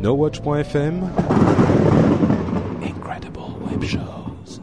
[0.00, 1.10] NoWatch.fm
[2.84, 4.60] Incredible Web Shows.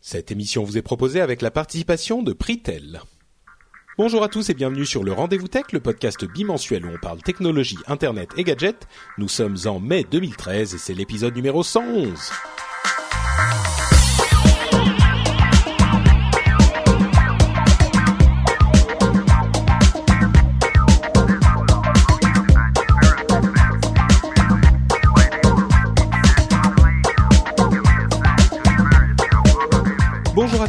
[0.00, 3.00] Cette émission vous est proposée avec la participation de Pritel.
[3.98, 7.20] Bonjour à tous et bienvenue sur le Rendez-vous Tech, le podcast bimensuel où on parle
[7.22, 8.86] technologie, internet et gadgets.
[9.18, 12.30] Nous sommes en mai 2013 et c'est l'épisode numéro 111.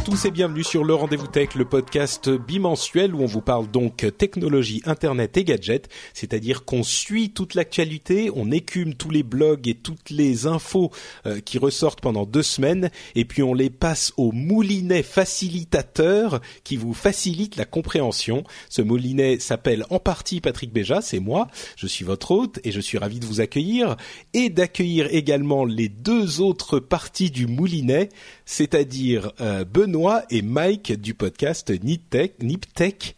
[0.04, 4.04] Tous et bienvenue sur le Rendez-vous Tech, le podcast bimensuel où on vous parle donc
[4.18, 9.74] technologie, internet et gadgets, c'est-à-dire qu'on suit toute l'actualité, on écume tous les blogs et
[9.74, 10.90] toutes les infos
[11.24, 16.76] euh, qui ressortent pendant deux semaines et puis on les passe au moulinet facilitateur qui
[16.76, 18.44] vous facilite la compréhension.
[18.68, 22.80] Ce moulinet s'appelle en partie Patrick Béja, c'est moi, je suis votre hôte et je
[22.80, 23.96] suis ravi de vous accueillir
[24.34, 28.10] et d'accueillir également les deux autres parties du moulinet,
[28.44, 32.42] c'est-à-dire euh, Benoît et Mike du podcast NipTech.
[32.42, 33.16] NipTech.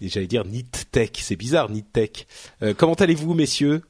[0.00, 2.26] J'allais dire NitTech, c'est bizarre NitTech.
[2.62, 3.82] Euh, comment allez-vous messieurs?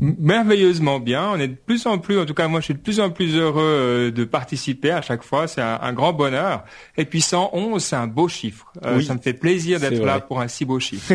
[0.00, 1.28] Merveilleusement bien.
[1.30, 3.10] On est de plus en plus, en tout cas moi je suis de plus en
[3.10, 5.48] plus heureux euh, de participer à chaque fois.
[5.48, 6.64] C'est un, un grand bonheur.
[6.96, 8.72] Et puis 111, c'est un beau chiffre.
[8.84, 11.12] Euh, Oui, ça me fait plaisir d'être là pour un si beau chiffre.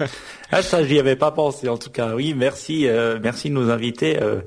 [0.50, 2.14] Ah ça j'y avais pas pensé en tout cas.
[2.14, 4.40] Oui, merci euh, merci de nous inviter euh,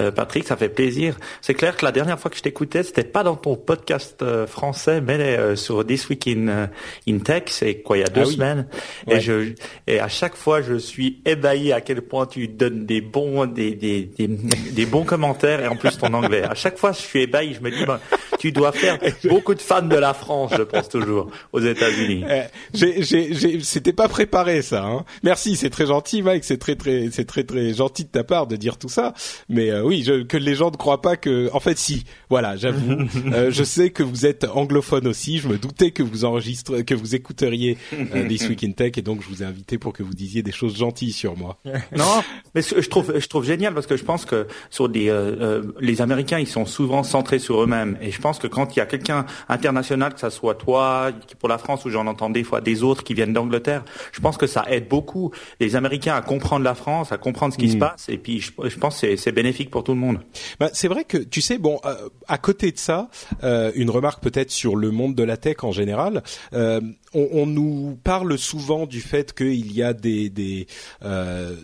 [0.00, 1.16] euh, Patrick, ça fait plaisir.
[1.42, 4.46] C'est clair que la dernière fois que je t'écoutais, c'était pas dans ton podcast euh,
[4.46, 6.66] français mais euh, sur This Week in euh,
[7.06, 8.32] in Tech, c'est quoi il y a deux Ah oui.
[8.34, 8.66] semaines
[9.06, 9.16] Ouais.
[9.16, 9.52] et je
[9.86, 13.72] et à chaque fois je suis ébahi à quel point tu donnes des bons des
[13.74, 16.42] des des, des bons commentaires et en plus ton anglais.
[16.44, 18.00] À chaque fois je suis ébahi, je me dis ben,
[18.38, 18.98] tu dois faire
[19.28, 22.24] beaucoup de fans de la France, je pense toujours aux États-Unis.
[22.26, 24.82] Euh, j'ai- j'ai- j'ai- C'était pas préparé ça.
[24.84, 25.04] Hein.
[25.22, 26.44] Merci, c'est très gentil, Mike.
[26.44, 29.14] C'est très très, c'est très très gentil de ta part de dire tout ça.
[29.48, 31.50] Mais euh, oui, je, que les gens ne croient pas que.
[31.52, 32.04] En fait, si.
[32.30, 32.82] Voilà, j'avoue.
[33.32, 35.38] Euh, je sais que vous êtes anglophone aussi.
[35.38, 39.02] Je me doutais que vous enregistrez, que vous écouteriez euh, This Week in Tech, et
[39.02, 41.58] donc je vous ai invité pour que vous disiez des choses gentilles sur moi.
[41.96, 42.22] Non,
[42.54, 45.08] mais ce que je trouve, je trouve génial parce que je pense que sur des,
[45.08, 47.98] euh, les Américains, ils sont souvent centrés sur eux-mêmes.
[48.00, 51.48] Et je pense que quand il y a quelqu'un international, que ça soit toi, pour
[51.48, 54.46] la France, ou j'en entends des fois des autres qui viennent d'Angleterre, je pense que
[54.46, 58.08] ça aide beaucoup les Américains à comprendre la France, à comprendre ce qui se passe.
[58.08, 60.18] Et puis, je, je pense que c'est- bénéfique pour tout le monde.
[60.60, 63.08] Bah, c'est vrai que tu sais, bon, euh, à côté de ça,
[63.44, 66.22] euh, une remarque peut-être sur le monde de la tech en général.
[66.52, 66.80] euh,
[67.14, 70.66] on, on nous parle souvent du fait qu'il y a des des,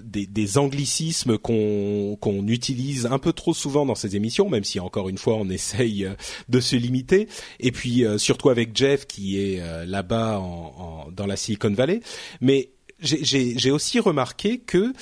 [0.04, 4.80] des des anglicismes qu'on qu'on utilise un peu trop souvent dans ces émissions, même si
[4.80, 6.08] encore une fois on essaye
[6.48, 7.28] de se limiter.
[7.60, 12.00] Et puis surtout avec Jeff qui est là-bas en, en- dans la Silicon Valley.
[12.40, 12.70] Mais
[13.00, 14.92] j'ai- aussi remarqué que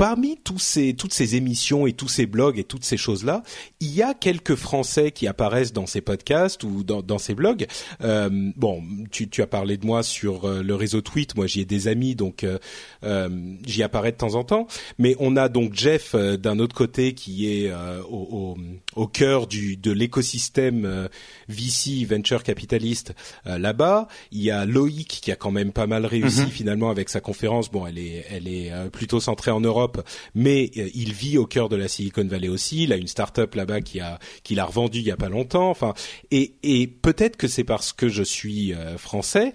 [0.00, 3.42] parmi tous ces, toutes ces émissions et tous ces blogs et toutes ces choses-là,
[3.80, 7.66] il y a quelques Français qui apparaissent dans ces podcasts ou dans, dans ces blogs.
[8.02, 11.36] Euh, bon, tu, tu as parlé de moi sur euh, le réseau Tweet.
[11.36, 12.56] Moi, j'y ai des amis, donc euh,
[13.04, 13.28] euh,
[13.66, 14.68] j'y apparais de temps en temps.
[14.96, 18.56] Mais on a donc Jeff euh, d'un autre côté qui est euh, au,
[18.96, 21.08] au, au cœur du, de l'écosystème euh,
[21.50, 23.14] VC venture capitaliste
[23.46, 24.08] euh, là-bas.
[24.32, 27.70] Il y a Loïc qui a quand même pas mal réussi finalement avec sa conférence.
[27.70, 29.89] Bon, elle est, elle est euh, plutôt centrée en Europe,
[30.34, 32.84] mais euh, il vit au cœur de la Silicon Valley aussi.
[32.84, 35.70] Il a une start-up là-bas qui a, qu'il a revendue il y a pas longtemps.
[35.70, 35.94] Enfin,
[36.30, 39.52] et, peut-être que c'est parce que je suis euh, français,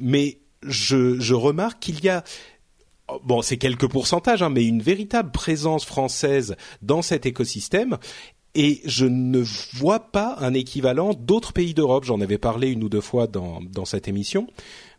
[0.00, 2.24] mais je, je remarque qu'il y a
[3.24, 7.98] bon, c'est quelques pourcentages, hein, mais une véritable présence française dans cet écosystème.
[8.54, 9.42] Et je ne
[9.74, 12.04] vois pas un équivalent d'autres pays d'Europe.
[12.04, 14.48] J'en avais parlé une ou deux fois dans, dans cette émission.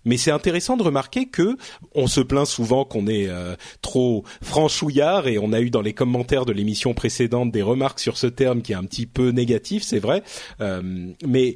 [0.05, 1.57] Mais c'est intéressant de remarquer que
[1.93, 5.93] on se plaint souvent qu'on est euh, trop franchouillard et on a eu dans les
[5.93, 9.83] commentaires de l'émission précédente des remarques sur ce terme qui est un petit peu négatif,
[9.83, 10.23] c'est vrai.
[10.61, 11.55] Euh, mais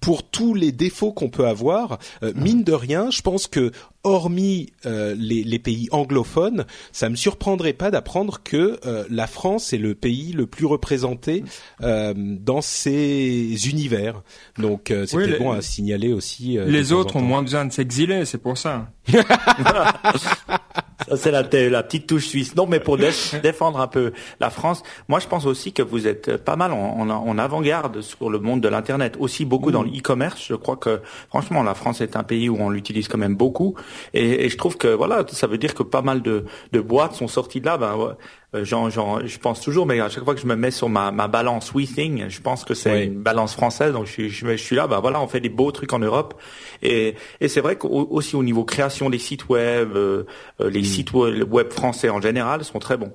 [0.00, 3.72] pour tous les défauts qu'on peut avoir, euh, mine de rien, je pense que
[4.02, 9.74] hormis euh, les, les, pays anglophones, ça me surprendrait pas d'apprendre que euh, la France
[9.74, 11.44] est le pays le plus représenté
[11.80, 14.22] dans ces univers.
[14.58, 16.58] Donc c'était bon à signaler aussi.
[16.66, 18.88] les autres ont moins besoin de s'exiler, c'est pour ça.
[21.08, 22.54] Ça, c'est la, la, petite touche suisse.
[22.56, 26.36] Non, mais pour défendre un peu la France, moi, je pense aussi que vous êtes
[26.36, 29.16] pas mal en, en, en avant-garde sur le monde de l'Internet.
[29.18, 29.92] Aussi beaucoup dans mmh.
[29.94, 30.44] l'e-commerce.
[30.46, 33.74] Je crois que, franchement, la France est un pays où on l'utilise quand même beaucoup.
[34.14, 37.14] Et, et, je trouve que, voilà, ça veut dire que pas mal de, de boîtes
[37.14, 37.78] sont sorties de là.
[37.78, 38.16] Ben,
[38.54, 41.28] euh, je pense toujours, mais à chaque fois que je me mets sur ma, ma
[41.28, 44.88] balance WeThing, je pense que c'est une balance française, donc je suis, je, suis là,
[44.88, 46.34] bah voilà, on fait des beaux trucs en Europe,
[46.82, 50.24] et, et c'est vrai qu'aussi au niveau création des sites web, euh,
[50.60, 50.84] euh, les mm.
[50.84, 53.12] sites web français en général sont très bons.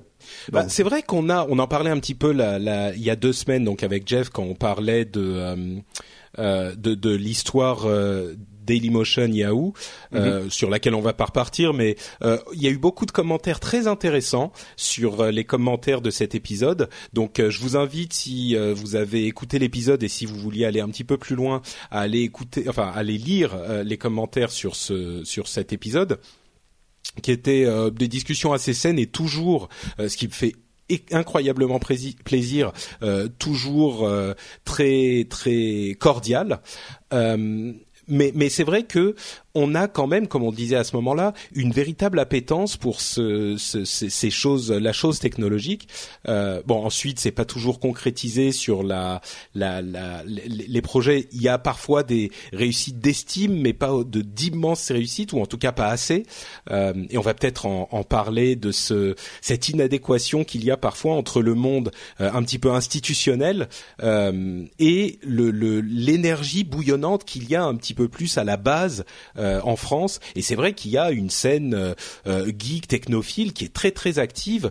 [0.50, 3.10] Bah, c'est vrai qu'on a, on en parlait un petit peu là, là, il y
[3.10, 5.80] a deux semaines, donc avec Jeff, quand on parlait de
[6.38, 7.86] euh, de, de l'histoire
[8.66, 9.72] Dailymotion Yahoo,
[10.14, 10.50] euh, mhm.
[10.50, 13.60] sur laquelle on va pas repartir, mais euh, il y a eu beaucoup de commentaires
[13.60, 16.88] très intéressants sur euh, les commentaires de cet épisode.
[17.12, 20.88] Donc je vous invite, si vous avez écouté l'épisode et si vous vouliez aller un
[20.88, 25.22] petit peu plus loin, à aller écouter, enfin à aller lire les commentaires sur ce
[25.24, 26.18] sur cet épisode
[27.22, 30.54] qui étaient des discussions assez saines et toujours ce qui me fait
[31.12, 32.72] incroyablement plaisir,
[33.38, 34.08] toujours
[34.64, 36.60] très très cordial.
[38.08, 39.14] Mais mais c'est vrai que
[39.56, 43.56] on a quand même, comme on disait à ce moment-là, une véritable appétence pour ce,
[43.56, 45.88] ce, ces choses, la chose technologique.
[46.28, 49.22] Euh, bon, ensuite, c'est pas toujours concrétisé sur la,
[49.54, 51.28] la, la, les projets.
[51.32, 55.56] Il y a parfois des réussites d'estime, mais pas de d'immenses réussites, ou en tout
[55.56, 56.24] cas pas assez.
[56.70, 60.76] Euh, et on va peut-être en, en, parler de ce, cette inadéquation qu'il y a
[60.76, 63.70] parfois entre le monde euh, un petit peu institutionnel
[64.02, 65.46] euh, et le
[65.80, 69.04] l'énergie bouillonnante qu'il y a un petit peu plus à la base.
[69.36, 70.20] Euh, euh, en France.
[70.34, 71.94] Et c'est vrai qu'il y a une scène euh,
[72.26, 74.70] euh, geek technophile qui est très très active.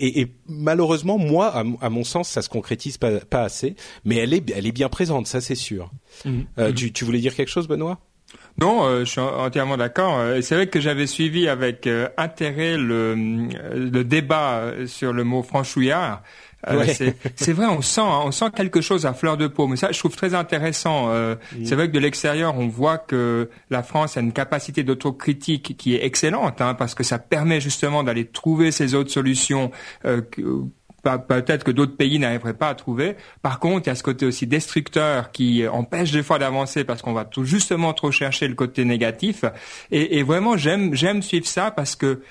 [0.00, 3.76] Et, et, malheureusement, moi, à, mon sens, ça se concrétise pas, pas, assez.
[4.04, 5.90] Mais elle est, elle est bien présente, ça c'est sûr.
[6.24, 6.72] Mmh.
[6.74, 8.00] Tu, tu voulais dire quelque chose, Benoît?
[8.58, 10.20] Non, je suis entièrement d'accord.
[10.42, 16.22] C'est vrai que j'avais suivi avec intérêt le, le, débat sur le mot franchouillard.
[16.68, 16.84] Euh,
[17.36, 19.66] c'est vrai, on sent, on sent quelque chose à fleur de peau.
[19.66, 21.10] Mais ça, je trouve très intéressant.
[21.10, 25.76] Euh, c'est vrai que de l'extérieur, on voit que la France a une capacité d'autocritique
[25.76, 29.70] qui est excellente, hein, parce que ça permet justement d'aller trouver ces autres solutions.
[30.04, 30.20] Euh,
[31.28, 33.16] peut-être que d'autres pays n'arriveraient pas à trouver.
[33.42, 37.02] Par contre, il y a ce côté aussi destructeur qui empêche des fois d'avancer parce
[37.02, 39.44] qu'on va tout justement trop chercher le côté négatif.
[39.90, 42.22] Et, et vraiment, j'aime j'aime suivre ça parce que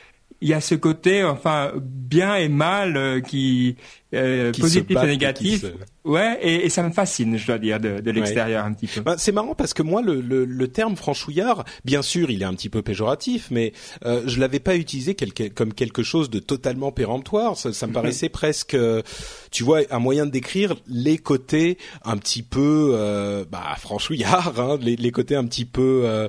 [0.43, 3.77] il y a ce côté enfin bien et mal euh, qui,
[4.13, 5.65] euh, positif et négatif.
[6.03, 8.99] Ouais, et, et, ça me fascine, je dois dire, de, de l'extérieur un petit peu.
[8.99, 12.45] Bah, c'est marrant parce que moi, le, le, le, terme franchouillard, bien sûr, il est
[12.45, 13.71] un petit peu péjoratif, mais
[14.05, 15.15] euh, je l'avais pas utilisé
[15.55, 17.55] comme quelque chose de totalement péremptoire.
[17.55, 18.75] Ça, ça me paraissait presque,
[19.49, 24.77] tu vois, un moyen de décrire les côtés un petit peu, euh, bah, franchouillard, hein,
[24.81, 26.27] les, les, côtés un petit peu.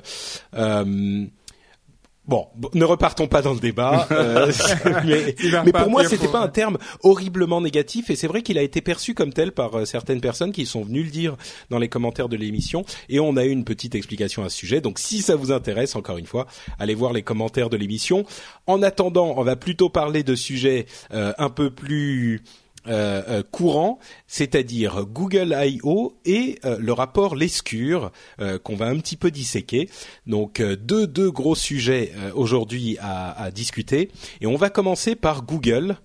[2.27, 4.51] Bon, ne repartons pas dans le débat, euh,
[5.05, 8.63] mais, mais pour moi, c'était pas un terme horriblement négatif, et c'est vrai qu'il a
[8.63, 11.37] été perçu comme tel par euh, certaines personnes qui sont venues le dire
[11.69, 14.81] dans les commentaires de l'émission, et on a eu une petite explication à ce sujet.
[14.81, 16.47] Donc, si ça vous intéresse, encore une fois,
[16.79, 18.25] allez voir les commentaires de l'émission.
[18.65, 22.41] En attendant, on va plutôt parler de sujets euh, un peu plus
[22.87, 26.15] euh, euh, courant, c'est-à-dire Google I.O.
[26.23, 28.11] et euh, le rapport Lescure
[28.63, 29.89] qu'on va un petit peu disséquer.
[30.27, 34.11] Donc deux deux gros sujets aujourd'hui à, à, discuter
[34.41, 35.97] et on va commencer par Google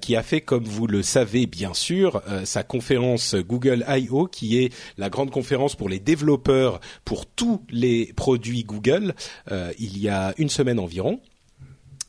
[0.00, 4.26] qui a fait comme vous le savez bien sûr sa conférence Google I.O.
[4.26, 9.14] qui est la grande conférence pour les développeurs pour tous les produits Google
[9.78, 11.20] il y a une semaine environ.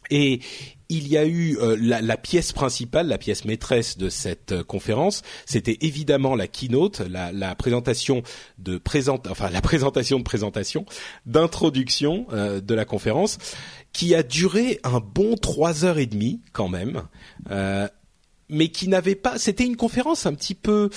[0.10, 0.40] Et
[0.90, 4.64] il y a eu euh, la, la, pièce principale, la pièce maîtresse de cette euh,
[4.64, 8.24] conférence, c'était évidemment la keynote, la, la, présentation
[8.58, 10.86] de présente, enfin la présentation de présentation,
[11.28, 13.38] d'introduction euh, de la conférence,
[13.94, 17.04] qui a duré un bon trois heures et demie quand même,
[18.50, 19.38] mais qui n'avait pas.
[19.38, 20.90] C'était une conférence un petit peu.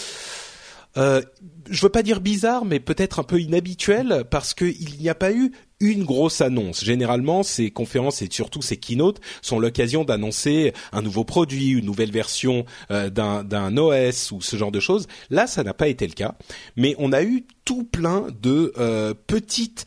[0.96, 1.22] Euh,
[1.70, 5.32] je veux pas dire bizarre, mais peut-être un peu inhabituel parce qu'il n'y a pas
[5.32, 6.84] eu une grosse annonce.
[6.84, 12.12] Généralement, ces conférences et surtout ces keynotes sont l'occasion d'annoncer un nouveau produit, une nouvelle
[12.12, 15.08] version euh, d'un OS ou ce genre de choses.
[15.30, 16.34] Là, ça n'a pas été le cas,
[16.76, 19.86] mais on a eu tout plein de euh, petites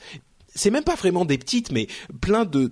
[0.57, 1.87] c'est même pas vraiment des petites, mais
[2.21, 2.71] plein de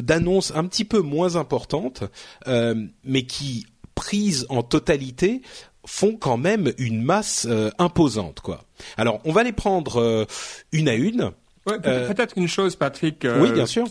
[0.00, 2.02] d'annonces un petit peu moins importantes,
[2.48, 5.42] euh, mais qui prises en totalité
[5.90, 8.64] font quand même une masse imposante, quoi.
[8.96, 10.26] Alors, on va les prendre
[10.72, 11.32] une à une.
[11.68, 13.24] Euh, peut-être une chose, Patrick.
[13.24, 13.86] Euh, oui, bien sûr.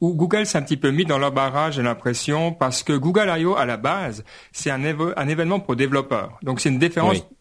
[0.00, 3.56] où Google s'est un petit peu mis dans l'embarras, j'ai l'impression, parce que Google I.O.
[3.56, 6.38] à la base, c'est un, un, événement pour développeurs.
[6.42, 6.80] Donc c'est une,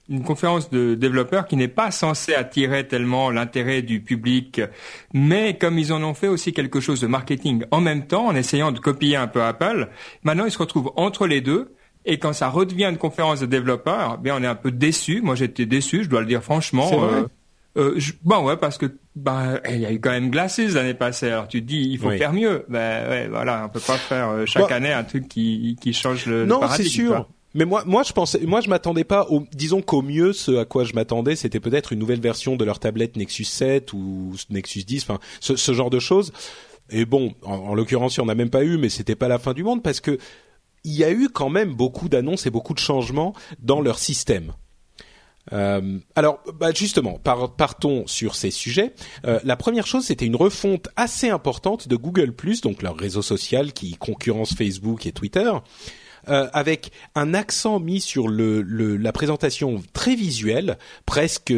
[0.10, 4.62] une conférence de développeurs qui n'est pas censée attirer tellement l'intérêt du public,
[5.13, 8.36] mais comme ils en ont fait aussi quelque chose de marketing en même temps, en
[8.36, 9.89] essayant de copier un peu Apple,
[10.24, 11.75] maintenant ils se retrouvent entre les deux.
[12.05, 15.22] Et quand ça redevient une conférence de développeurs, bien on est un peu déçu.
[15.22, 16.89] Moi j'étais déçu, je dois le dire franchement.
[16.93, 17.24] Euh,
[17.77, 21.29] euh, bon ouais parce que bah il y a eu quand même Glasses l'année passée
[21.29, 24.27] alors tu te dis il faut faire mieux ben ouais voilà on peut pas faire
[24.27, 27.84] euh, chaque bah, année un truc qui qui change le non c'est sûr Mais moi,
[27.86, 30.93] moi, je pensais, moi, je m'attendais pas au, disons qu'au mieux, ce à quoi je
[30.93, 35.20] m'attendais, c'était peut-être une nouvelle version de leur tablette Nexus 7 ou Nexus 10, enfin,
[35.41, 36.31] ce, ce genre de choses.
[36.89, 39.27] Et bon, en, en l'occurrence, il n'y en a même pas eu, mais c'était pas
[39.27, 40.17] la fin du monde parce que
[40.84, 44.54] il y a eu quand même beaucoup d'annonces et beaucoup de changements dans leur système.
[45.54, 48.94] Euh, alors, bah justement, partons sur ces sujets.
[49.26, 53.22] Euh, la première chose, c'était une refonte assez importante de Google +, donc leur réseau
[53.22, 55.52] social qui concurrence Facebook et Twitter,
[56.30, 60.78] euh, avec un accent mis sur le, la présentation très visuelle.
[61.08, 61.52] Presque,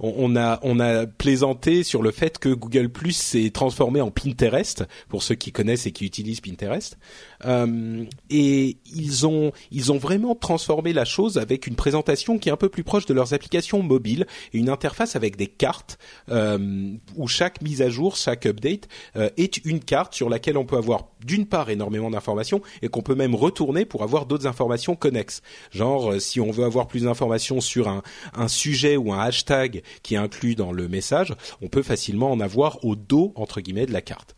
[0.00, 5.22] on, a on a plaisanté sur le fait que Google s'est transformé en Pinterest pour
[5.22, 6.98] ceux qui connaissent et qui utilisent Pinterest.
[7.44, 12.52] Euh, et ils ont ils ont vraiment transformé la chose avec une présentation qui est
[12.52, 15.98] un peu plus proche de leurs applications mobiles et une interface avec des cartes
[16.30, 20.64] euh, où chaque mise à jour, chaque update euh, est une carte sur laquelle on
[20.64, 24.96] peut avoir d'une part énormément d'informations et qu'on peut même retourner pour avoir d'autres informations
[24.96, 25.42] connexes.
[25.70, 28.02] Genre si on veut avoir plus d'informations sur un,
[28.34, 32.40] un sujet ou un hashtag qui est inclus dans le message, on peut facilement en
[32.40, 34.36] avoir au dos entre guillemets de la carte.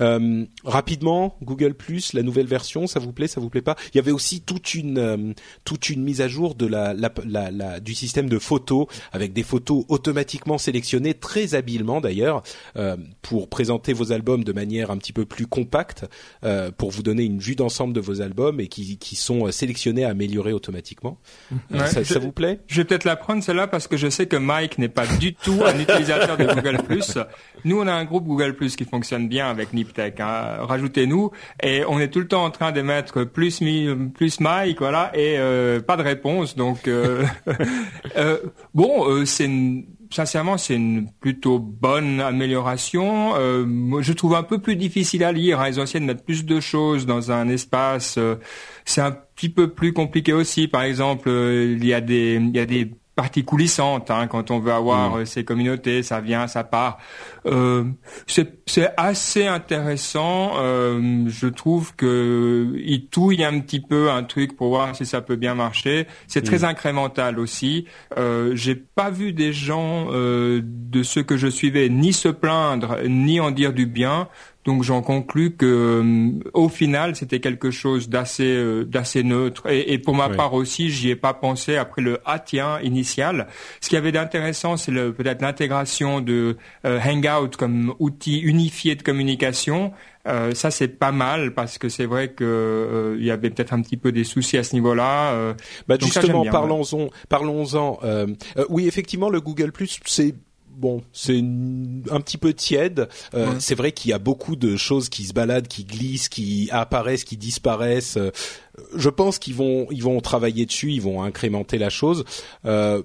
[0.00, 3.76] Euh, rapidement, Google Plus, la nouvelle version, ça vous plaît, ça vous plaît pas?
[3.92, 5.32] Il y avait aussi toute une euh,
[5.64, 7.10] toute une mise à jour de la, la,
[7.50, 12.42] la, du système de photos avec des photos automatiquement sélectionnées très habilement d'ailleurs
[12.76, 16.04] euh, pour présenter vos albums de manière un petit peu plus compacte
[16.44, 20.04] euh, pour vous donner une vue d'ensemble de vos albums et qui, qui sont sélectionnés,
[20.04, 21.18] améliorés automatiquement.
[21.70, 22.60] ça, ça, vous plaît?
[22.66, 25.34] Je vais peut-être la prendre celle-là parce que je sais que Mike n'est pas du
[25.34, 27.18] tout un utilisateur de Google Plus.
[27.64, 29.72] Nous, on a un groupe Google Plus qui fonctionne bien avec
[30.20, 30.58] Hein.
[30.60, 31.30] Rajoutez-nous
[31.62, 33.60] et on est tout le temps en train de mettre plus
[34.14, 36.56] plus Mike, voilà, et euh, pas de réponse.
[36.56, 37.24] Donc euh,
[38.16, 38.38] euh,
[38.74, 39.50] bon, c'est
[40.10, 43.34] sincèrement, c'est une plutôt bonne amélioration.
[43.34, 45.60] je trouve un peu plus difficile à lire.
[45.60, 45.68] Hein.
[45.68, 48.18] Ils ont essayé de mettre plus de choses dans un espace.
[48.84, 50.68] c'est un petit peu plus compliqué aussi.
[50.68, 55.20] Par exemple, il y a des partie coulissante hein, quand on veut avoir mm.
[55.20, 56.98] euh, ces communautés, ça vient, ça part.
[57.46, 57.84] Euh,
[58.26, 60.52] c'est assez intéressant.
[60.58, 65.22] Euh, je trouve que il touille un petit peu un truc pour voir si ça
[65.22, 66.06] peut bien marcher.
[66.28, 66.64] C'est très mm.
[66.64, 67.86] incrémental aussi.
[68.18, 72.98] Euh, J'ai pas vu des gens euh, de ceux que je suivais ni se plaindre
[73.08, 74.28] ni en dire du bien.
[74.66, 79.96] Donc j'en conclus que euh, au final c'était quelque chose d'assez euh, d'assez neutre et,
[79.98, 83.46] pour ma part aussi j'y ai pas pensé après le ah tiens initial.
[83.80, 89.02] Ce qui y avait d'intéressant c'est peut-être l'intégration de euh, Hangout comme outil unifié de
[89.02, 89.92] communication.
[90.24, 93.96] ça c'est pas mal parce que c'est vrai que il y avait peut-être un petit
[93.96, 95.54] peu des soucis à ce niveau-là.
[95.86, 98.00] bah justement parlons-en parlons-en.
[98.68, 100.34] oui effectivement le Google Plus c'est
[100.76, 103.08] bon, c'est un petit peu tiède.
[103.34, 106.68] Euh, c'est vrai qu'il y a beaucoup de choses qui se baladent, qui glissent, qui
[106.70, 108.18] apparaissent, qui disparaissent.
[108.94, 112.24] Je pense qu'ils vont ils vont travailler dessus, ils vont incrémenter la chose.
[112.64, 113.02] Euh,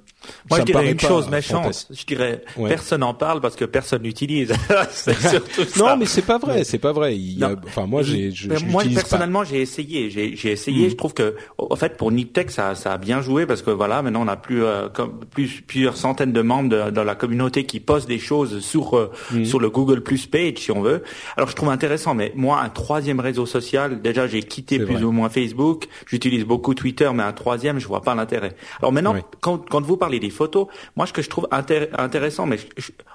[0.50, 1.88] Moi, je dirais une chose méchante.
[1.90, 4.52] Je dirais personne n'en parle parce que personne n'utilise.
[5.78, 7.18] non, mais c'est pas vrai, c'est pas vrai.
[7.18, 8.34] Il enfin, moi, j'ai.
[8.68, 10.10] moi, personnellement, j'ai essayé.
[10.10, 10.88] J'ai essayé.
[10.88, 10.90] Hmm.
[10.90, 14.02] Je trouve que, en fait, pour Niptech, ça, ça a bien joué parce que voilà,
[14.02, 17.80] maintenant, on a plus, euh, comme, plus plusieurs centaines de membres dans la communauté qui
[17.80, 19.46] postent des choses sur euh, hmm.
[19.46, 21.04] sur le Google Plus page, si on veut.
[21.38, 22.14] Alors, je trouve intéressant.
[22.14, 25.61] Mais moi, un troisième réseau social, déjà, j'ai quitté plus ou moins Facebook
[26.06, 28.56] j'utilise beaucoup Twitter, mais un troisième, je vois pas l'intérêt.
[28.80, 32.58] Alors maintenant, quand, quand, vous parlez des photos, moi ce que je trouve intéressant, mais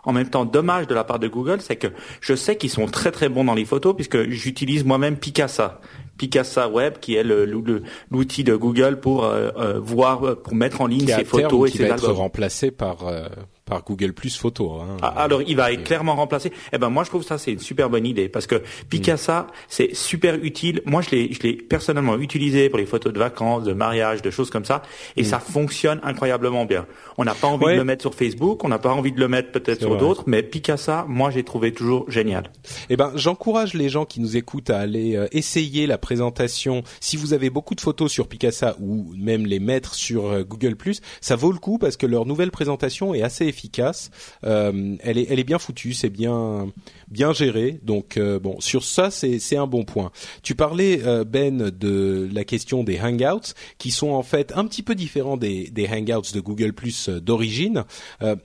[0.05, 1.89] en même temps dommage de la part de Google, c'est que
[2.21, 5.81] je sais qu'ils sont très très bons dans les photos, puisque j'utilise moi-même Picasa.
[6.19, 11.07] Picasa Web, qui est l'outil de Google pour euh, euh, voir, pour mettre en ligne
[11.07, 13.27] ses photos et qui va être remplacé par euh,
[13.67, 14.73] par Google Plus Photo.
[14.75, 14.97] Hein.
[15.03, 16.53] Ah, alors il va être clairement remplacé.
[16.73, 19.95] Eh ben moi je trouve ça c'est une super bonne idée parce que Picasa c'est
[19.95, 20.81] super utile.
[20.87, 24.31] Moi je l'ai je l'ai personnellement utilisé pour les photos de vacances, de mariage, de
[24.31, 24.83] choses comme ça
[25.17, 26.87] et ça fonctionne incroyablement bien.
[27.19, 29.29] On n'a pas envie de le mettre sur Facebook, on n'a pas envie de le
[29.29, 32.53] mettre peut-être sur d'autres, mais Picasa moi j'ai trouvé toujours génial.
[32.89, 36.85] Eh ben j'encourage les gens qui nous écoutent à aller euh, essayer la présentation.
[37.01, 40.77] Si vous avez beaucoup de photos sur Picasa ou même les mettre sur euh, Google
[40.77, 43.56] Plus, ça vaut le coup parce que leur nouvelle présentation est assez
[44.45, 47.81] Euh, elle est bien foutue, c'est bien géré.
[47.83, 50.11] Donc euh, bon, sur ça c'est un bon point.
[50.43, 54.83] Tu parlais euh, Ben de la question des Hangouts qui sont en fait un petit
[54.83, 57.85] peu différents des Hangouts de Google Plus d'origine,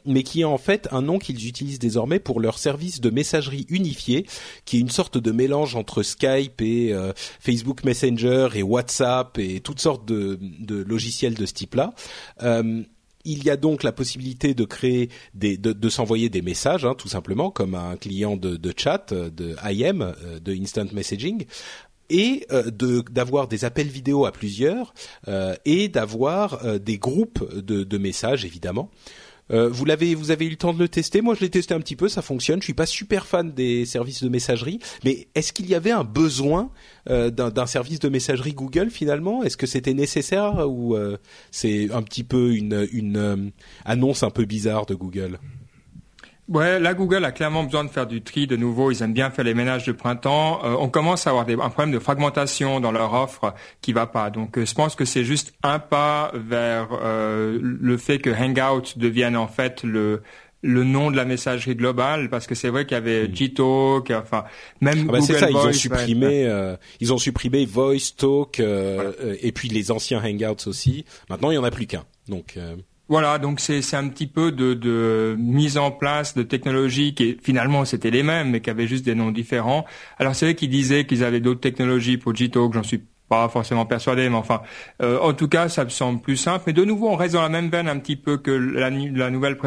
[0.05, 3.65] mais qui est en fait un nom qu'ils utilisent désormais pour leur service de messagerie
[3.69, 4.25] unifié,
[4.65, 6.93] qui est une sorte de mélange entre Skype et
[7.39, 10.39] Facebook Messenger et WhatsApp et toutes sortes de,
[10.87, 11.93] logiciels de ce type-là.
[13.25, 17.51] Il y a donc la possibilité de créer de, s'envoyer des messages, hein, tout simplement,
[17.51, 21.45] comme un client de, chat, de IM, euh, de instant messaging,
[22.11, 22.69] et euh,
[23.09, 24.93] d'avoir des appels vidéo à plusieurs,
[25.27, 28.91] euh, et d'avoir euh, des groupes de messages, évidemment.
[29.51, 31.21] Euh, vous l'avez, vous avez eu le temps de le tester.
[31.21, 32.59] Moi, je l'ai testé un petit peu, ça fonctionne.
[32.59, 36.03] Je suis pas super fan des services de messagerie, mais est-ce qu'il y avait un
[36.03, 36.71] besoin
[37.09, 39.43] euh, d'un service de messagerie Google finalement?
[39.43, 41.17] Est-ce que c'était nécessaire ou euh,
[41.51, 43.51] c'est un petit peu une, une
[43.85, 45.39] annonce un peu bizarre de Google?
[46.47, 48.91] Ouais, là, Google a clairement besoin de faire du tri de nouveau.
[48.91, 50.59] Ils aiment bien faire les ménages de printemps.
[50.65, 54.05] Euh, on commence à avoir des, un problème de fragmentation dans leur offre qui va
[54.05, 54.29] pas.
[54.29, 58.97] Donc, euh, je pense que c'est juste un pas vers euh, le fait que Hangout
[58.97, 60.21] devienne en fait le
[60.63, 63.33] le nom de la messagerie globale parce que c'est vrai qu'il y avait mm.
[63.33, 64.43] Gtalk, enfin
[64.79, 69.69] même ah bah c'est ça, ils ont supprimé, ils ont supprimé Voice Talk et puis
[69.69, 71.03] les anciens Hangouts aussi.
[71.31, 72.03] Maintenant, il y en a plus qu'un.
[72.27, 72.59] Donc
[73.11, 77.83] voilà, donc c'est un petit peu de, de, mise en place de technologies qui finalement
[77.83, 79.83] c'était les mêmes, mais qui avaient juste des noms différents.
[80.17, 83.85] Alors c'est vrai qu'ils disaient qu'ils avaient d'autres technologies pour Gtalk, j'en suis pas forcément
[83.85, 84.61] persuadé, mais enfin,
[85.01, 86.63] euh, en tout cas, ça me semble plus simple.
[86.67, 89.57] Mais de nouveau, on reste dans la même veine un petit peu que la, nouvelle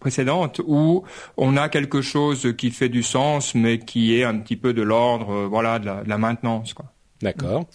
[0.00, 1.04] précédente, où
[1.36, 4.80] on a quelque chose qui fait du sens, mais qui est un petit peu de
[4.80, 6.74] l'ordre, euh, voilà, de la, maintenance.
[7.20, 7.66] D'accord.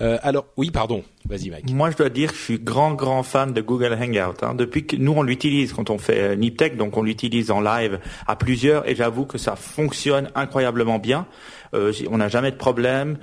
[0.00, 1.02] Euh, alors, oui, pardon.
[1.28, 1.70] Vas-y, Mike.
[1.72, 4.42] Moi, je dois dire que je suis grand, grand fan de Google Hangout.
[4.42, 4.54] Hein.
[4.54, 7.98] Depuis que nous, on l'utilise quand on fait euh, Niptech, donc on l'utilise en live
[8.26, 11.26] à plusieurs, et j'avoue que ça fonctionne incroyablement bien.
[11.74, 13.18] Euh, on n'a jamais de problème.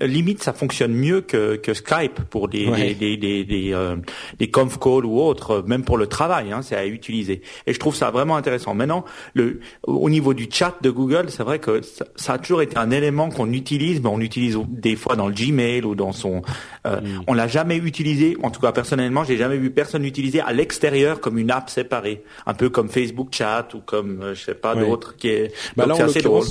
[0.00, 3.96] Limite, ça fonctionne mieux que, que Skype pour des des, des, des, des, euh,
[4.38, 7.42] des conf calls ou autres, même pour le travail, hein, c'est à utiliser.
[7.66, 8.74] Et je trouve ça vraiment intéressant.
[8.74, 12.62] Maintenant, le, au niveau du chat de Google, c'est vrai que ça, ça, a toujours
[12.62, 16.12] été un élément qu'on utilise, mais on utilise des fois dans le Gmail ou dans
[16.12, 16.42] son.
[16.86, 17.22] Euh, mm.
[17.26, 18.36] On l'a jamais utilisé.
[18.42, 22.22] En tout cas, personnellement, j'ai jamais vu personne l'utiliser à l'extérieur comme une app séparée,
[22.46, 25.52] un peu comme Facebook Chat ou comme euh, je sais pas d'autres qui est.
[25.76, 26.44] Bah donc c'est assez drôle.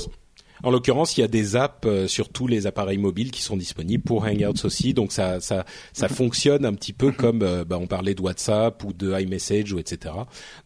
[0.66, 3.56] En l'occurrence, il y a des apps euh, sur tous les appareils mobiles qui sont
[3.56, 7.78] disponibles pour Hangouts aussi, donc ça ça ça fonctionne un petit peu comme euh, bah,
[7.80, 10.12] on parlait de WhatsApp ou de iMessage ou etc.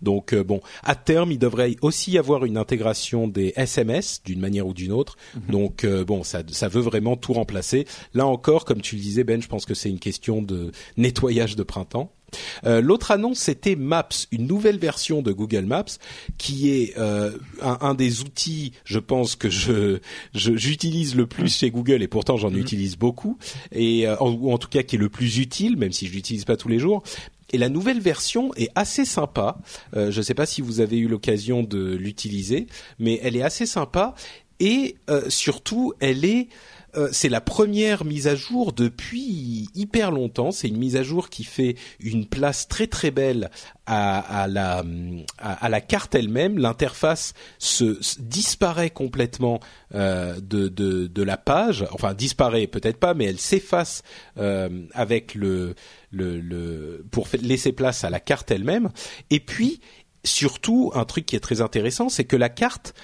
[0.01, 4.41] Donc euh, bon, à terme, il devrait aussi y avoir une intégration des SMS d'une
[4.41, 5.19] manière ou d'une autre.
[5.35, 5.43] Mhm.
[5.51, 7.87] Donc bon, ça ça veut vraiment tout remplacer.
[8.15, 11.57] Là encore, comme tu le disais Ben, je pense que c'est une question de nettoyage
[11.57, 12.11] de printemps.
[12.65, 15.85] Euh, l'autre annonce, c'était Maps, une nouvelle version de Google Maps,
[16.39, 19.99] qui est euh, un, des outils, je pense que je
[20.35, 22.59] j'utilise le plus chez Google et pourtant j'en mm-hmm.
[22.59, 23.39] utilise beaucoup
[23.73, 26.45] et euh, ou en tout cas qui est le plus utile, même si je l'utilise
[26.45, 27.03] pas tous les jours.
[27.53, 29.59] Et la nouvelle version est assez sympa.
[29.93, 32.69] je ne sais pas si vous avez eu l'occasion de l'utiliser,
[33.01, 34.15] mais elle est assez sympa
[34.61, 34.95] et
[35.29, 36.47] surtout elle est
[36.97, 40.51] euh, c'est la première mise à jour depuis hyper longtemps.
[40.51, 43.51] C'est une mise à jour qui fait une place très très belle
[43.87, 46.59] à, la carte elle-même.
[46.59, 47.35] L'interface
[48.19, 49.61] disparaît complètement
[49.95, 51.87] euh, de, la page.
[51.93, 54.03] Enfin disparaît peut-être pas, mais elle s'efface
[54.39, 55.75] euh, avec le,
[56.13, 58.91] le pour laisser place à la carte elle-même.
[59.31, 59.81] Et puis
[60.25, 62.95] surtout un truc qui est très intéressant, c'est que la carte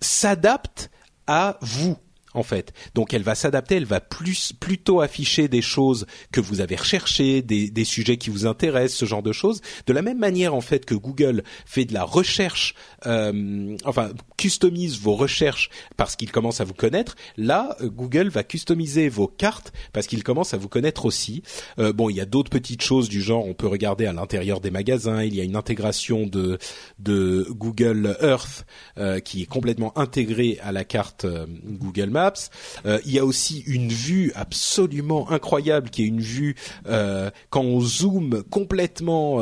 [0.00, 0.90] s'adapte
[1.26, 1.96] à vous
[2.34, 2.72] en fait.
[2.94, 7.42] Donc elle va s'adapter, elle va plus plutôt afficher des choses que vous avez recherchées,
[7.42, 9.60] des, des, sujets qui vous intéressent, ce genre de choses.
[9.86, 12.74] De la même manière en fait que Google fait de la recherche,
[13.06, 17.16] euh, enfin customise vos recherches parce qu'il commence à vous connaître.
[17.36, 21.42] Là, Google va customiser vos cartes parce qu'il commence à vous connaître aussi.
[21.78, 24.60] Euh, bon, il y a d'autres petites choses du genre, on peut regarder à l'intérieur
[24.60, 25.22] des magasins.
[25.22, 26.58] Il y a une intégration de
[26.98, 28.66] de Google Earth
[28.98, 32.50] euh, qui est complètement intégrée à la carte euh, Google Maps Maps.
[32.84, 38.42] il y a aussi une vue absolument incroyable qui est une vue quand on zoome
[38.50, 39.38] complètement,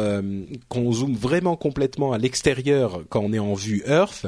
[0.68, 4.26] quand on zoome vraiment complètement à l'extérieur quand on est en vue Earth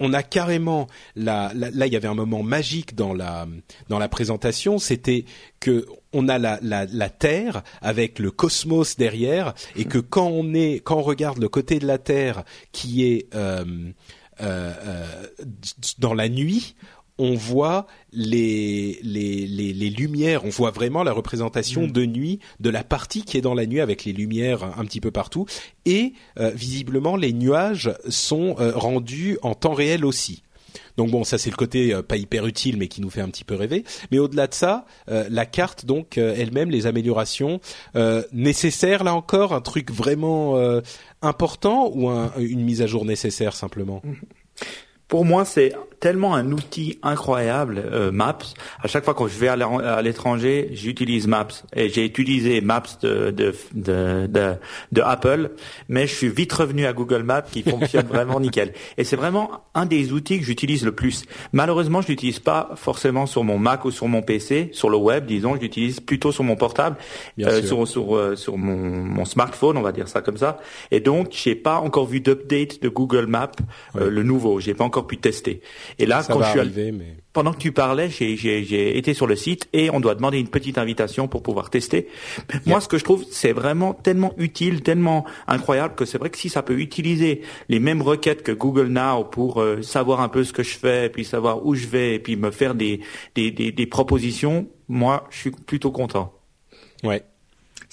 [0.00, 3.46] on a carrément là il y avait un moment magique dans la
[3.88, 5.24] dans la présentation c'était
[5.60, 10.80] que on a la, la, Terre avec le cosmos derrière et que quand on est
[10.84, 13.64] quand on regarde le côté de la Terre qui est euh,
[14.40, 15.24] euh, euh
[15.98, 16.74] dans la nuit
[17.22, 21.92] on voit les, les, les, lumières, on voit vraiment la représentation mm.
[21.92, 25.00] de nuit de la partie qui est dans la nuit avec les lumières un petit
[25.00, 25.46] peu partout.
[25.86, 30.42] Et euh, visiblement, les nuages sont euh, rendus en temps réel aussi.
[30.96, 33.28] Donc bon, ça c'est le côté euh, pas hyper utile, mais qui nous fait un
[33.28, 33.84] petit peu rêver.
[34.10, 37.60] Mais au-delà de ça, la carte donc elle-même, les améliorations
[38.32, 40.60] nécessaires là encore, un truc vraiment
[41.22, 44.02] important ou une mise à jour nécessaire simplement?
[45.12, 48.38] Pour moi, c'est tellement un outil incroyable, euh, Maps.
[48.82, 51.46] À chaque fois que je vais à l'étranger, j'utilise Maps.
[51.76, 54.54] Et j'ai utilisé Maps de, de, de, de,
[54.90, 55.50] de Apple,
[55.88, 58.72] mais je suis vite revenu à Google Maps qui fonctionne vraiment nickel.
[58.96, 61.24] Et c'est vraiment un des outils que j'utilise le plus.
[61.52, 65.26] Malheureusement, je l'utilise pas forcément sur mon Mac ou sur mon PC, sur le web,
[65.26, 65.54] disons.
[65.56, 66.96] Je l'utilise plutôt sur mon portable,
[67.38, 70.58] euh, sur sur, euh, sur mon, mon smartphone, on va dire ça comme ça.
[70.90, 73.52] Et donc, j'ai pas encore vu d'update de Google Maps,
[73.96, 74.58] euh, le nouveau.
[74.58, 75.60] J'ai pas encore pu tester.
[75.98, 77.16] Et là, quand je suis mais...
[77.32, 80.78] pendant que tu parlais, j'ai été sur le site et on doit demander une petite
[80.78, 82.08] invitation pour pouvoir tester.
[82.66, 86.38] Moi, ce que je trouve, c'est vraiment tellement utile, tellement incroyable que c'est vrai que
[86.38, 90.44] si ça peut utiliser les mêmes requêtes que Google Now pour euh, savoir un peu
[90.44, 93.00] ce que je fais, puis savoir où je vais, et puis me faire des,
[93.34, 96.32] des, des, des propositions, moi, je suis plutôt content.
[97.02, 97.22] Ouais.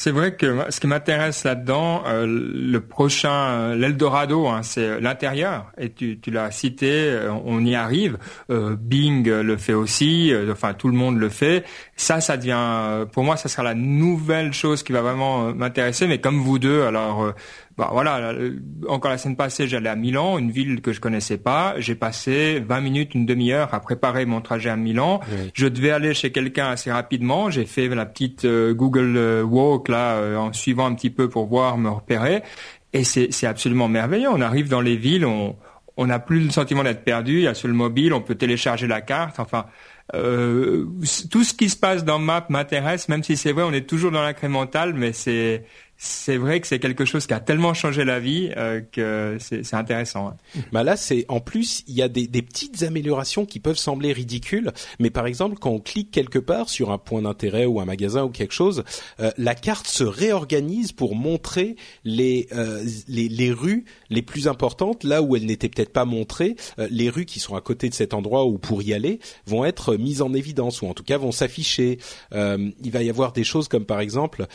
[0.02, 5.74] C'est vrai que ce qui m'intéresse là-dedans, euh, le prochain, euh, l'Eldorado, hein, c'est l'intérieur.
[5.78, 8.18] Et tu, tu l'as cité, euh, on y arrive.
[8.48, 10.34] Bing le fait aussi.
[10.50, 11.66] enfin, tout le monde le fait.
[11.98, 16.08] Ça, ça devient, pour moi, ça sera la nouvelle chose qui va vraiment m'intéresser.
[16.08, 17.34] Mais comme vous deux, alors
[17.80, 18.34] bah voilà,
[18.90, 21.76] encore la semaine passée, j'allais à Milan, une ville que je connaissais pas.
[21.78, 25.22] J'ai passé 20 minutes, une demi-heure à préparer mon trajet à Milan.
[25.54, 27.50] Je devais aller chez quelqu'un assez rapidement.
[27.50, 31.30] J'ai fait la petite euh, Google euh, Walk là, euh, en suivant un petit peu
[31.30, 32.44] pour voir, me repérer.
[32.92, 34.30] Et c'est absolument merveilleux.
[34.30, 35.56] On arrive dans les villes, on
[36.00, 37.40] on n'a plus le sentiment d'être perdu.
[37.40, 39.38] Il y a sur le mobile, on peut télécharger la carte.
[39.38, 39.66] Enfin,
[40.16, 40.86] euh,
[41.30, 44.10] tout ce qui se passe dans Map m'intéresse, même si c'est vrai, on est toujours
[44.10, 45.66] dans l'incrémental, mais c'est
[46.02, 49.74] c'est vrai que c'est quelque chose qui a tellement changé la vie euh, que c'est
[49.74, 50.30] intéressant.
[50.30, 50.62] Hein.
[50.72, 54.14] Bah là, c'est en plus il y a des, des, petites améliorations qui peuvent sembler
[54.14, 57.86] ridicules, mais par exemple quand on clique quelque part sur un point d'intérêt ou un
[57.86, 58.86] magasin ou quelque chose,
[59.20, 65.04] euh, la carte se réorganise pour montrer les, euh, les, les rues les plus importantes
[65.04, 66.56] là où elles n'étaient peut-être pas montrées.
[66.80, 69.66] Euh, les rues qui sont à côté de cet endroit où pour y aller vont
[69.66, 72.00] être mises en évidence ou en tout cas vont s'afficher.
[72.32, 74.48] il va y avoir des choses comme par exemple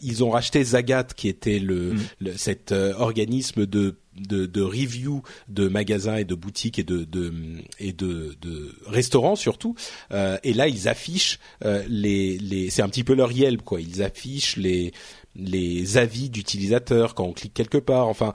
[0.00, 2.28] ils ont racheté Zag qui était le, mm.
[2.36, 7.32] cet euh, organisme de de, de, review de magasins et de boutiques et de, de
[7.78, 9.74] et de, de, restaurants surtout.
[10.10, 13.80] Euh, et là, ils affichent euh, les, les c'est un petit peu leur Yelp quoi.
[13.80, 14.92] Ils affichent les
[15.34, 18.08] les avis d'utilisateurs quand on clique quelque part.
[18.08, 18.32] Enfin,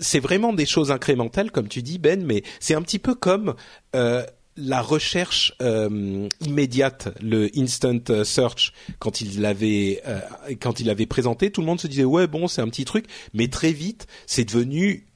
[0.00, 3.54] c'est vraiment des choses incrémentales comme tu dis Ben, mais c'est un petit peu comme
[3.94, 4.24] euh,
[4.58, 10.20] la recherche euh, immédiate, le instant search, quand il l'avait euh,
[10.60, 13.06] quand il l'avait présenté, tout le monde se disait ouais bon c'est un petit truc,
[13.34, 15.06] mais très vite c'est devenu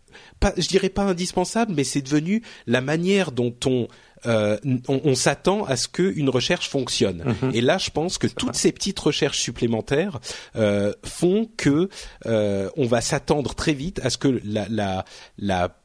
[0.41, 3.89] pas, je dirais pas indispensable, mais c'est devenu la manière dont on
[4.25, 7.25] euh, on, s'attend à ce qu'une recherche fonctionne.
[7.43, 7.51] Mhm.
[7.55, 10.21] Et là, je pense que toutes ces petites recherches supplémentaires
[11.05, 11.89] font que
[12.25, 15.05] on va s'attendre très vite à ce que la, la,
[15.39, 15.82] la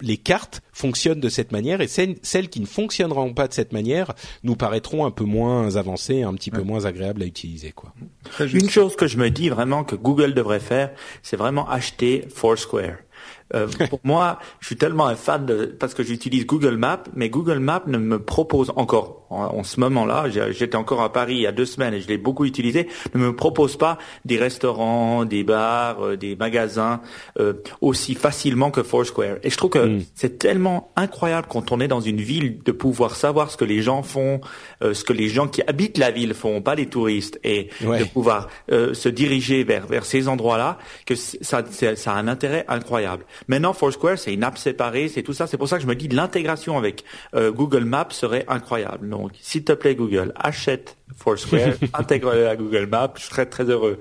[0.00, 4.12] les cartes fonctionnent de cette manière et celles, qui ne fonctionneront pas de cette manière
[4.42, 7.72] nous paraîtront un peu moins avancées, un petit peu moins agréables à utiliser.
[7.72, 7.92] Quoi.
[8.40, 12.98] Une chose que je me dis vraiment que Google devrait faire, c'est vraiment acheter Foursquare.
[13.54, 17.28] Euh, pour moi, je suis tellement un fan de, parce que j'utilise Google Maps, mais
[17.28, 21.46] Google Maps ne me propose encore, en, ce moment-là, j'étais encore à Paris il y
[21.46, 25.44] a deux semaines et je l'ai beaucoup utilisé, ne me propose pas des restaurants, des
[25.44, 27.00] bars, euh, des magasins
[27.38, 29.36] euh, aussi facilement que Foursquare.
[29.42, 30.02] Et je trouve que hmm.
[30.14, 33.82] c'est tellement incroyable quand on est dans une ville de pouvoir savoir ce que les
[33.82, 34.40] gens font,
[34.80, 38.48] ce que les gens qui habitent la ville font, pas les touristes, et de pouvoir
[38.68, 43.24] se diriger vers vers ces endroits-là, que ça, ça a un intérêt incroyable.
[43.48, 45.46] Maintenant, Foursquare, c'est une app séparée, c'est tout ça.
[45.46, 49.08] C'est pour ça que je me dis l'intégration avec euh, Google Maps serait incroyable.
[49.08, 53.14] Donc, s'il te plaît, Google, achète Foursquare, intègre-le à Google Maps.
[53.16, 53.98] Je serais très heureux.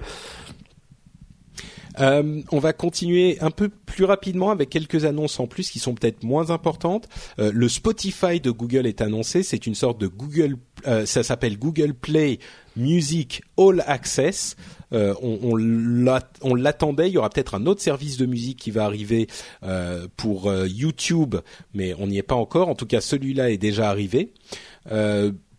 [2.00, 5.94] Euh, on va continuer un peu plus rapidement avec quelques annonces en plus qui sont
[5.94, 7.10] peut-être moins importantes.
[7.40, 9.44] Euh, le Spotify de Google est annoncé.
[9.44, 10.58] C'est une sorte de Google,
[10.88, 12.40] euh, ça s'appelle Google Play
[12.76, 14.56] Music All Access.
[14.92, 17.10] On, l'attendait.
[17.10, 19.28] Il y aura peut-être un autre service de musique qui va arriver
[20.18, 21.36] pour YouTube,
[21.76, 22.70] mais on n'y est pas encore.
[22.70, 24.34] En tout cas, celui-là est déjà arrivé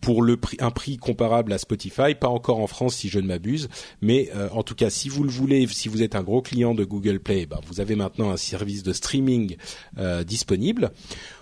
[0.00, 0.24] pour
[0.58, 3.68] un prix comparable à Spotify, pas encore en France si je ne m'abuse,
[4.00, 6.74] mais euh, en tout cas si vous le voulez, si vous êtes un gros client
[6.74, 9.56] de Google Play, ben, vous avez maintenant un service de streaming
[9.98, 10.90] euh, disponible.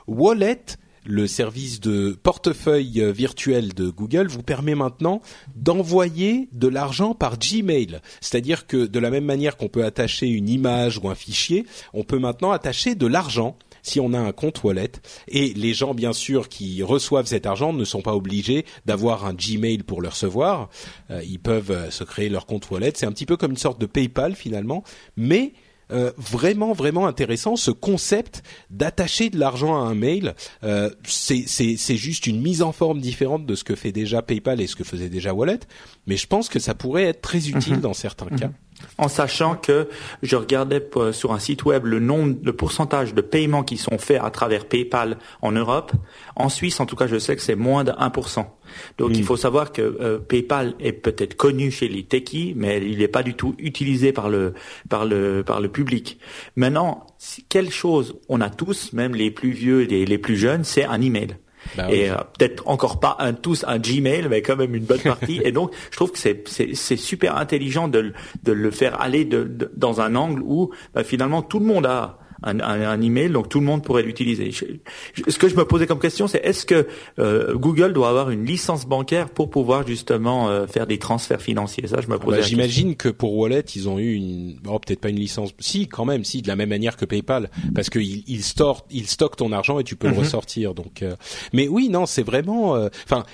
[0.06, 0.64] Wallet,
[1.04, 5.22] le service de portefeuille euh, virtuel de Google vous permet maintenant
[5.56, 8.00] d'envoyer de l'argent par Gmail.
[8.20, 12.04] C'est-à-dire que de la même manière qu'on peut attacher une image ou un fichier, on
[12.04, 13.56] peut maintenant attacher de l'argent
[13.88, 14.92] si on a un compte wallet.
[15.28, 19.34] Et les gens, bien sûr, qui reçoivent cet argent ne sont pas obligés d'avoir un
[19.34, 20.68] Gmail pour le recevoir.
[21.10, 22.92] Euh, ils peuvent euh, se créer leur compte wallet.
[22.94, 24.84] C'est un petit peu comme une sorte de PayPal finalement,
[25.16, 25.52] mais
[25.90, 30.34] euh, vraiment vraiment intéressant ce concept d'attacher de l'argent à un mail.
[30.62, 34.66] Euh, c'est juste une mise en forme différente de ce que fait déjà PayPal et
[34.66, 35.60] ce que faisait déjà Wallet,
[36.06, 37.80] mais je pense que ça pourrait être très utile mhm.
[37.80, 38.50] dans certains cas.
[38.96, 39.88] En sachant que
[40.22, 44.20] je regardais sur un site web le nombre, le pourcentage de paiements qui sont faits
[44.22, 45.92] à travers PayPal en Europe.
[46.36, 48.46] En Suisse, en tout cas, je sais que c'est moins de 1%.
[48.98, 49.24] Donc il hmm.
[49.24, 53.22] faut savoir que euh, PayPal est peut-être connu chez les techies, mais il n'est pas
[53.22, 54.54] du tout utilisé par le
[54.88, 56.18] par le par le public.
[56.56, 57.06] Maintenant,
[57.48, 61.00] quelle chose on a tous, même les plus vieux et les plus jeunes, c'est un
[61.00, 61.36] email.
[61.76, 65.00] Bah et euh, peut-être encore pas un tous un Gmail, mais quand même une bonne
[65.00, 65.40] partie.
[65.44, 69.70] et donc, je trouve que c'est c'est super intelligent de, de le faire aller de,
[69.76, 73.58] dans un angle où bah, finalement tout le monde a un, un, email, donc tout
[73.58, 74.50] le monde pourrait l'utiliser.
[74.52, 76.86] Ce que je me posais comme question, c'est est-ce que
[77.18, 81.86] euh, Google doit avoir une licence bancaire pour pouvoir justement euh, faire des transferts financiers?
[81.86, 82.38] Ça, je me posais.
[82.38, 85.88] Bah, J'imagine que pour Wallet, ils ont eu une, oh, peut-être pas une licence, si
[85.88, 89.36] quand même, si de la même manière que PayPal, parce qu'ils ils stockent, ils stockent
[89.36, 90.20] ton argent et tu peux le mhm.
[90.20, 90.74] ressortir.
[90.74, 91.16] Donc, euh,
[91.52, 92.74] mais oui, non, c'est vraiment.
[93.04, 93.24] Enfin,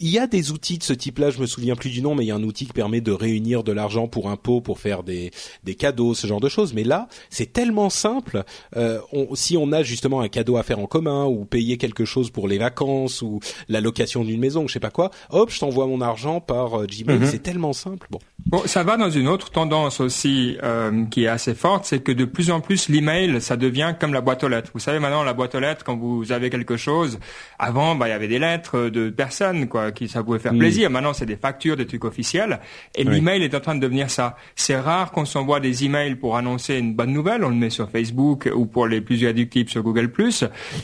[0.00, 1.30] il y a des outils de ce type-là.
[1.30, 3.12] Je me souviens plus du nom, mais il y a un outil qui permet de
[3.12, 5.30] réunir de l'argent pour un pot, pour faire des
[5.64, 6.72] des cadeaux, ce genre de choses.
[6.72, 8.44] Mais là, c'est tellement simple
[8.76, 9.00] euh,
[9.34, 12.48] si on a justement un cadeau à faire en commun ou payer quelque chose pour
[12.48, 16.00] les vacances ou la location d'une maison, je sais pas quoi, hop, je t'envoie mon
[16.00, 17.18] argent par euh, Gmail.
[17.18, 17.26] Mhm.
[17.26, 18.06] C'est tellement simple.
[18.10, 18.18] Bon.
[18.46, 22.12] Bon, ça va dans une autre tendance aussi euh, qui est assez forte, c'est que
[22.12, 24.70] de plus en plus l'email, ça devient comme la boîte aux lettres.
[24.74, 27.18] Vous savez maintenant la boîte aux lettres, quand vous avez quelque chose,
[27.58, 30.58] avant, bah il y avait des lettres de personnes quoi, qui ça pouvait faire mm.
[30.58, 30.90] plaisir.
[30.90, 32.60] Maintenant, c'est des factures, des trucs officiels.
[32.94, 34.36] Et l'email est en train de devenir ça.
[34.56, 37.44] C'est rare qu'on s'envoie des emails pour annoncer une bonne nouvelle.
[37.44, 40.10] On le met sur Facebook ou pour les plus addictifs sur Google+.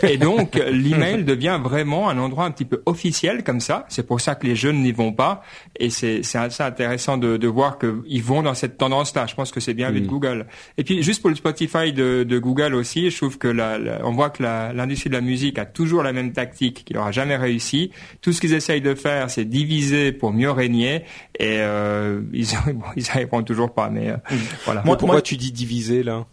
[0.02, 3.86] Et donc, l'email devient vraiment un endroit un petit peu officiel comme ça.
[3.88, 5.42] C'est pour ça que les jeunes n'y vont pas.
[5.78, 9.26] Et c'est assez intéressant de, de voir qu'ils vont dans cette tendance-là.
[9.26, 10.10] Je pense que c'est bien vu de mm.
[10.10, 10.46] Google.
[10.78, 14.12] Et puis, juste pour le Spotify de, de Google aussi, je trouve que la, on
[14.12, 17.90] voit que l'industrie de la musique a toujours la même tactique, qu'il n'aura jamais réussi.
[18.20, 21.04] Tout ce qu'ils essayent de faire, c'est diviser pour mieux régner.
[21.38, 23.90] Et euh, ils, bon, ils arriveront toujours pas.
[23.90, 24.36] Mais euh, mm.
[24.64, 24.82] voilà.
[24.84, 26.26] Moi, pourquoi tu dis diviser là?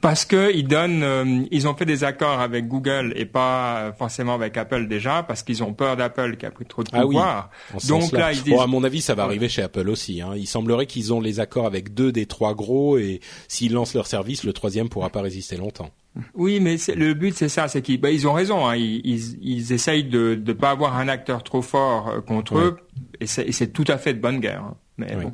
[0.00, 4.34] Parce que ils donnent, euh, ils ont fait des accords avec Google et pas forcément
[4.34, 7.50] avec Apple déjà, parce qu'ils ont peur d'Apple qui a pris trop de ah pouvoir.
[7.86, 8.54] Donc là, ils disent...
[8.54, 10.22] bon, à mon avis, ça va arriver chez Apple aussi.
[10.22, 10.32] Hein.
[10.36, 14.06] Il semblerait qu'ils ont les accords avec deux des trois gros, et s'ils lancent leur
[14.06, 15.90] service, le troisième pourra pas résister longtemps.
[16.34, 18.66] Oui, mais le but c'est ça, c'est qu'ils, bah, ils ont raison.
[18.66, 18.76] Hein.
[18.76, 22.76] Ils, ils, ils, essayent de ne pas avoir un acteur trop fort euh, contre eux,
[23.20, 24.62] et c'est tout à fait de bonne guerre.
[24.62, 24.76] Hein.
[24.96, 25.32] Mais bon.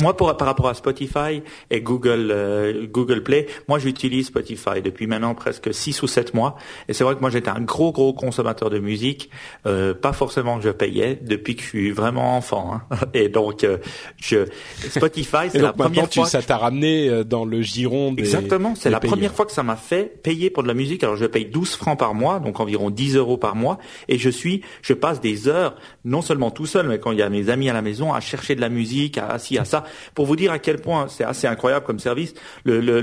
[0.00, 5.06] Moi, pour, par rapport à Spotify et Google euh, Google Play, moi j'utilise Spotify depuis
[5.06, 6.56] maintenant presque six ou sept mois.
[6.88, 9.30] Et c'est vrai que moi j'étais un gros gros consommateur de musique,
[9.66, 12.74] euh, pas forcément que je payais depuis que je suis vraiment enfant.
[12.74, 12.96] Hein.
[13.14, 13.78] Et donc euh,
[14.16, 14.46] je
[14.88, 16.26] Spotify, c'est la première fois.
[16.26, 18.22] ça t'a ramené dans le giron des.
[18.22, 21.02] Exactement, c'est la première fois que ça m'a fait payer pour de la musique.
[21.02, 24.30] Alors je paye 12 francs par mois, donc environ 10 euros par mois, et je
[24.30, 27.48] suis, je passe des heures, non seulement tout seul, mais quand il y a mes
[27.48, 29.84] amis à la maison, à chercher de la musique, à assis à ça.
[30.14, 32.96] Pour vous dire à quel point c'est assez incroyable comme service, le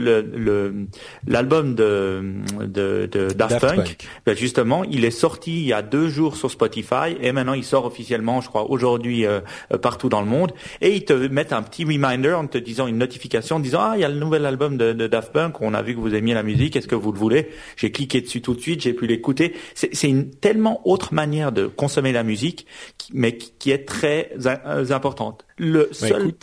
[1.28, 2.24] l'album de,
[2.60, 6.52] de, de Daft, Punk, Ben justement, il est sorti il y a deux jours sur
[6.52, 9.40] Spotify et maintenant il sort officiellement, je crois, aujourd'hui euh,
[9.72, 10.52] euh, partout dans le monde.
[10.82, 13.94] Et ils te mettent un petit reminder en te disant une notification, en disant ah
[13.96, 16.16] il y a le nouvel album de, de Daft Punk, on a vu que vous
[16.16, 17.50] aimiez la musique, est-ce que vous le voulez?
[17.78, 19.54] J'ai cliqué dessus tout de suite, j'ai pu l'écouter.
[19.74, 22.66] C'est une tellement autre manière de consommer la musique,
[23.14, 25.46] mais qui est très euh, importante.
[25.58, 26.34] Le bah, seul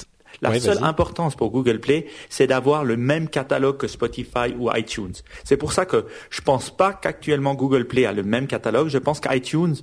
[0.42, 5.12] la seule importance pour Google Play, c'est d'avoir le même catalogue que Spotify ou iTunes.
[5.44, 8.88] C'est pour ça que je pense pas qu'actuellement Google Play a le même catalogue.
[8.88, 9.77] Je pense qu'iTunes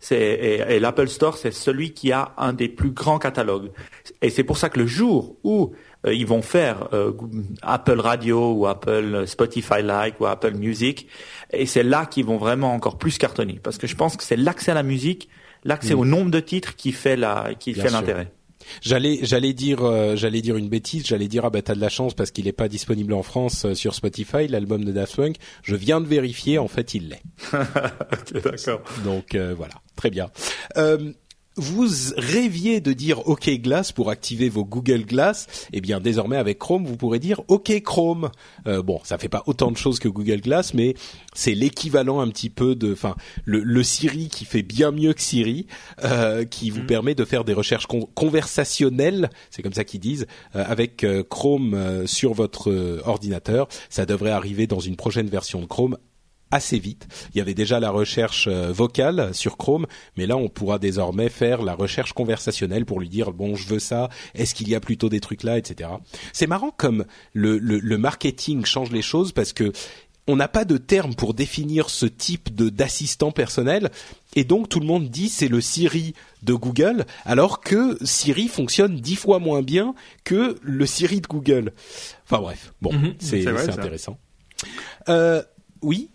[0.00, 3.70] c'est et, l'Apple Store, c'est celui qui a un des plus grands catalogues.
[4.20, 5.72] Et c'est pour ça que le jour où
[6.06, 7.12] euh, ils vont faire euh,
[7.62, 11.08] Apple Radio ou Apple Spotify Like ou Apple Music,
[11.54, 14.36] et c'est là qu'ils vont vraiment encore plus cartonner, parce que je pense que c'est
[14.36, 15.30] l'accès à la musique,
[15.64, 15.98] l'accès mm.
[15.98, 18.30] au nombre de titres qui fait la qui fait l'intérêt.
[18.80, 21.06] J'allais, j'allais dire, euh, j'allais dire une bêtise.
[21.06, 23.64] J'allais dire ah bah t'as de la chance parce qu'il n'est pas disponible en France
[23.64, 25.36] euh, sur Spotify, l'album de Daft Punk.
[25.62, 27.22] Je viens de vérifier, en fait, il l'est.
[28.44, 28.80] d'accord.
[29.04, 30.30] Donc euh, voilà, très bien
[31.56, 36.58] vous rêviez de dire OK Glass pour activer vos Google Glass, eh bien désormais avec
[36.58, 38.30] Chrome, vous pourrez dire OK Chrome.
[38.66, 40.94] Euh, bon, ça fait pas autant de choses que Google Glass, mais
[41.34, 45.66] c'est l'équivalent un petit peu de, enfin, le, Siri qui fait bien mieux que Siri,
[46.02, 46.86] euh, qui vous mm.
[46.86, 52.32] permet de faire des recherches conversationnelles, c'est comme ça qu'ils disent, euh, avec Chrome sur
[52.32, 53.68] votre ordinateur.
[53.90, 55.98] Ça devrait arriver dans une prochaine version de Chrome
[56.54, 57.08] assez vite.
[57.34, 59.86] Il y avait déjà la recherche euh, vocale sur Chrome,
[60.16, 63.80] mais là on pourra désormais faire la recherche conversationnelle pour lui dire bon je veux
[63.80, 65.90] ça, est-ce qu'il y a plutôt des trucs là, etc.
[66.32, 69.72] C'est marrant comme le, le, marketing change les choses parce que
[70.26, 73.90] on n'a pas de terme pour définir ce type de d'assistant personnel
[74.36, 79.00] et donc tout le monde dit c'est le Siri de Google alors que Siri fonctionne
[79.00, 81.72] dix fois moins bien que le Siri de Google.
[82.24, 83.14] Enfin bref, bon, mhm.
[83.18, 84.18] c'est intéressant.
[85.08, 85.42] Euh,
[85.82, 86.10] oui.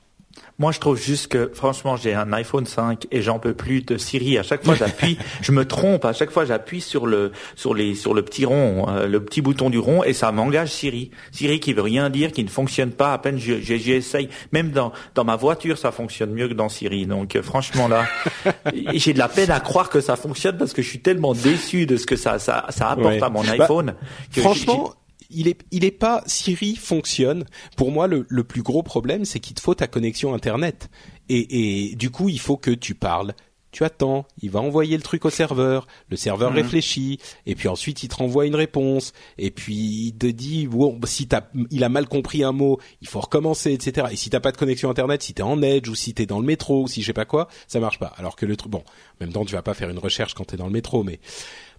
[0.57, 3.97] Moi, je trouve juste que, franchement, j'ai un iPhone 5 et j'en peux plus de
[3.97, 4.37] Siri.
[4.37, 6.03] À chaque fois, j'appuie, je me trompe.
[6.03, 9.41] À chaque fois, j'appuie sur le sur les sur le petit rond, euh, le petit
[9.41, 11.11] bouton du rond, et ça m'engage Siri.
[11.31, 13.13] Siri qui veut rien dire, qui ne fonctionne pas.
[13.13, 14.29] À peine j'essaye.
[14.51, 17.05] Même dans dans ma voiture, ça fonctionne mieux que dans Siri.
[17.05, 18.05] Donc, euh, franchement, là,
[18.93, 21.85] j'ai de la peine à croire que ça fonctionne parce que je suis tellement déçu
[21.85, 23.95] de ce que ça ça ça apporte à mon bah, iPhone.
[24.33, 24.93] que franchement
[25.29, 27.45] il est, il est pas Siri fonctionne.
[27.77, 30.89] Pour moi, le, le plus gros problème, c'est qu'il te faut ta connexion internet.
[31.29, 33.33] Et, et du coup, il faut que tu parles.
[33.71, 36.57] Tu attends, il va envoyer le truc au serveur, le serveur mhm.
[36.57, 40.99] réfléchit, et puis ensuite il te renvoie une réponse, et puis il te dit bon
[41.05, 44.07] si t'as, il a mal compris un mot, il faut recommencer, etc.
[44.11, 46.39] Et si t'as pas de connexion internet, si t'es en Edge ou si t'es dans
[46.39, 48.11] le métro ou si je sais pas quoi, ça marche pas.
[48.17, 50.45] Alors que le truc, bon, en même temps tu vas pas faire une recherche quand
[50.45, 51.19] t'es dans le métro, mais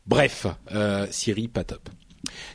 [0.07, 1.89] bref, euh, Siri pas top.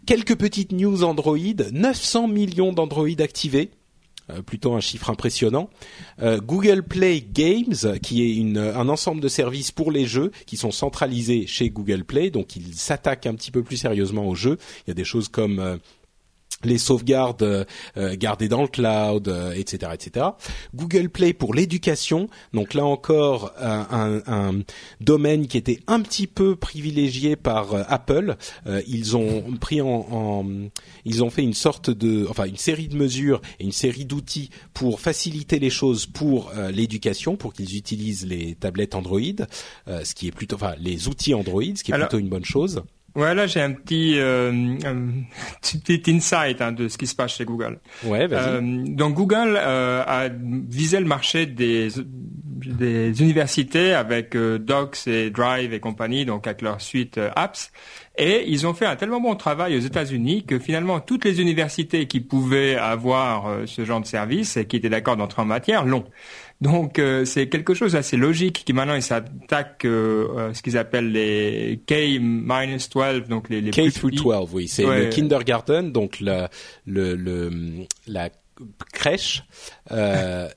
[0.05, 1.37] Quelques petites news Android,
[1.71, 3.71] 900 millions d'Android activés.
[4.31, 5.69] Euh, plutôt un chiffre impressionnant.
[6.19, 10.71] Euh, Google Play Games, qui est un ensemble de services pour les jeux qui sont
[10.71, 14.57] centralisés chez Google Play, donc ils s'attaquent un petit peu plus sérieusement aux jeux.
[14.79, 15.77] Il y a des choses comme euh,
[16.65, 17.65] les sauvegardes euh,
[17.97, 20.25] euh, gardées dans le cloud, etc., euh, etc.
[20.73, 24.61] Google Play pour l'éducation, donc là encore un, un,
[25.01, 28.35] domaine qui était un petit peu privilégié par Apple.
[28.87, 30.45] ils ont pris en, en,
[31.03, 34.49] ils ont fait une sorte de, enfin une série de mesures et une série d'outils
[34.73, 39.19] pour faciliter les choses pour l'éducation, pour qu'ils utilisent les tablettes Android,
[39.87, 42.83] ce qui est plutôt, enfin les outils Android, ce qui est plutôt une bonne chose.
[43.15, 44.51] Voilà, j'ai un petit, euh,
[44.83, 45.23] un
[45.61, 47.79] petit insight hein, de ce qui se passe chez Google.
[48.03, 48.49] Ouais, vas-y.
[48.49, 51.87] Euh, donc Google euh, a visé le marché des,
[52.65, 57.71] des universités avec euh, Docs et Drive et compagnie, donc avec leur suite euh, apps.
[58.17, 62.07] Et ils ont fait un tellement bon travail aux États-Unis que finalement toutes les universités
[62.07, 66.05] qui pouvaient avoir ce genre de service et qui étaient d'accord d'entrer en matière l'ont.
[66.61, 71.11] Donc euh, c'est quelque chose d'assez logique qui maintenant ils s'attaquent euh, ce qu'ils appellent
[71.11, 76.49] les K-12, donc les, les K through 12, oui, c'est le kindergarten, donc la
[76.85, 77.51] le, le
[78.07, 78.29] la
[78.93, 79.43] crèche.
[79.91, 80.47] Euh,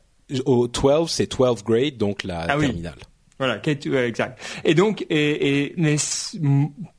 [0.44, 2.98] au 12, c'est 12 grade, donc la ah terminale.
[3.40, 4.40] Voilà, exact.
[4.64, 5.94] Et donc, et, et, mais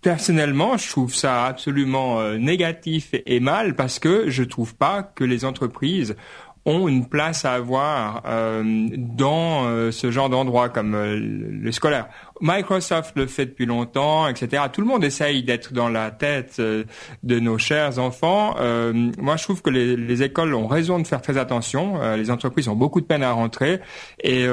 [0.01, 5.25] personnellement, je trouve ça absolument négatif et, et, mal parce que je trouve pas que
[5.25, 6.15] les entreprises
[6.65, 12.07] ont une place à avoir euh, dans euh, ce genre d'endroit comme euh, le scolaire.
[12.41, 14.63] Microsoft le fait depuis longtemps, etc.
[14.71, 16.83] Tout le monde essaye d'être dans la tête euh,
[17.23, 18.55] de nos chers enfants.
[18.59, 22.01] Euh, moi, je trouve que les, les, écoles ont raison de faire très attention.
[22.01, 23.79] Euh, les entreprises ont beaucoup de peine à rentrer.
[24.23, 24.45] Et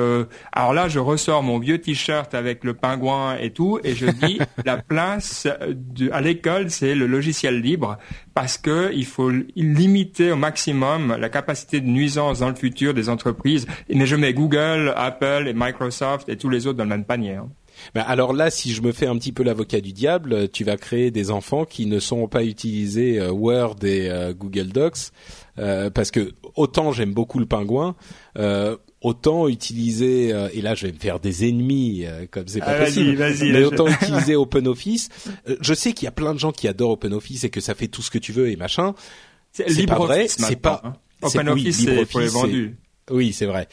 [0.53, 4.39] alors là, je ressors mon vieux t-shirt avec le pingouin et tout, et je dis
[4.65, 7.99] la place de, à l'école, c'est le logiciel libre
[8.35, 13.09] parce que il faut limiter au maximum la capacité de nuisance dans le futur des
[13.09, 13.67] entreprises.
[13.89, 17.37] Mais je mets Google, Apple et Microsoft et tous les autres dans le même panier.
[17.37, 17.49] Hein.
[17.95, 20.77] Ben alors là, si je me fais un petit peu l'avocat du diable, tu vas
[20.77, 25.11] créer des enfants qui ne sont pas utilisés euh, Word et euh, Google Docs,
[25.59, 27.95] euh, parce que autant j'aime beaucoup le pingouin,
[29.03, 33.23] autant utiliser et là je vais me faire des ennemis comme c'est pas ah, possible
[33.43, 35.11] mais autant utiliser OpenOffice
[35.61, 37.87] je sais qu'il y a plein de gens qui adorent OpenOffice et que ça fait
[37.87, 38.95] tout ce que tu veux et machin
[39.53, 40.95] c'est pas vrai c'est pas hein.
[41.23, 42.77] OpenOffice c'est pour les vendus
[43.11, 43.69] Oui, c'est vrai.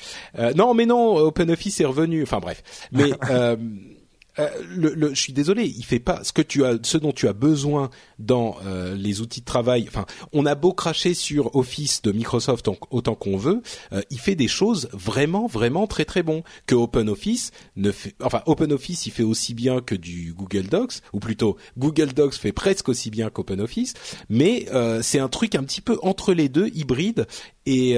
[0.55, 2.21] non, mais non, OpenOffice est revenu.
[2.21, 2.61] Enfin bref.
[2.91, 3.09] Mais
[4.39, 7.11] Euh, le, le, je suis désolé, il fait pas ce que tu as, ce dont
[7.11, 9.85] tu as besoin dans euh, les outils de travail.
[9.87, 14.35] Enfin, on a beau cracher sur Office de Microsoft autant qu'on veut, euh, il fait
[14.35, 16.43] des choses vraiment, vraiment très très bon.
[16.65, 21.19] Que OpenOffice ne fait, enfin OpenOffice, il fait aussi bien que du Google Docs, ou
[21.19, 23.93] plutôt Google Docs fait presque aussi bien qu'OpenOffice,
[24.29, 24.67] mais
[25.01, 27.27] c'est un truc un petit peu entre les deux, hybride.
[27.66, 27.97] Et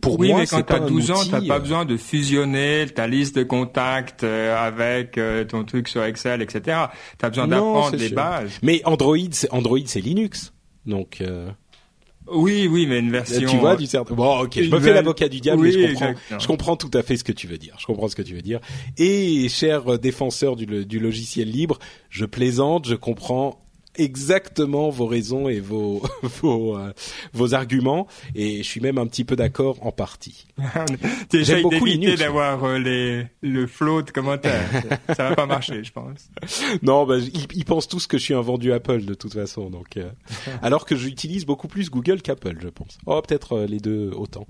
[0.00, 3.06] pour oui, moi, mais quand tu as 12 ans, t'as pas besoin de fusionner ta
[3.06, 5.18] liste de contacts avec
[5.48, 6.86] ton truc sur Excel, etc.
[7.18, 8.52] T'as besoin d'apprendre les bases.
[8.62, 10.52] Mais Android, c'est Android, c'est Linux,
[10.86, 11.18] donc.
[11.20, 11.50] Euh...
[12.26, 13.48] Oui, oui, mais une version.
[13.48, 14.14] Tu vois du certain.
[14.14, 16.14] Bon, ok, je me fais l'avocat du diable, mais je comprends.
[16.38, 17.76] Je comprends tout à fait ce que tu veux dire.
[17.78, 18.60] Je comprends ce que tu veux dire.
[18.96, 21.78] Et cher défenseur du, du logiciel libre,
[22.08, 22.88] je plaisante.
[22.88, 23.60] Je comprends
[23.96, 26.92] exactement vos raisons et vos vos, euh,
[27.32, 30.46] vos arguments et je suis même un petit peu d'accord en partie.
[31.32, 34.68] J'aime beaucoup Linux d'avoir euh, les le flow de commentaires.
[35.16, 36.30] ça va pas marcher, je pense.
[36.82, 39.96] Non, bah, ils, pensent tous que je suis un vendu Apple de toute façon, donc
[39.96, 40.10] euh,
[40.62, 42.98] alors que j'utilise beaucoup plus Google qu'Apple, je pense.
[43.06, 44.46] Oh, peut-être les deux autant.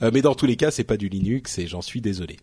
[0.00, 2.36] mais dans tous les cas, c'est pas du Linux et j'en suis désolé.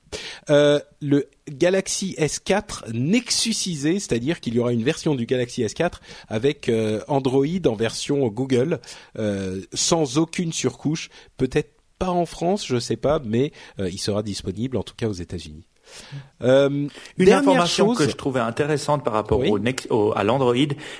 [0.49, 5.93] le Galaxy S4 Nexusisé, c'est-à-dire qu'il y aura une version du Galaxy S4
[6.27, 8.79] avec euh, Android en version Google,
[9.17, 11.09] euh, sans aucune surcouche.
[11.37, 15.07] Peut-être pas en France, je sais pas, mais euh, il sera disponible en tout cas
[15.07, 15.67] aux États-Unis.
[16.41, 19.41] Euh, une information que je trouvais intéressante par rapport
[19.89, 20.55] au, à l'Android,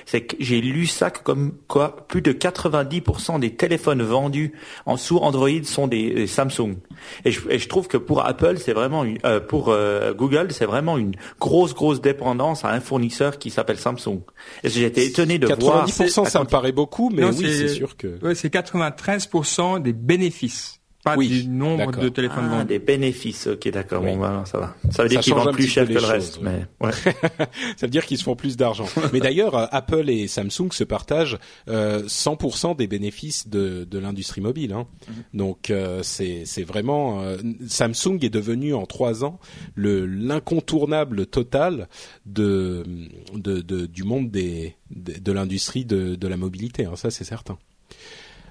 [0.06, 4.54] c'est que j'ai lu ça que comme quoi plus de 90% des téléphones vendus
[4.86, 6.76] en sous Android sont des, Samsung.
[7.24, 10.48] Et je, et je, trouve que pour Apple, c'est vraiment une, euh, pour euh, Google,
[10.52, 14.22] c'est vraiment une grosse grosse dépendance à un fournisseur qui s'appelle Samsung.
[14.64, 15.86] Et j'ai été étonné de 90%, voir.
[15.86, 18.18] 90% ça me paraît beaucoup, mais oui, c'est sûr que.
[18.22, 23.70] Ouais, c'est 93% des bénéfices pas oui, du nombre de téléphones ah, Des bénéfices, ok,
[23.70, 24.02] d'accord.
[24.02, 24.74] Bon, bah, ça va.
[24.90, 26.90] Ça veut dire qu'ils vendent plus cher que le reste, mais ouais.
[27.76, 28.86] ça veut dire qu'ils se font plus d'argent.
[29.12, 31.38] mais d'ailleurs, euh, Apple et Samsung se partagent
[31.68, 34.72] euh, 100% des bénéfices de, de l'industrie mobile.
[34.72, 34.88] Hein.
[35.06, 35.14] Mhm.
[35.34, 37.36] Donc euh, c'est c'est vraiment euh,
[37.68, 39.38] Samsung est devenu en trois ans
[39.76, 41.88] le l'incontournable total
[42.24, 42.84] de,
[43.32, 46.86] de, de, du monde des de, de l'industrie de, de la mobilité.
[46.86, 46.96] Hein.
[46.96, 47.58] Ça c'est certain.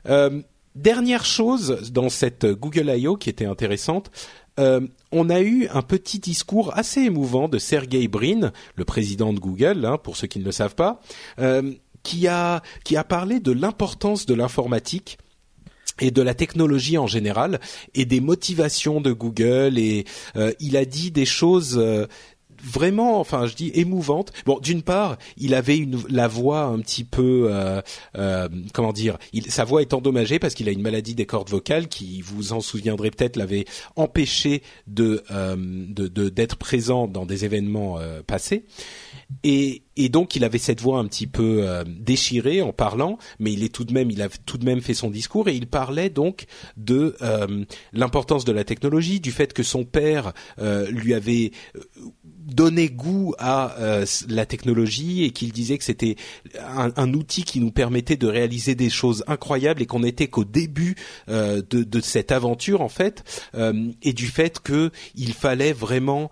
[0.08, 0.42] Euh,
[0.76, 3.16] Dernière chose dans cette Google I.O.
[3.16, 4.12] qui était intéressante,
[4.60, 4.82] euh,
[5.14, 9.86] on a eu un petit discours assez émouvant de Sergey Brin, le président de Google,
[9.86, 11.00] hein, pour ceux qui ne le savent pas,
[11.40, 11.74] euh,
[12.04, 15.18] qui a qui a parlé de l'importance de l'informatique
[16.02, 17.62] et de la technologie en général
[17.94, 20.04] et des motivations de Google et
[20.36, 21.82] euh, il a dit des choses
[22.66, 24.32] vraiment, enfin, je dis émouvante.
[24.46, 27.82] Bon, d'une part, il avait une la voix un petit peu, euh,
[28.18, 31.50] euh, comment dire, il, sa voix est endommagée parce qu'il a une maladie des cordes
[31.50, 37.46] vocales qui, vous en souviendrez peut-être, l'avait empêché de euh, de d'être présent dans des
[37.46, 38.66] événements euh, passés.
[39.44, 43.54] Et, et donc il avait cette voix un petit peu euh, déchirée en parlant, mais
[43.54, 45.68] il est tout de même, il a tout de même fait son discours et il
[45.68, 46.46] parlait donc
[46.78, 50.34] de euh, l'importance de la technologie, du fait que son père
[50.90, 51.52] lui avait
[52.46, 56.16] donné goût à euh, la technologie et qu'il disait que c'était
[56.60, 60.44] un, un, outil qui nous permettait de réaliser des choses incroyables et qu'on n'était qu'au
[60.44, 60.96] début
[61.30, 63.24] euh, de, de, cette aventure en fait
[63.56, 66.30] euh, et du fait que il fallait vraiment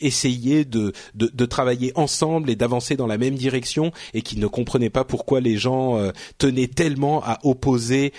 [0.00, 4.46] essayer de, de, de, travailler ensemble et d'avancer dans la même direction et qu'il ne
[4.46, 5.98] comprenait pas pourquoi les gens
[6.38, 8.12] tenaient tellement à opposer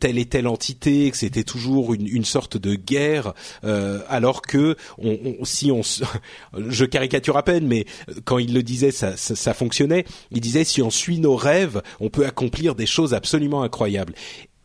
[0.00, 3.32] telle et telle entité que c'était toujours une, une, sorte de guerre
[3.62, 5.82] alors que on, on, si on
[6.68, 7.84] je caricature à peine, mais
[8.24, 10.04] quand il le disait, ça, ça, fonctionnait.
[10.30, 14.14] Il disait si on suit nos rêves, on peut accomplir des choses absolument incroyables.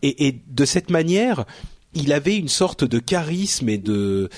[0.02, 1.46] Et, de cette manière,
[1.94, 4.30] il avait une sorte de charisme et de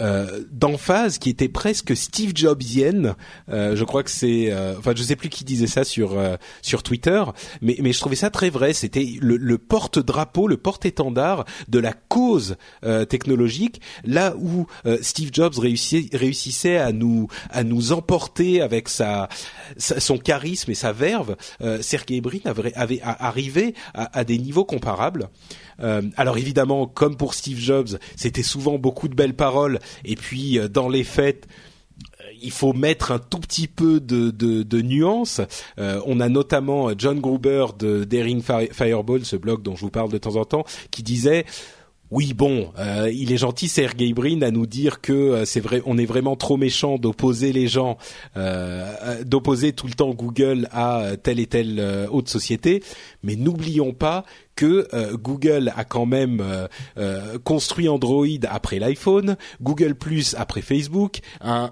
[0.00, 3.14] euh, d'emphase qui était presque Steve Jobsienne.
[3.50, 6.36] Euh, je crois que c'est, euh, enfin, je sais plus qui disait ça sur euh,
[6.62, 7.22] sur Twitter,
[7.60, 8.72] mais mais je trouvais ça très vrai.
[8.72, 14.66] C'était le, le porte-drapeau, le porte-étendard de la cause euh, technologique, là où
[15.00, 19.28] Steve Jobs réussissait à nous à nous emporter avec sa,
[19.76, 21.36] son charisme et sa verve.
[21.80, 25.28] Sergey Brin avait, arrivé à, des niveaux comparables.
[25.80, 30.58] Euh, alors évidemment, comme pour Steve Jobs, c'était souvent beaucoup de belles paroles, et puis
[30.58, 31.46] euh, dans les faits,
[32.20, 35.40] euh, il faut mettre un tout petit peu de, de, nuances.
[35.78, 40.18] on a notamment John Gruber de Daring Fireball, ce blog dont je vous parle de
[40.18, 41.44] temps en temps, qui disait
[42.12, 45.96] oui, bon, euh, il est gentil, Sergey Brin, à nous dire que c'est vrai, on
[45.96, 47.96] est vraiment trop méchant d'opposer les gens,
[48.36, 52.82] euh, d'opposer tout le temps Google à telle et telle autre société.
[53.22, 54.26] Mais n'oublions pas
[54.56, 56.68] que Google a quand même
[57.44, 61.70] construit Android après l'iPhone, Google Plus après Facebook, un,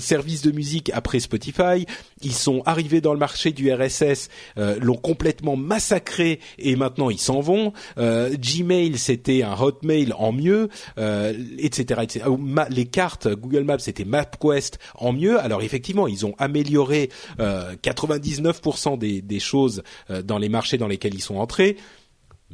[0.00, 1.86] service de musique après Spotify.
[2.22, 7.40] Ils sont arrivés dans le marché du RSS, l'ont complètement massacré et maintenant ils s'en
[7.40, 7.72] vont.
[7.96, 12.24] Gmail c'était un Hotmail en mieux, etc., etc.
[12.70, 15.38] Les cartes Google Maps c'était MapQuest en mieux.
[15.40, 19.82] Alors effectivement ils ont amélioré 99% des, des choses
[20.24, 21.76] dans les marchés dans lesquels ils sont entrés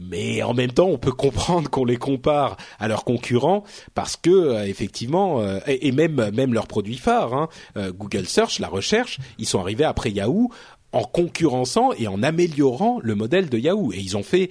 [0.01, 4.31] mais en même temps, on peut comprendre qu'on les compare à leurs concurrents parce que
[4.31, 9.19] euh, effectivement, euh, et, même même leurs produits phares, hein, euh, Google Search, la recherche,
[9.39, 10.51] ils sont arrivés après Yahoo
[10.93, 14.51] en concurrençant et en améliorant le modèle de Yahoo, et ils ont fait,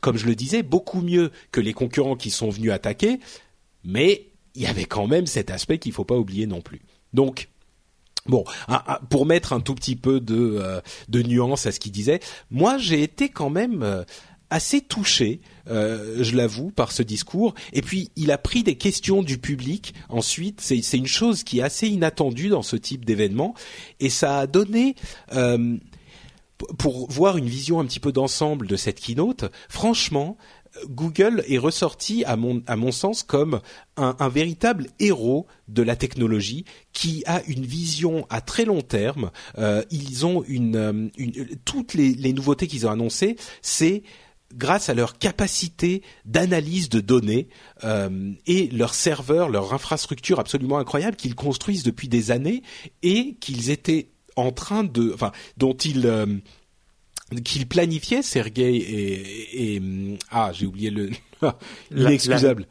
[0.00, 3.20] comme je le disais, beaucoup mieux que les concurrents qui sont venus attaquer,
[3.84, 6.80] mais il y avait quand même cet aspect qu'il faut pas oublier non plus.
[7.12, 7.48] Donc
[8.26, 8.42] Bon,
[9.10, 10.80] pour mettre un tout petit peu de,
[11.10, 12.20] de nuance à ce qu'il disait,
[12.50, 14.06] moi j'ai été quand même
[14.50, 17.54] assez touché, euh, je l'avoue, par ce discours.
[17.72, 19.94] Et puis, il a pris des questions du public.
[20.08, 23.54] Ensuite, c'est une chose qui est assez inattendue dans ce type d'événement,
[24.00, 24.94] et ça a donné.
[25.32, 25.76] Euh,
[26.78, 30.38] pour voir une vision un petit peu d'ensemble de cette keynote, franchement,
[30.88, 33.60] Google est ressorti, à mon, à mon sens, comme
[33.96, 39.30] un, un, véritable héros de la technologie qui a une vision à très long terme.
[39.58, 44.02] Euh, ils ont une, euh, une toutes les, les nouveautés qu'ils ont annoncées, c'est
[44.56, 47.48] grâce à leur capacité d'analyse de données
[47.84, 52.62] euh, et leurs serveurs, leur infrastructure absolument incroyable qu'ils construisent depuis des années
[53.02, 56.26] et qu'ils étaient en train de, enfin, dont ils euh,
[57.44, 59.82] qu'ils planifiaient, Sergey et, et,
[60.30, 61.10] ah, j'ai oublié le
[61.90, 62.66] inexcusable.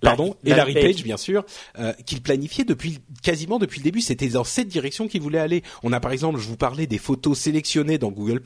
[0.00, 1.44] Pardon, et Larry Page, bien sûr,
[1.78, 4.00] euh, qu'il planifiait depuis quasiment depuis le début.
[4.00, 5.62] C'était dans cette direction qu'il voulait aller.
[5.82, 8.40] On a par exemple, je vous parlais des photos sélectionnées dans Google+.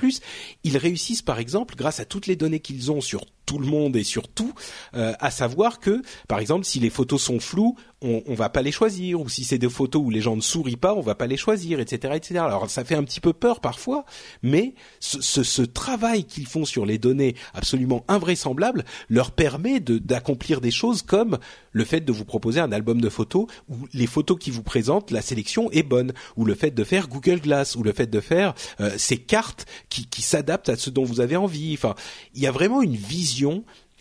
[0.65, 3.97] Ils réussissent par exemple, grâce à toutes les données qu'ils ont sur tout le monde
[3.97, 4.55] et sur tout,
[4.95, 8.63] euh, à savoir que, par exemple, si les photos sont floues, on, on va pas
[8.63, 11.17] les choisir, ou si c'est des photos où les gens ne sourient pas, on va
[11.17, 12.37] pas les choisir, etc., etc.
[12.45, 14.05] Alors ça fait un petit peu peur parfois,
[14.45, 21.03] mais ce, travail qu'ils font sur les données absolument invraisemblables leur permet d'accomplir des choses
[21.03, 21.39] comme
[21.73, 25.11] le fait de vous proposer un album de photos où les photos qui vous présentent,
[25.11, 28.21] la sélection est bonne, ou le fait de faire Google Glass, ou le fait de
[28.21, 31.75] faire euh, ces cartes qui, qui s'adaptent à ce dont vous avez envie.
[31.75, 31.97] Enfin,
[32.35, 33.40] il y a vraiment une vision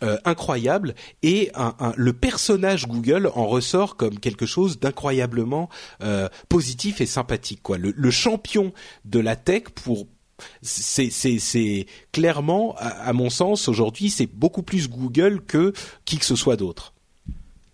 [0.01, 1.51] euh, incroyable et
[1.97, 5.67] le personnage Google en ressort comme quelque chose d'incroyablement
[6.01, 7.59] euh, positif et sympathique.
[7.67, 8.71] Le, champion
[9.03, 10.07] de la tech pour
[10.61, 15.73] c'est clairement à mon sens aujourd'hui c'est beaucoup plus Google que
[16.05, 16.93] qui que ce soit d'autre.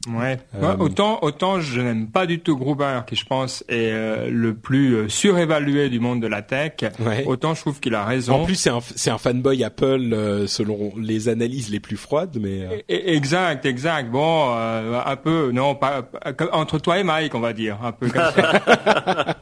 [0.07, 0.37] Ouais.
[0.55, 4.53] Euh, autant autant je n'aime pas du tout Gruber qui je pense est euh, le
[4.53, 6.73] plus euh, surévalué du monde de la tech.
[7.25, 8.33] Autant je trouve qu'il a raison.
[8.33, 12.85] En plus c'est un c'est un fanboy Apple selon les analyses les plus froides mais
[12.87, 14.11] exact exact.
[14.11, 16.07] Bon un peu non pas,
[16.51, 19.35] entre toi et Mike on va dire un peu comme ça.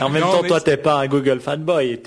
[0.00, 2.00] en même temps toi t'es pas un Google fanboy,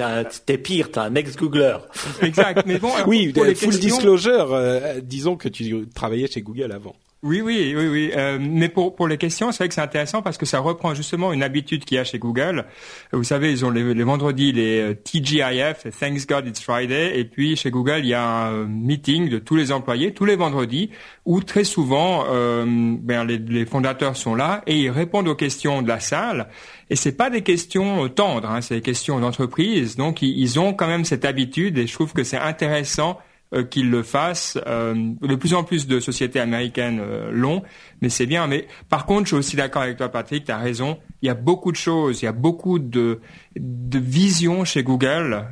[0.45, 1.77] t'es pire, t'es un ex Googler.
[2.21, 2.63] exact.
[2.65, 4.57] Mais bon oui full disclosure
[5.03, 6.95] disons que tu travaillais chez Google avant.
[7.23, 8.11] Oui, oui, oui, oui.
[8.17, 10.93] Euh, mais pour pour les questions, c'est vrai que c'est intéressant parce que ça reprend
[10.93, 12.65] justement une habitude qu'il y a chez Google.
[13.13, 17.23] Vous savez, ils ont les, les vendredis les euh, TGIF, Thanks God It's Friday, et
[17.23, 20.89] puis chez Google, il y a un meeting de tous les employés tous les vendredis
[21.23, 25.81] où très souvent, euh, ben, les, les, fondateurs sont là et ils répondent aux questions
[25.81, 26.49] de la salle.
[26.89, 29.95] Et c'est pas des questions tendres, hein, c'est des questions d'entreprise.
[29.95, 33.17] Donc ils ont quand même cette habitude et je trouve que c'est intéressant
[33.53, 34.57] euh, qu'ils le fassent.
[34.67, 37.63] Euh, de plus en plus de sociétés américaines euh, l'ont,
[38.01, 38.47] mais c'est bien.
[38.47, 40.45] Mais par contre, je suis aussi d'accord avec toi, Patrick.
[40.45, 40.97] Tu raison.
[41.21, 43.19] Il y a beaucoup de choses, il y a beaucoup de
[43.55, 45.45] de vision chez Google,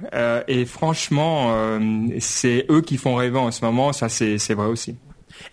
[0.48, 1.80] et franchement,
[2.20, 3.94] c'est eux qui font rêver en ce moment.
[3.94, 4.96] Ça, c'est vrai aussi.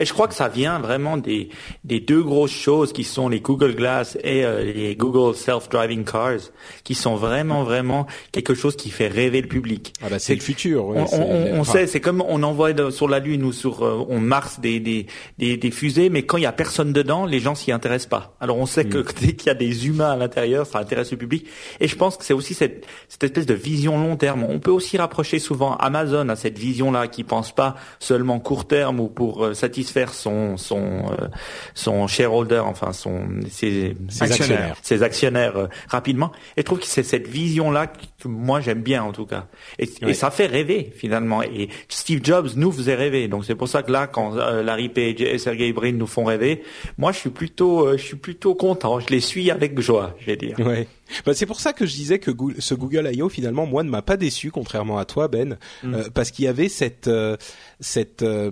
[0.01, 1.49] Et je crois que ça vient vraiment des,
[1.85, 6.51] des deux grosses choses qui sont les Google Glass et euh, les Google Self-Driving Cars,
[6.85, 9.93] qui sont vraiment, vraiment quelque chose qui fait rêver le public.
[10.03, 10.87] Ah bah c'est le futur.
[10.87, 14.05] Ouais, on, on, on sait, c'est comme on envoie sur la Lune ou sur euh,
[14.09, 15.07] on Mars des, des,
[15.39, 18.37] des, des, fusées, mais quand il y a personne dedans, les gens s'y intéressent pas.
[18.41, 19.07] Alors on sait que mm.
[19.21, 21.47] dès qu'il y a des humains à l'intérieur, ça intéresse le public.
[21.81, 24.45] Et je pense que c'est aussi cette, cette espèce de vision long terme.
[24.49, 29.01] On peut aussi rapprocher souvent Amazon à cette vision-là, qui pense pas seulement court terme
[29.01, 31.29] ou pour euh, satisfaire satisfaire son son euh,
[31.75, 36.33] son shareholder, enfin son ses, actionnaires, ses actionnaires euh, rapidement.
[36.57, 39.47] Et je trouve que c'est cette vision là que moi j'aime bien en tout cas.
[39.79, 41.43] Et, et, ça fait rêver finalement.
[41.43, 43.29] Et Steve Jobs nous faisait rêver.
[43.29, 46.63] Donc c'est pour ça que là, quand Larry Page et Sergey Brin nous font rêver,
[46.97, 49.01] moi je suis plutôt je suis plutôt content.
[49.01, 50.59] Je les suis avec joie, je vais dire.
[50.59, 50.89] Ouais.
[51.25, 53.29] Bah, c'est pour ça que je disais que ce Google I.O.
[53.29, 55.95] finalement moi ne m'a pas déçu contrairement à toi Ben mm.
[55.95, 57.37] euh, parce qu'il y avait cette euh,
[57.81, 58.51] cette euh,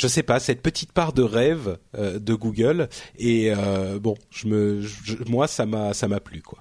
[0.00, 2.88] je sais pas cette petite part de rêve de Google
[3.18, 3.52] et
[4.00, 4.82] bon je me
[5.28, 6.58] moi ça m'a ça m'a plu quoi.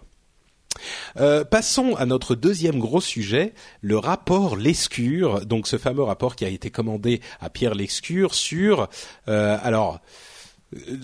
[1.45, 6.49] passons à notre deuxième gros sujet, le rapport Lescure, donc ce fameux rapport qui a
[6.49, 8.89] été commandé à Pierre Lescure sur
[9.27, 10.01] alors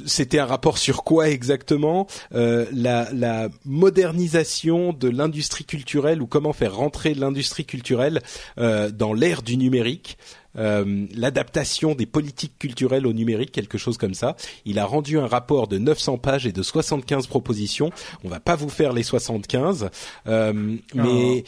[0.05, 2.07] c'était un rapport sur quoi exactement?
[2.33, 8.21] Euh, la, modernisation de l'industrie culturelle ou comment faire rentrer l'industrie culturelle
[8.57, 10.17] euh, dans l'ère du numérique.
[10.57, 14.35] Euh, l'adaptation des politiques culturelles au numérique, quelque chose comme ça.
[14.65, 17.91] Il a rendu un rapport de 900 pages et de 75 propositions.
[18.23, 19.89] On va pas vous faire les 75,
[20.27, 21.43] euh, mais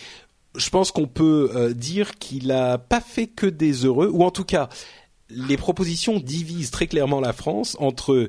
[0.55, 4.31] je pense qu'on peut euh, dire qu'il a pas fait que des heureux, ou en
[4.31, 4.69] tout cas,
[5.29, 8.27] les propositions divisent très clairement la France entre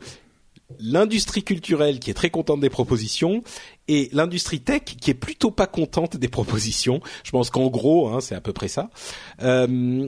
[0.78, 3.42] l'industrie culturelle qui est très contente des propositions
[3.86, 7.00] et l'industrie tech qui est plutôt pas contente des propositions.
[7.24, 8.90] Je pense qu'en gros, hein, c'est à peu près ça.
[9.42, 10.06] Euh,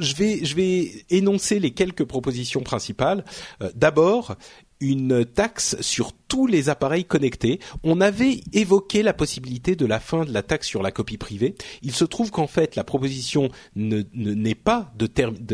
[0.00, 3.24] je vais, je vais énoncer les quelques propositions principales.
[3.62, 4.36] Euh, d'abord,
[4.80, 7.60] une taxe sur tous les appareils connectés.
[7.82, 11.54] On avait évoqué la possibilité de la fin de la taxe sur la copie privée.
[11.82, 15.06] Il se trouve qu'en fait, la proposition n'est pas de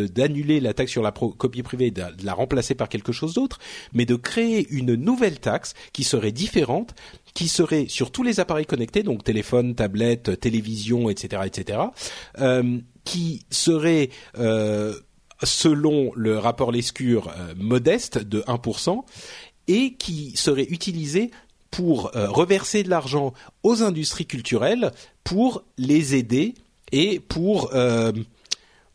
[0.06, 3.58] d'annuler la taxe sur la copie privée, de, la remplacer par quelque chose d'autre,
[3.92, 6.94] mais de créer une nouvelle taxe qui serait différente,
[7.34, 11.80] qui serait sur tous les appareils connectés, donc téléphone, tablette, télévision, etc., etc.,
[12.38, 14.92] euh, qui serait euh,
[15.42, 19.02] selon le rapport Lescure, euh, modeste de 1%,
[19.68, 21.30] et qui serait utilisé
[21.70, 23.32] pour euh, reverser de l'argent
[23.62, 24.92] aux industries culturelles
[25.24, 26.54] pour les aider
[26.92, 27.72] et pour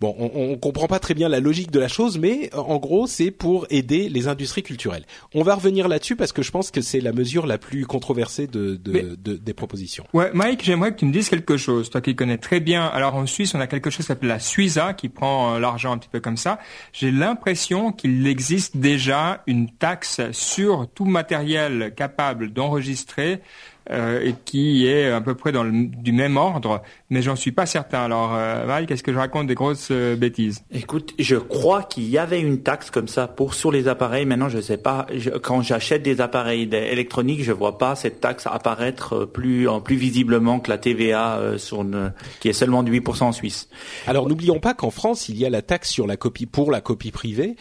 [0.02, 3.06] Bon, on, on comprend pas très bien la logique de la chose, mais en gros,
[3.06, 5.06] c'est pour aider les industries culturelles.
[5.36, 8.48] On va revenir là-dessus parce que je pense que c'est la mesure la plus controversée
[8.48, 10.04] de, de, de, des propositions.
[10.14, 11.92] Ouais, Mike, j'aimerais que tu me dises quelque chose.
[11.92, 12.88] Toi qui connais très bien.
[12.88, 15.92] Alors en Suisse, on a quelque chose qui s'appelle la Suiza qui prend euh, l'argent
[15.92, 16.58] un petit peu comme ça.
[16.94, 23.42] J'ai l'impression qu'il existe déjà une taxe sur tout matériel capable d'enregistrer
[23.90, 27.52] euh, et qui est à peu près dans le, du même ordre, mais j'en suis
[27.52, 28.04] pas certain.
[28.04, 30.64] Alors, euh, Val, qu'est-ce que je raconte des grosses euh, bêtises?
[30.72, 34.26] Écoute, je crois qu'il y avait une taxe comme ça pour sur les appareils.
[34.26, 35.08] Maintenant, je sais pas.
[35.42, 40.60] quand j'achète des appareils électroniques, je vois pas cette taxe apparaître euh, plus plus visiblement
[40.60, 43.68] que la TVA sur une, qui est seulement de 8% en Suisse.
[44.06, 46.82] Alors, n'oublions pas qu'en France, il y a la taxe sur la copie pour la
[46.82, 47.56] copie privée,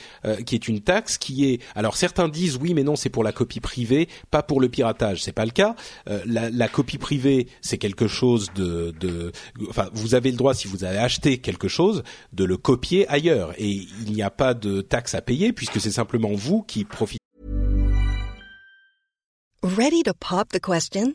[0.44, 1.60] qui est une taxe qui est.
[1.74, 5.22] Alors, certains disent oui, mais non, c'est pour la copie privée, pas pour le piratage.
[5.22, 5.74] C'est pas le cas.
[6.10, 9.32] Euh, la, copie privée, c'est quelque chose de, de,
[9.68, 12.02] enfin, vous avez le droit si vous avez acheté quelque chose
[12.32, 15.92] de le copier ailleurs et il n'y a pas de taxe à payer puisque c'est
[15.92, 17.20] simplement vous qui profitez.
[19.62, 21.14] Ready to pop the question?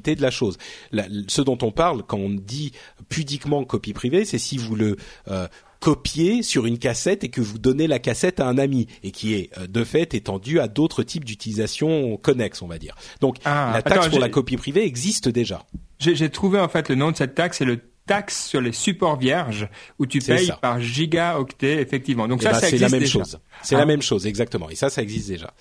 [0.00, 0.58] De la chose.
[0.92, 2.72] La, ce dont on parle quand on dit
[3.08, 4.96] pudiquement copie privée, c'est si vous le
[5.28, 5.46] euh,
[5.80, 9.34] copier sur une cassette et que vous donnez la cassette à un ami et qui
[9.34, 12.94] est euh, de fait étendue à d'autres types d'utilisation connexes, on va dire.
[13.20, 15.64] Donc ah, la taxe pour la copie privée existe déjà.
[15.98, 17.80] J'ai trouvé en fait le nom de cette taxe, c'est le
[18.10, 19.68] taxe sur les supports vierges
[20.00, 22.26] où tu payes par gigaoctet effectivement.
[22.26, 23.12] Donc eh ça, ben, ça c'est la même déjà.
[23.20, 23.38] chose.
[23.62, 23.86] C'est la ah.
[23.86, 24.68] même chose exactement.
[24.68, 25.54] Et ça, ça existe déjà.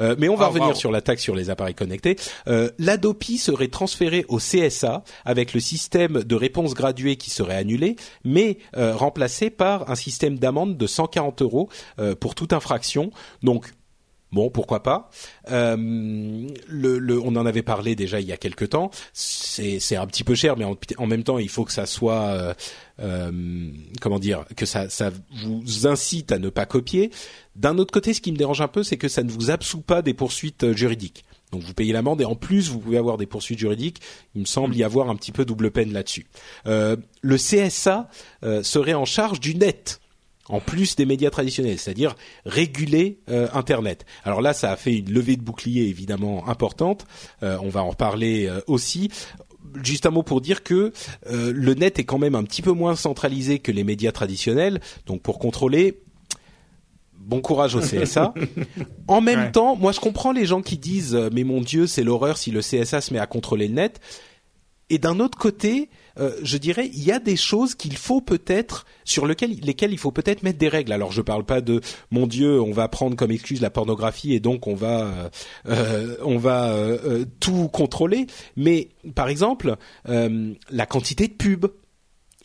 [0.00, 2.16] Euh, mais on va ah, revenir sur la taxe sur les appareils connectés.
[2.46, 7.96] Euh, L'Adopi serait transféré au CSA avec le système de réponse graduée qui serait annulé,
[8.22, 13.12] mais euh, remplacé par un système d'amende de 140 euros euh, pour toute infraction.
[13.42, 13.72] Donc
[14.34, 15.10] Bon, pourquoi pas.
[15.50, 18.90] Euh, le, le, on en avait parlé déjà il y a quelque temps.
[19.12, 22.54] C'est un petit peu cher, mais en, même temps, il faut que ça soit, euh,
[23.00, 23.70] euh,
[24.00, 25.12] comment dire, que ça, ça
[25.44, 27.12] vous incite à ne pas copier.
[27.54, 29.82] D'un autre côté, ce qui me dérange un peu, c'est que ça ne vous absout
[29.82, 31.24] pas des poursuites juridiques.
[31.52, 34.00] Donc vous payez l'amende et en plus vous pouvez avoir des poursuites juridiques.
[34.34, 36.26] Il me semble y avoir un petit peu double peine là-dessus.
[36.66, 38.08] Euh, le CSA
[38.42, 40.00] euh, serait en charge du net
[40.48, 42.14] en plus des médias traditionnels, c'est-à-dire
[42.44, 44.04] réguler euh, Internet.
[44.24, 47.06] Alors là, ça a fait une levée de bouclier évidemment importante.
[47.42, 49.10] Euh, on va en reparler euh, aussi.
[49.82, 50.92] Juste un mot pour dire que
[51.30, 54.80] le net est quand même un petit peu moins centralisé que les médias traditionnels.
[55.06, 56.00] Donc pour contrôler,
[57.18, 58.34] bon courage au CSA.
[59.08, 62.36] en même temps, moi je comprends les gens qui disent mais mon Dieu c'est l'horreur
[62.36, 64.00] si le CSA se met à contrôler le net.
[64.90, 65.88] Et d'un autre côté,
[66.18, 70.12] euh, je dirais, il y a des choses qu'il faut peut-être sur lesquelles, il faut
[70.12, 70.92] peut-être mettre des règles.
[70.92, 74.40] Alors je parle pas de mon Dieu, on va prendre comme excuse la pornographie et
[74.40, 75.28] donc on va euh,
[75.68, 76.74] euh on va
[77.40, 81.66] tout contrôler, mais par exemple la quantité de pub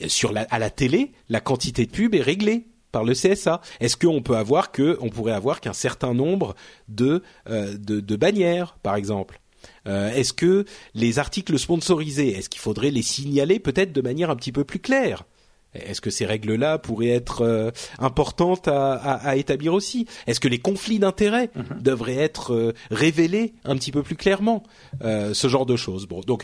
[0.07, 3.61] sur la, à la télé, la quantité de pub est réglée par le CSA.
[3.80, 6.55] Est-ce qu'on peut avoir que, pourrait avoir qu'un certain nombre
[6.88, 7.22] de
[8.15, 9.39] bannières, par exemple?
[9.89, 14.35] Euh, est-ce que les articles sponsorisés, est-ce qu'il faudrait les signaler peut-être de manière un
[14.35, 15.25] petit peu plus claire?
[15.75, 17.69] Est-ce que ces règles-là pourraient être euh,
[17.99, 20.07] importantes à, établir aussi?
[20.25, 21.81] Est-ce que les conflits d'intérêts mhm.
[21.81, 24.63] devraient être euh, révélés un petit peu plus clairement?
[25.01, 26.07] Ce genre de choses.
[26.07, 26.43] Bon, donc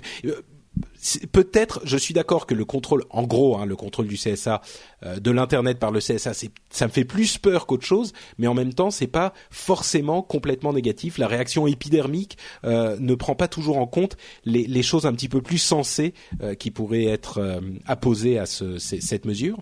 [1.32, 4.62] peut-être, je suis d'accord que le contrôle, en gros, hein, le contrôle du CSA,
[5.04, 6.34] euh, de l'internet par le CSA,
[6.70, 10.74] ça me fait plus peur qu'autre chose, mais en même temps, c'est pas forcément complètement
[10.74, 11.18] négatif.
[11.18, 15.30] La réaction épidermique euh, ne prend pas toujours en compte les, les choses un petit
[15.30, 19.58] peu plus sensées euh, qui pourraient être apposées à ce, cette mesure.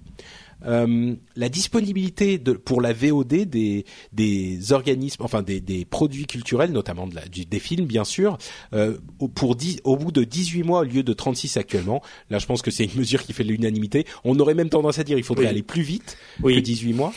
[0.65, 6.71] Euh, la disponibilité de, pour la VOD des, des organismes, enfin des, des produits culturels,
[6.71, 8.37] notamment de la, des films bien sûr,
[8.73, 8.97] euh,
[9.35, 12.01] pour au bout de 18 mois au lieu de 36 actuellement.
[12.29, 14.05] Là, je pense que c'est une mesure qui fait l'unanimité.
[14.23, 16.55] On aurait même tendance à dire il faudrait aller plus vite oui.
[16.55, 17.13] que 18 mois.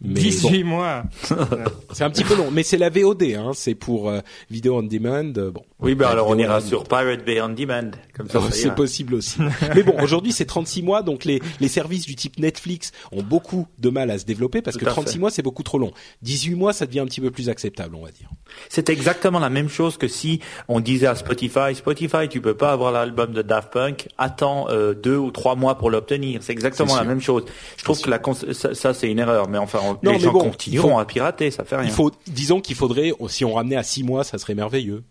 [0.00, 1.04] 18 mois.
[1.92, 4.20] c'est un petit peu long, mais c'est la VOD, hein, c'est pour euh,
[4.50, 5.32] vidéo on demand.
[5.36, 5.62] Euh, bon.
[5.80, 8.40] Oui, ben alors on ira sur Pirate Bay on demand, comme ça.
[8.42, 9.38] Oh, c'est possible aussi.
[9.74, 13.66] mais bon, aujourd'hui c'est 36 mois, donc les les services du type Netflix ont beaucoup
[13.78, 15.92] de mal à se développer parce que 36 mois c'est beaucoup trop long.
[16.22, 18.28] 18 mois ça devient un petit peu plus acceptable, on va dire.
[18.68, 22.72] C'est exactement la même chose que si on disait à Spotify, Spotify, tu peux pas
[22.72, 26.42] avoir l'album de Daft Punk, attends euh, deux ou trois mois pour l'obtenir.
[26.42, 27.44] C'est exactement la même chose.
[27.76, 28.20] Je trouve que la
[28.52, 31.64] ça, ça c'est une erreur, mais enfin non, les gens bon, continueront à pirater, ça
[31.64, 31.86] fait rien.
[31.86, 35.04] Il faut, disons qu'il faudrait, si on ramenait à six mois, ça serait merveilleux.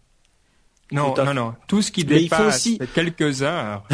[0.92, 1.54] Non, non, non.
[1.68, 2.92] Tout ce qui mais dépasse il faut aussi...
[2.96, 3.84] quelques heures.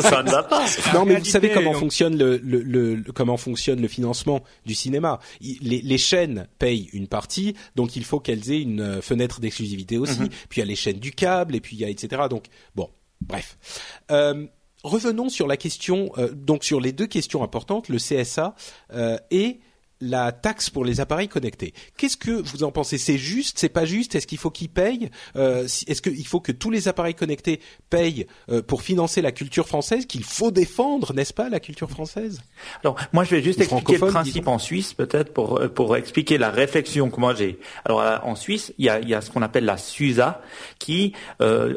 [0.00, 0.66] ça ne va pas.
[0.94, 5.20] Non, mais vous savez comment fonctionne le, le, le, comment fonctionne le financement du cinéma.
[5.40, 9.96] Les, les, chaînes payent une partie, donc il faut qu'elles aient une euh, fenêtre d'exclusivité
[9.96, 10.22] aussi.
[10.22, 10.30] Mm-hmm.
[10.48, 12.22] Puis il y a les chaînes du câble, et puis il y a etc.
[12.28, 12.90] Donc bon,
[13.20, 13.56] bref.
[14.10, 14.46] Euh,
[14.82, 18.54] revenons sur la question, euh, donc sur les deux questions importantes, le CSA
[18.92, 19.60] euh, et
[20.02, 21.72] la taxe pour les appareils connectés.
[21.96, 22.98] Qu'est-ce que vous en pensez?
[22.98, 23.58] C'est juste?
[23.58, 24.14] C'est pas juste?
[24.14, 28.26] Est-ce qu'il faut qu'ils payent euh, Est-ce qu'il faut que tous les appareils connectés payent
[28.50, 32.40] euh, pour financer la culture française Qu'il faut défendre, n'est-ce pas, la culture française?
[32.82, 36.36] Alors, moi, je vais juste expliquer le principe en Suisse, peut-être, pour euh, pour expliquer
[36.38, 37.58] la réflexion que moi j'ai.
[37.84, 40.42] Alors, en Suisse, il y a, il y a ce qu'on appelle la SUSA,
[40.78, 41.12] qui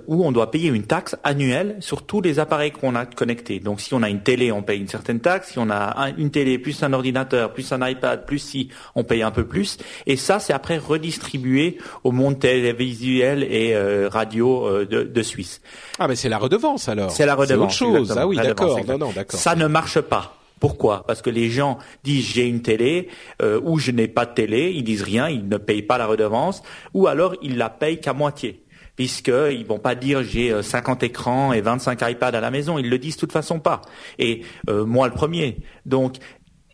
[0.07, 3.59] où on doit payer une taxe annuelle sur tous les appareils qu'on a connectés.
[3.59, 5.51] Donc, si on a une télé, on paye une certaine taxe.
[5.51, 9.23] Si on a une télé plus un ordinateur plus un iPad plus si on paye
[9.23, 9.77] un peu plus.
[10.05, 15.61] Et ça, c'est après redistribué au monde télévisuel et euh, radio euh, de, de, Suisse.
[15.99, 17.11] Ah, mais c'est la redevance alors.
[17.11, 17.75] C'est la redevance.
[17.77, 18.17] C'est autre chose.
[18.17, 18.79] Ah oui, d'accord.
[18.85, 19.39] Non, non, d'accord.
[19.39, 20.37] Ça ne marche pas.
[20.59, 21.03] Pourquoi?
[21.05, 23.09] Parce que les gens disent j'ai une télé
[23.41, 26.07] euh, ou je n'ai pas de télé, ils disent rien, ils ne payent pas la
[26.07, 26.63] redevance,
[26.93, 28.61] ou alors ils la payent qu'à moitié
[28.95, 32.97] puisqu'ils vont pas dire j'ai 50 écrans et 25 iPads à la maison, ils le
[32.97, 33.81] disent de toute façon pas.
[34.19, 35.57] Et moi le premier.
[35.85, 36.15] Donc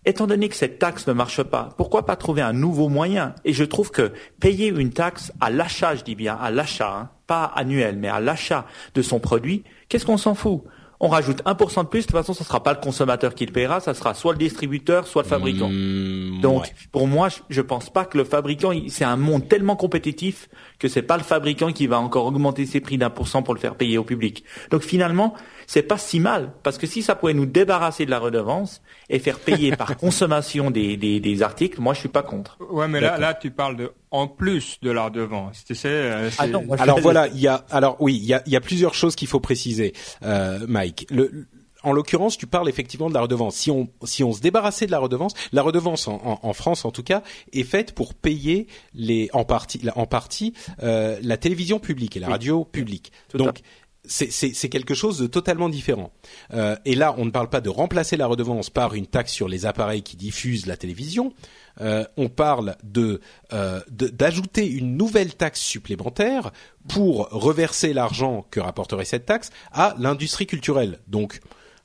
[0.05, 3.35] Étant donné que cette taxe ne marche pas, pourquoi pas trouver un nouveau moyen?
[3.45, 7.09] Et je trouve que payer une taxe à l'achat, je dis bien à l'achat, hein,
[7.27, 10.61] pas annuel, mais à l'achat de son produit, qu'est-ce qu'on s'en fout?
[11.03, 13.51] On rajoute 1% de plus, de toute façon, ce sera pas le consommateur qui le
[13.51, 15.69] paiera, ça sera soit le distributeur, soit le fabricant.
[15.69, 16.69] Mmh, Donc, ouais.
[16.91, 20.47] pour moi, je- je pense pas que le fabricant, c'est un monde tellement compétitif
[20.77, 23.55] que c'est pas le fabricant qui va encore augmenter ses prix d'un pour cent pour
[23.55, 24.43] le faire payer au public.
[24.69, 25.33] Donc finalement,
[25.73, 29.19] c'est pas si mal, parce que si ça pouvait nous débarrasser de la redevance et
[29.19, 32.57] faire payer par consommation des, des, des articles, moi je suis pas contre.
[32.69, 35.63] Ouais, mais là, là, tu parles de en plus de la redevance.
[35.63, 38.25] Tu sais, euh, Ah non, moi, je Alors voilà, il y a alors oui, il
[38.25, 39.93] y a, il y a plusieurs choses qu'il faut préciser,
[40.23, 41.07] euh, Mike.
[41.09, 41.47] Le,
[41.83, 43.55] en l'occurrence, tu parles effectivement de la redevance.
[43.55, 46.85] Si on si on se débarrassait de la redevance, la redevance en, en, en France
[46.85, 50.53] en tout cas est faite pour payer les en partie la- en partie
[50.83, 52.33] euh, la télévision publique et la Oui.
[52.33, 53.11] radio publique.
[53.29, 53.61] Tout à Donc
[54.05, 56.11] c'est quelque chose de totalement différent.
[56.53, 59.47] Euh, et là, on ne parle pas de remplacer la redevance par une taxe sur
[59.47, 61.33] les appareils qui diffusent la télévision.
[61.79, 63.21] Euh, on parle de
[63.53, 66.51] euh, d'ajouter une nouvelle taxe supplémentaire
[66.87, 70.99] pour reverser l'argent que rapporterait cette taxe à l'industrie culturelle.
[71.07, 71.39] Donc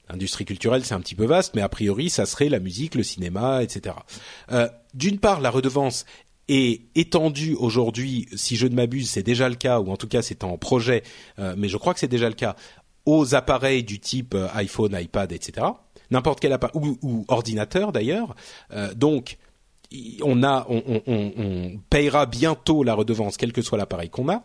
[0.09, 3.03] L'industrie culturelle, c'est un petit peu vaste, mais a priori, ça serait la musique, le
[3.03, 3.97] cinéma, etc.
[4.53, 6.07] Euh, D'une part, la redevance
[6.49, 10.23] est étendue aujourd'hui, si je ne m'abuse, c'est déjà le cas, ou en tout cas
[10.23, 11.03] c'est en projet,
[11.39, 12.57] euh, mais je crois que c'est déjà le cas,
[13.05, 15.67] aux appareils du type euh, iPhone, iPad, etc.
[16.11, 18.35] N'importe quel appareil, ou, ou ordinateur d'ailleurs.
[18.73, 19.39] Euh, donc,
[20.23, 24.43] on a, on, on, on payera bientôt la redevance, quel que soit l'appareil qu'on a.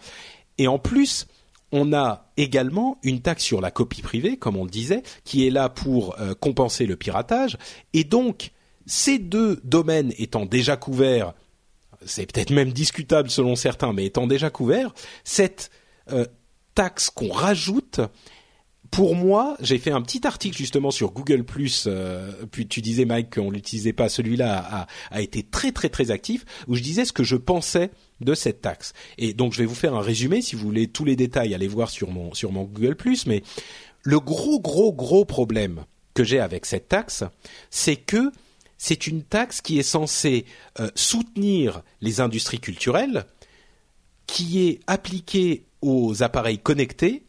[0.57, 1.27] Et en plus,
[1.71, 5.49] on a également une taxe sur la copie privée, comme on le disait, qui est
[5.49, 7.57] là pour euh, compenser le piratage.
[7.93, 8.51] Et donc,
[8.85, 11.33] ces deux domaines étant déjà couverts,
[12.05, 14.93] c'est peut-être même discutable selon certains, mais étant déjà couverts,
[15.23, 15.69] cette
[16.11, 16.25] euh,
[16.75, 18.01] taxe qu'on rajoute,
[18.91, 21.45] pour moi, j'ai fait un petit article justement sur Google
[21.87, 26.11] euh, puis tu disais Mike qu'on l'utilisait pas, celui-là a, a été très très très
[26.11, 27.89] actif, où je disais ce que je pensais
[28.19, 28.93] de cette taxe.
[29.17, 31.69] Et donc je vais vous faire un résumé, si vous voulez tous les détails, allez
[31.69, 32.97] voir sur mon sur mon Google
[33.27, 33.43] mais
[34.03, 37.23] le gros gros gros problème que j'ai avec cette taxe,
[37.69, 38.31] c'est que
[38.83, 40.43] c'est une taxe qui est censée
[40.79, 43.27] euh, soutenir les industries culturelles,
[44.25, 47.21] qui est appliquée aux appareils connectés,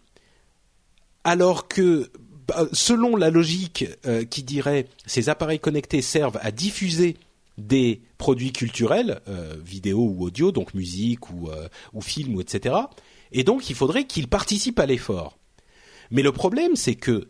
[1.25, 2.11] alors que
[2.49, 7.19] bah, selon la logique euh, qui dirait ces appareils connectés servent à diffuser
[7.59, 12.77] des produits culturels, euh, vidéo ou audio, donc musique ou, euh, ou film etc.
[13.31, 15.37] Et donc il faudrait qu'ils participent à l'effort.
[16.11, 17.29] Mais le problème, c'est que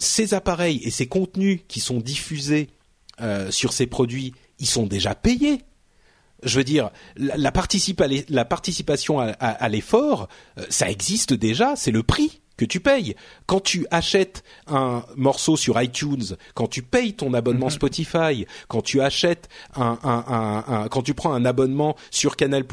[0.00, 2.68] ces appareils et ces contenus qui sont diffusés
[3.22, 5.62] euh, sur ces produits, ils sont déjà payés.
[6.42, 11.90] Je veux dire, la, la, participa la participation à l'effort, euh, ça existe déjà, c'est
[11.90, 13.16] le prix que tu payes.
[13.46, 17.70] Quand tu achètes un morceau sur iTunes, quand tu payes ton abonnement mmh.
[17.70, 22.64] Spotify, quand tu achètes un, un, un, un, quand tu prends un abonnement sur Canal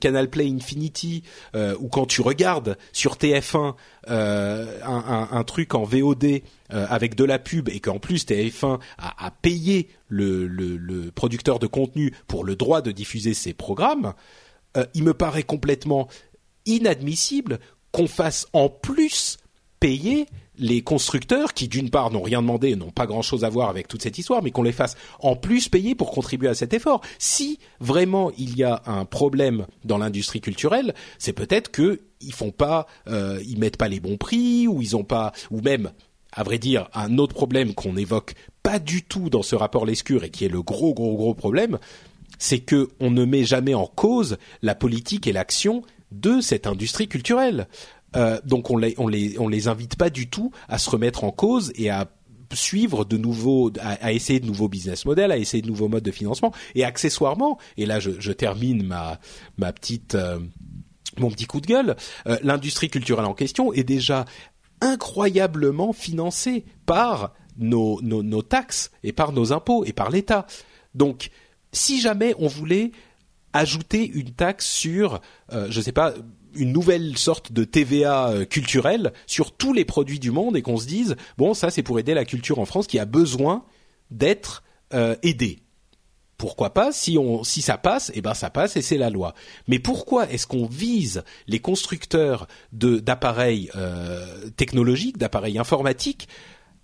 [0.00, 1.22] Canal Play Infinity,
[1.54, 3.74] euh, ou quand tu regardes sur TF1
[4.08, 9.26] euh, un, truc en VOD euh, avec de la pub et qu'en plus TF1 a,
[9.26, 14.14] a payé le, le, le, producteur de contenu pour le droit de diffuser ses programmes,
[14.76, 16.08] euh, il me paraît complètement
[16.66, 17.58] inadmissible
[17.96, 19.38] qu'on fasse en plus
[19.80, 20.26] payer
[20.58, 23.70] les constructeurs qui d'une part n'ont rien demandé et n'ont pas grand chose à voir
[23.70, 26.74] avec toute cette histoire, mais qu'on les fasse en plus payer pour contribuer à cet
[26.74, 27.00] effort.
[27.18, 32.50] Si vraiment il y a un problème dans l'industrie culturelle, c'est peut-être que ils font
[32.50, 35.90] pas, euh, ils mettent pas les bons prix ou ils ont pas, ou même
[36.32, 40.24] à vrai dire, un autre problème qu'on n'évoque pas du tout dans ce rapport Lescure
[40.24, 41.78] et qui est le gros gros gros problème,
[42.38, 45.82] c'est que on ne met jamais en cause la politique et l'action
[46.12, 47.68] de cette industrie culturelle.
[48.14, 48.96] Euh, donc on les,
[49.50, 52.08] les invite pas du tout à se remettre en cause et à
[52.52, 56.12] suivre de nouveaux, à, essayer de nouveaux business models, à essayer de nouveaux modes de
[56.12, 57.58] financement et accessoirement.
[57.76, 60.38] Et là, je, termine ma petite euh,
[61.18, 61.96] mon petit coup de gueule.
[62.26, 64.24] Euh, L'industrie culturelle en question est déjà
[64.80, 70.46] incroyablement financée par nos taxes et par nos impôts et par l'État.
[70.94, 71.30] Donc,
[71.72, 72.92] si jamais on voulait
[73.56, 75.20] ajouter une taxe sur,
[75.52, 76.14] euh, je sais pas,
[76.54, 80.78] une nouvelle sorte de TVA euh, culturelle sur tous les produits du monde et qu'on
[80.78, 83.64] se dise bon ça c'est pour aider la culture en France qui a besoin
[84.10, 84.62] d'être
[84.94, 85.58] euh, aidée.
[86.38, 89.34] Pourquoi pas si on si ça passe eh ben ça passe et c'est la loi.
[89.68, 93.70] Mais pourquoi est-ce qu'on vise les constructeurs d'appareils
[94.56, 96.28] technologiques, d'appareils informatiques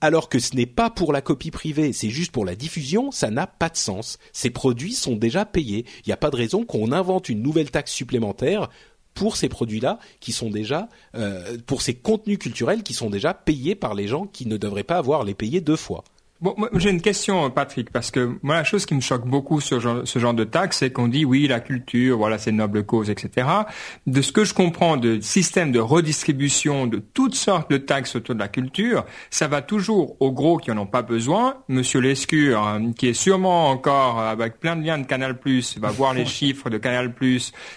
[0.02, 3.30] alors que ce n'est pas pour la copie privée, c'est juste pour la diffusion, ça
[3.30, 4.18] n'a pas de sens.
[4.32, 5.86] Ces produits sont déjà payés.
[6.04, 8.68] Il n'y a pas de raison qu'on invente une nouvelle taxe supplémentaire
[9.14, 13.76] pour ces produits-là qui sont déjà, euh, pour ces contenus culturels qui sont déjà payés
[13.76, 16.02] par les gens qui ne devraient pas avoir les payer deux fois.
[16.42, 20.04] Bon, j'ai une question, Patrick, parce que moi, la chose qui me choque beaucoup sur
[20.04, 23.10] ce genre de taxe, c'est qu'on dit oui, la culture, voilà, c'est une noble cause,
[23.10, 23.46] etc.
[24.08, 28.34] De ce que je comprends de système de redistribution de toutes sortes de taxes autour
[28.34, 31.58] de la culture, ça va toujours aux gros qui en ont pas besoin.
[31.68, 35.38] Monsieur Lescure, hein, qui est sûrement encore avec plein de liens de Canal+,
[35.76, 37.14] va voir les chiffres de Canal+,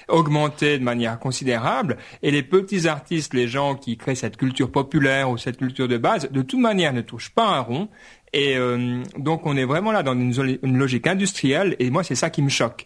[0.07, 5.29] augmenter de manière considérable, et les petits artistes, les gens qui créent cette culture populaire
[5.29, 7.89] ou cette culture de base, de toute manière ne touchent pas un rond.
[8.35, 12.29] Et euh, donc on est vraiment là dans une, logique industrielle, et moi c'est ça
[12.29, 12.85] qui me choque.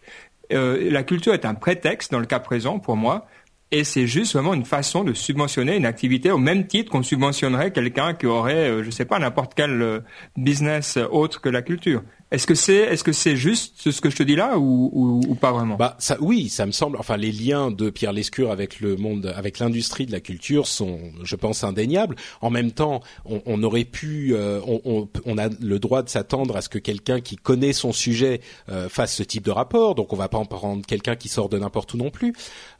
[0.54, 3.26] Euh, la culture est un prétexte dans le cas présent pour moi,
[3.72, 7.72] et c'est juste vraiment une façon de subventionner une activité au même titre qu'on subventionnerait
[7.72, 10.04] quelqu'un qui aurait, euh, je sais pas, n'importe quel
[10.38, 12.04] business autre que la culture.
[12.32, 15.22] Est-ce que c'est est-ce que c'est juste ce que je te dis là ou, ou,
[15.28, 15.78] ou, pas vraiment?
[15.78, 16.98] Bah ça oui, ça me semble.
[16.98, 21.00] Enfin, les liens de Pierre Lescure avec le monde, avec l'industrie de la culture sont,
[21.24, 22.16] je pense, indéniables.
[22.42, 26.10] En même temps, on, on aurait pu, euh, on, on, on, a le droit de
[26.10, 29.96] s'attendre à ce que quelqu'un qui connaît son sujet euh, fasse ce type de rapport.
[29.96, 32.34] Donc, on va pas en prendre quelqu'un qui sort de n'importe où non plus.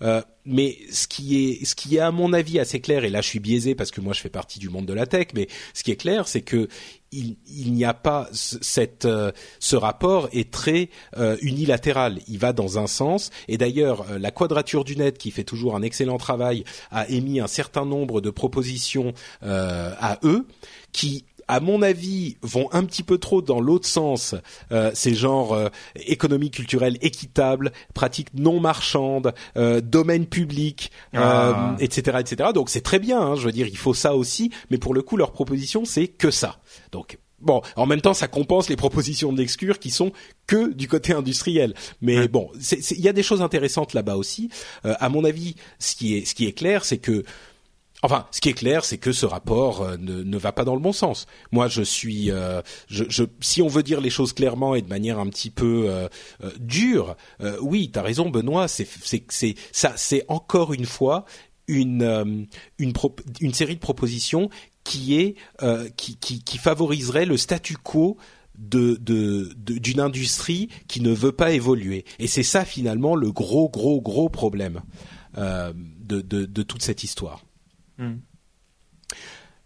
[0.04, 3.22] Euh, mais ce qui est, ce qui est à mon avis assez clair, et là
[3.22, 5.48] je suis biaisé parce que moi je fais partie du monde de la tech, mais
[5.74, 6.68] ce qui est clair, c'est que
[7.12, 12.20] il, n'y a pas cette, euh, ce rapport est très euh, unilatéral.
[12.28, 13.32] Il va dans un sens.
[13.48, 17.40] Et d'ailleurs, euh, la Quadrature du Net, qui fait toujours un excellent travail, a émis
[17.40, 20.48] un certain nombre de propositions à eux,
[20.92, 24.36] qui à mon avis, vont un petit peu trop dans l'autre sens.
[24.72, 25.58] Euh, c'est genre
[25.96, 31.76] économie culturelle équitable, pratique non marchande, domaine public, ah.
[31.80, 32.52] etc., etc.
[32.54, 33.20] Donc c'est très bien.
[33.20, 34.52] Hein, je veux dire, il faut ça aussi.
[34.70, 36.60] Mais pour le coup, leur proposition, c'est que ça.
[36.92, 40.12] Donc Bon, en même temps, ça compense les propositions de l'excure qui sont
[40.46, 41.74] que du côté industriel.
[42.02, 42.52] Mais bon,
[42.92, 44.50] il y a des choses intéressantes là-bas aussi.
[44.86, 47.24] Euh, à mon avis, ce qui est, ce qui est clair, c'est que,
[48.02, 50.82] enfin, ce qui est clair, c'est que ce rapport euh, ne, va pas dans le
[50.82, 51.26] bon sens.
[51.52, 54.88] Moi, je suis, euh, je, je, si on veut dire les choses clairement et de
[54.88, 56.08] manière un petit peu euh,
[56.60, 57.16] dure,
[57.62, 58.68] oui, t'as raison, Benoît.
[58.68, 58.88] C'est,
[59.30, 61.26] c'est, ça, c'est encore une fois
[61.68, 62.48] une
[62.80, 62.94] une,
[63.42, 64.50] une série de propositions
[64.84, 65.36] qui est
[66.58, 68.18] favoriserait le statu quo
[68.58, 72.06] d'une industrie qui ne veut pas évoluer.
[72.18, 74.82] Et c'est ça finalement le gros gros gros problème
[75.36, 77.44] de, toute cette histoire.
[78.00, 78.16] Hmm.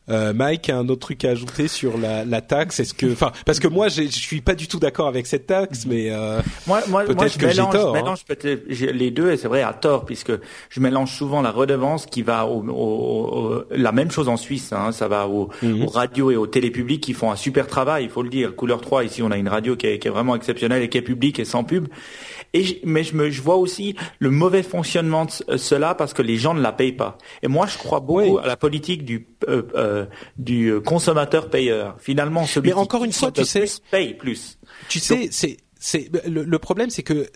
[0.10, 2.82] Euh, Mike un autre truc à ajouter sur la, la taxe?
[2.82, 5.86] Est-ce que, enfin, parce que moi, je suis pas du tout d'accord avec cette taxe,
[5.86, 8.36] mais euh, moi, moi, moi, je mélange, tort, mélange hein.
[8.36, 10.34] peut-être les deux et c'est vrai à tort puisque
[10.70, 14.74] je mélange souvent la redevance qui va au, au, la même chose en Suisse.
[14.74, 15.84] Hein, ça va au, mhm.
[15.84, 18.58] aux radios et aux télépublics qui font un super travail, il faut le dire.
[18.58, 20.98] Couleur 3 ici, on a une radio qui est, qui est vraiment exceptionnelle et qui
[20.98, 21.88] est publique et sans pub.
[22.54, 26.38] Et mais je, me, je vois aussi le mauvais fonctionnement de cela parce que les
[26.38, 27.18] gens ne la payent pas.
[27.42, 30.06] Et moi, je crois beaucoup à la politique du euh, euh,
[30.38, 31.96] du consommateur payeur.
[32.00, 34.60] Finalement, celui mais encore une fois, tu sais, paye plus.
[34.88, 37.30] Tu sais, c'est c'est le, problème, c'est que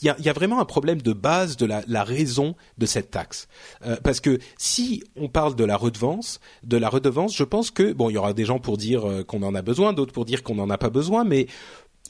[0.00, 2.86] il y a, y a, vraiment un problème de base de la, la raison de
[2.86, 3.48] cette taxe,
[3.84, 7.92] euh, parce que si on parle de la redevance, de la redevance, je pense que
[7.92, 10.24] bon, il y aura des gens pour dire euh, qu'on en a besoin, d'autres pour
[10.24, 11.48] dire qu'on n'en a pas besoin, mais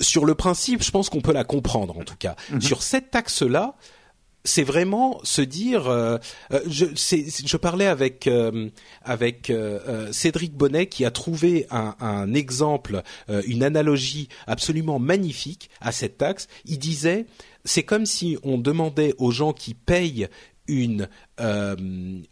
[0.01, 2.37] sur le principe, je pense qu'on peut la comprendre en tout cas.
[2.51, 2.61] Mhm.
[2.61, 3.77] Sur cette taxe-là,
[4.45, 5.89] c'est vraiment se dire.
[5.89, 6.19] Euh,
[6.53, 8.71] euh, je, je, parlais avec euh,
[9.03, 9.53] avec
[10.11, 13.03] Cédric Bonnet qui a trouvé un, un exemple,
[13.47, 16.49] une analogie absolument magnifique à cette taxe.
[16.65, 17.27] Il disait,
[17.65, 20.29] c'est comme si on demandait aux gens qui payent
[20.69, 21.09] une,
[21.41, 21.77] euh,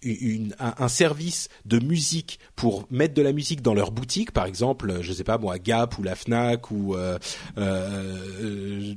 [0.02, 4.46] une un, un, service de musique pour mettre de la musique dans leur boutique, par
[4.46, 7.18] exemple, je sais pas moi, Gap ou la Fnac ou euh,
[7.58, 8.94] euh,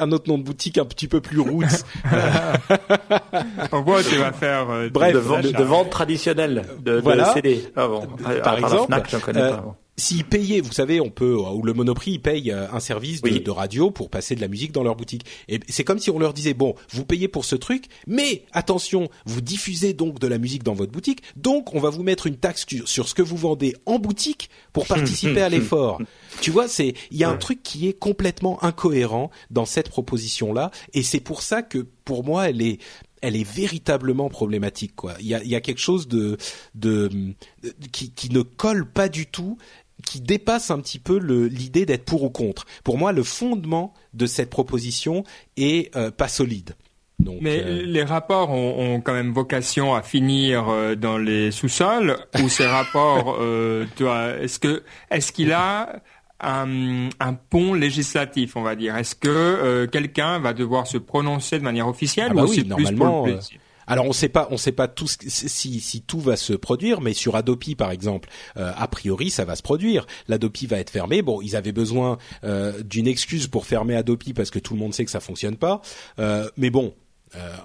[0.00, 1.84] un autre nom de boutique un petit peu plus roots.
[3.72, 7.32] On voit tu vas faire euh, bref de, vente traditionnelle de, voilà.
[7.34, 7.64] CD.
[7.76, 8.06] Ah bon.
[8.42, 12.50] Par exemple, Fnac, connais pas s'ils payaient, vous savez, on peut ou le Monoprix paye
[12.50, 15.24] euh, un service de, radio pour passer de la musique dans leur boutique.
[15.48, 19.08] Et c'est comme si on leur disait bon, vous payez pour ce truc, mais attention,
[19.26, 22.36] vous diffusez donc de la musique dans votre boutique, donc on va vous mettre une
[22.36, 26.00] taxe sur ce que vous vendez en boutique pour participer à l'effort.
[26.40, 30.52] Tu vois, c'est il y a un truc qui est complètement incohérent dans cette proposition
[30.52, 32.78] là, et c'est pour ça que pour moi elle est
[33.22, 35.14] elle est véritablement problématique quoi.
[35.20, 36.36] Il y a, il y a quelque chose de,
[36.74, 37.08] de,
[37.92, 39.56] qui, qui ne colle pas du tout
[40.04, 42.66] qui dépasse un petit peu l'idée d'être pour ou contre.
[42.84, 45.24] Pour moi, le fondement de cette proposition
[45.56, 46.74] est euh, pas solide.
[47.18, 51.50] Donc, Mais euh, les rapports ont, ont, quand même vocation à finir euh, dans les
[51.50, 56.02] sous-sols ou ces rapports, est-ce que est-ce qu'il a
[56.40, 58.96] un, un, pont législatif, on va dire?
[58.96, 63.26] Est-ce que quelqu'un va devoir se prononcer de manière officielle ah bah ou oui, normalement,
[63.86, 67.14] Alors on sait pas, on sait pas tout si, si tout va se produire, mais
[67.14, 70.06] sur Adopi par exemple, euh, a priori ça va se produire.
[70.28, 71.22] L'Adopi va être fermé.
[71.22, 74.94] Bon, ils avaient besoin euh, d'une excuse pour fermer Adopi parce que tout le monde
[74.94, 75.80] sait que ça fonctionne pas.
[76.18, 76.94] Euh, mais bon,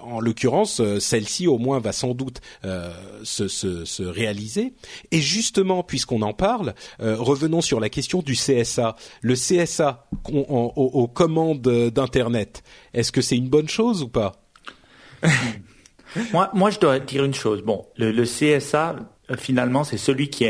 [0.02, 4.74] en l'occurrence, celle-ci au moins va sans doute se, se, se, réaliser.
[5.12, 8.96] Et justement, puisqu'on en parle, revenons sur la question du CSA.
[9.20, 12.64] Le CSA aux commandes d'Internet,
[12.94, 14.42] est-ce que c'est une bonne chose ou pas?
[16.34, 17.62] moi, moi, je dois dire une chose.
[17.62, 18.96] Bon, le, CSA,
[19.32, 20.48] euh, finalement, c'est celui qui,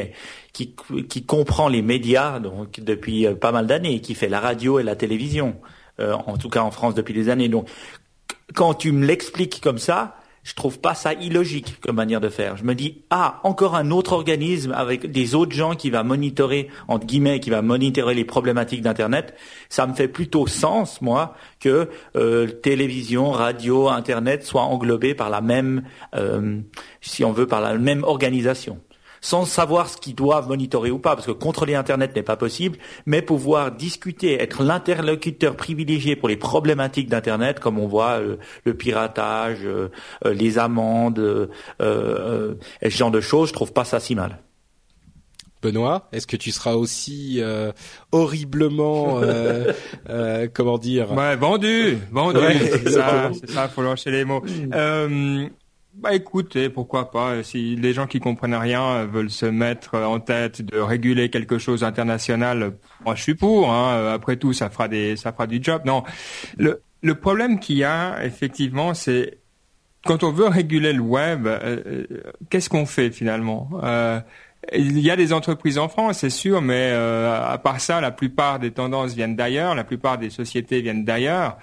[0.54, 4.84] qui comprend les médias donc depuis euh, pas mal d'années, qui fait la radio et
[4.84, 5.56] la télévision,
[6.00, 7.50] euh, en tout cas en France depuis des années.
[7.50, 7.70] Donc,
[8.54, 10.16] quand tu me l'expliques comme ça,
[10.48, 12.56] je trouve pas ça illogique comme manière de faire.
[12.56, 16.70] Je me dis ah encore un autre organisme avec des autres gens qui va monitorer
[16.88, 19.36] entre guillemets qui va monitorer les problématiques d'internet.
[19.68, 25.42] Ça me fait plutôt sens moi que euh, télévision, radio, internet soient englobés par la
[25.42, 25.84] même
[26.16, 26.62] euh,
[27.02, 28.80] si on veut par la même organisation
[29.22, 32.78] sans savoir ce qu'ils doivent monitorer ou pas, parce que contrôler Internet n'est pas possible,
[33.06, 38.74] mais pouvoir discuter, être l'interlocuteur privilégié pour les problématiques d'Internet, comme on voit euh, le
[38.74, 39.90] piratage, euh,
[40.26, 41.50] euh, les amendes,
[41.80, 44.40] et ce genre de choses, je trouve pas ça si mal.
[45.62, 47.42] Benoît, est-ce que tu seras aussi
[48.12, 49.22] horriblement,
[50.54, 51.12] comment dire?
[51.14, 52.40] Ouais, vendu, vendu.
[52.60, 54.44] c'est ça, c'est ça, faut lâcher les mots.
[55.98, 60.62] Bah écoutez, pourquoi pas Si les gens qui comprennent rien veulent se mettre en tête
[60.62, 62.74] de réguler quelque chose international,
[63.04, 63.72] moi je suis pour.
[63.72, 64.14] Hein.
[64.14, 65.82] Après tout, ça fera des, ça fera du job.
[65.86, 66.04] Non,
[66.58, 69.40] le le problème qu'il y a effectivement, c'est
[70.06, 72.06] quand on veut réguler le web, euh, euh,
[72.50, 73.70] qu'est-ce qu'on fait finalement?
[73.84, 74.20] Euh,
[74.74, 78.60] il y a des entreprises en France, c'est sûr, mais à part ça, la plupart
[78.60, 81.58] des tendances viennent d'ailleurs, la plupart des sociétés viennent d'ailleurs.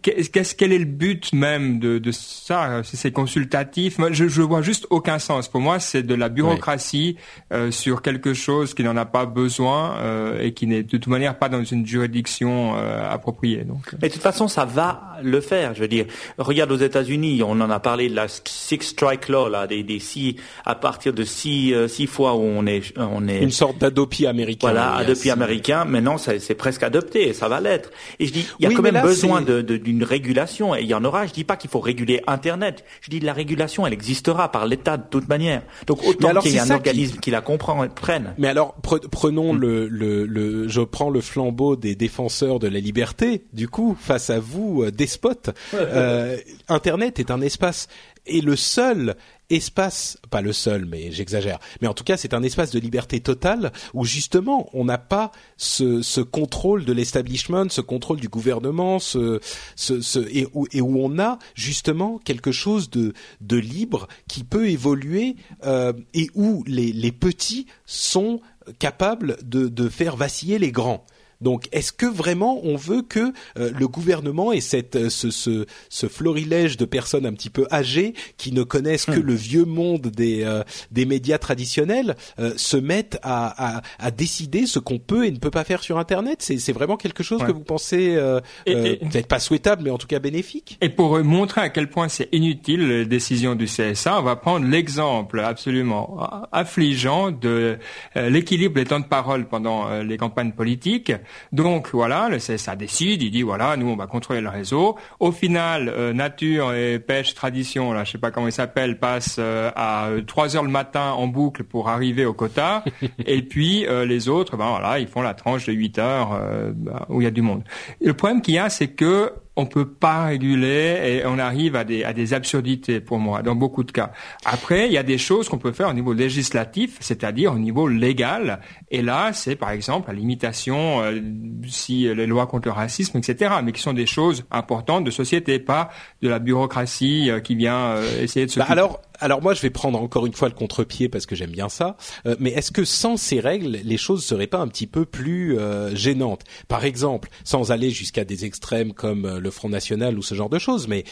[0.00, 2.80] Qu'est-ce quel est le but même de, de ça?
[2.82, 3.98] C'est consultatif.
[3.98, 5.48] Moi, je, je vois juste aucun sens.
[5.48, 7.16] Pour moi, c'est de la bureaucratie
[7.52, 11.08] euh, sur quelque chose qui n'en a pas besoin euh, et qui n'est de toute
[11.08, 13.64] manière pas dans une juridiction euh, appropriée.
[13.64, 13.94] Donc.
[14.00, 15.74] Mais de toute façon, ça va le faire.
[15.74, 16.06] Je veux dire,
[16.38, 19.98] regarde aux États-Unis, on en a parlé de la six strike law, là, des, des
[19.98, 24.26] six à partir de six six fois où on est on est une sorte d'adopie
[24.26, 24.68] américain.
[24.68, 25.84] Voilà, adopie américain.
[25.84, 27.90] Maintenant, c'est presque adopté, ça va l'être.
[28.18, 30.86] Et je dis, il y a quand même besoin de, de d'une régulation, et il
[30.86, 31.26] y en aura.
[31.26, 32.84] Je dis pas qu'il faut réguler Internet.
[33.00, 35.62] Je dis la régulation, elle existera par l'État de toute manière.
[35.86, 37.30] Donc autant qu'il y ait un organisme qui...
[37.30, 38.34] la comprend, prenne.
[38.38, 38.74] Mais alors
[39.10, 43.44] prenons le, le, le, je prends le flambeau des défenseurs de la liberté.
[43.52, 46.36] Du coup, face à vous, euh, despotes, euh,
[46.68, 47.88] Internet est un espace
[48.26, 49.16] et le seul
[49.54, 53.20] espace, pas le seul, mais j'exagère, mais en tout cas c'est un espace de liberté
[53.20, 60.46] totale où justement on n'a pas ce, contrôle de l'establishment, ce contrôle du gouvernement, et,
[60.52, 63.12] où, on a justement quelque chose de,
[63.50, 68.40] libre qui peut évoluer euh, et où les, petits sont
[68.78, 71.04] capables de faire vaciller les grands.
[71.42, 75.66] Donc, est-ce que vraiment on veut que euh, le gouvernement ait cette, euh, ce, ce,
[75.88, 79.26] ce, florilège de personnes un petit peu âgées qui ne connaissent que hmm.
[79.26, 82.16] le vieux monde des, euh, des médias traditionnels
[82.56, 85.98] se mettent à, à, à décider ce qu'on peut et ne peut pas faire sur
[85.98, 86.38] Internet?
[86.42, 88.16] C'est vraiment quelque chose que vous pensez
[88.64, 90.78] peut-être pas souhaitable, mais en tout cas bénéfique?
[90.80, 94.66] Et pour montrer à quel point c'est inutile les décisions du CSA, on va prendre
[94.66, 96.20] l'exemple absolument
[96.52, 97.78] affligeant de
[98.14, 101.12] l'équilibre des temps de parole pendant les campagnes politiques.
[101.52, 104.96] Donc voilà, le CSA décide, il dit voilà, nous on va contrôler le réseau.
[105.20, 109.36] Au final, euh, nature et pêche tradition, là, je sais pas comment il s'appelle, passe
[109.38, 112.84] euh, à 3 heures le matin en boucle pour arriver au quota.
[113.26, 116.40] et puis euh, les autres, ben voilà, ils font la tranche de 8 heures
[116.74, 117.62] bah, où il y a du monde.
[118.00, 121.84] le problème qu'il y a, c'est que on peut pas réguler et on arrive à
[121.84, 124.12] des, à des absurdités pour moi dans beaucoup de cas.
[124.44, 127.86] Après, il y a des choses qu'on peut faire au niveau législatif, c'est-à-dire au niveau
[127.86, 128.60] légal.
[128.90, 131.20] Et là, c'est par exemple la limitation euh,
[131.66, 133.54] si les lois contre le racisme, etc.
[133.62, 135.90] Mais qui sont des choses importantes de société, pas
[136.22, 138.58] de la bureaucratie euh, qui vient euh, essayer de se.
[138.58, 141.52] Bah alors, alors moi, je vais prendre encore une fois le contre-pied parce que j'aime
[141.52, 141.96] bien ça.
[142.26, 145.58] Euh, mais est-ce que sans ces règles, les choses seraient pas un petit peu plus
[145.58, 146.42] euh, gênantes?
[146.66, 150.50] Par exemple, sans aller jusqu'à des extrêmes comme euh, le Front National ou ce genre
[150.50, 151.04] de choses, mais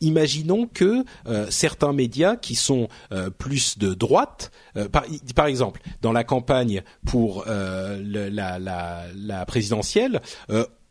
[0.00, 1.04] imaginons que
[1.48, 2.86] certains médias qui sont
[3.38, 4.50] plus de droite,
[4.92, 5.04] par,
[5.34, 10.20] par, exemple, dans la campagne pour la, la, présidentielle,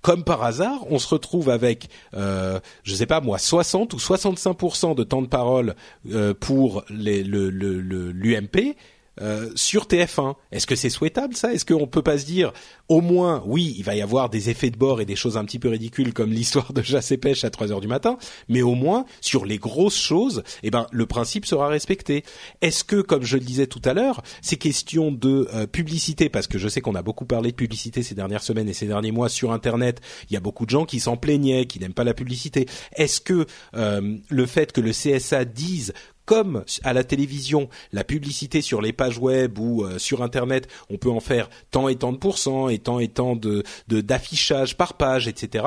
[0.05, 4.93] comme par hasard, on se retrouve avec, euh, je sais pas moi, 60 ou 65%
[4.93, 5.73] de temps de parole
[6.11, 8.75] euh, pour l'UMP,
[9.21, 10.35] euh, sur TF1.
[10.51, 11.53] Est-ce que c'est souhaitable ça?
[11.53, 12.53] Est-ce qu'on peut pas se dire
[12.87, 15.45] au moins oui, il va y avoir des effets de bord et des choses un
[15.45, 18.17] petit peu ridicules comme l'histoire de chasse et pêche à 3 heures du matin,
[18.49, 22.23] mais au moins sur les grosses choses, eh ben le principe sera respecté.
[22.61, 26.47] Est-ce que comme je le disais tout à l'heure, ces questions de euh, publicité parce
[26.47, 29.11] que je sais qu'on a beaucoup parlé de publicité ces dernières semaines et ces derniers
[29.11, 32.03] mois sur internet, il y a beaucoup de gens qui s'en plaignaient, qui n'aiment pas
[32.03, 32.67] la publicité.
[32.95, 33.45] Est-ce que
[33.75, 35.93] euh, le fait que le CSA dise
[36.25, 40.97] comme à la télévision, la publicité sur les pages web ou euh, sur Internet, on
[40.97, 44.95] peut en faire tant et tant de pourcents et tant et tant de d'affichage par
[44.95, 45.65] page, etc.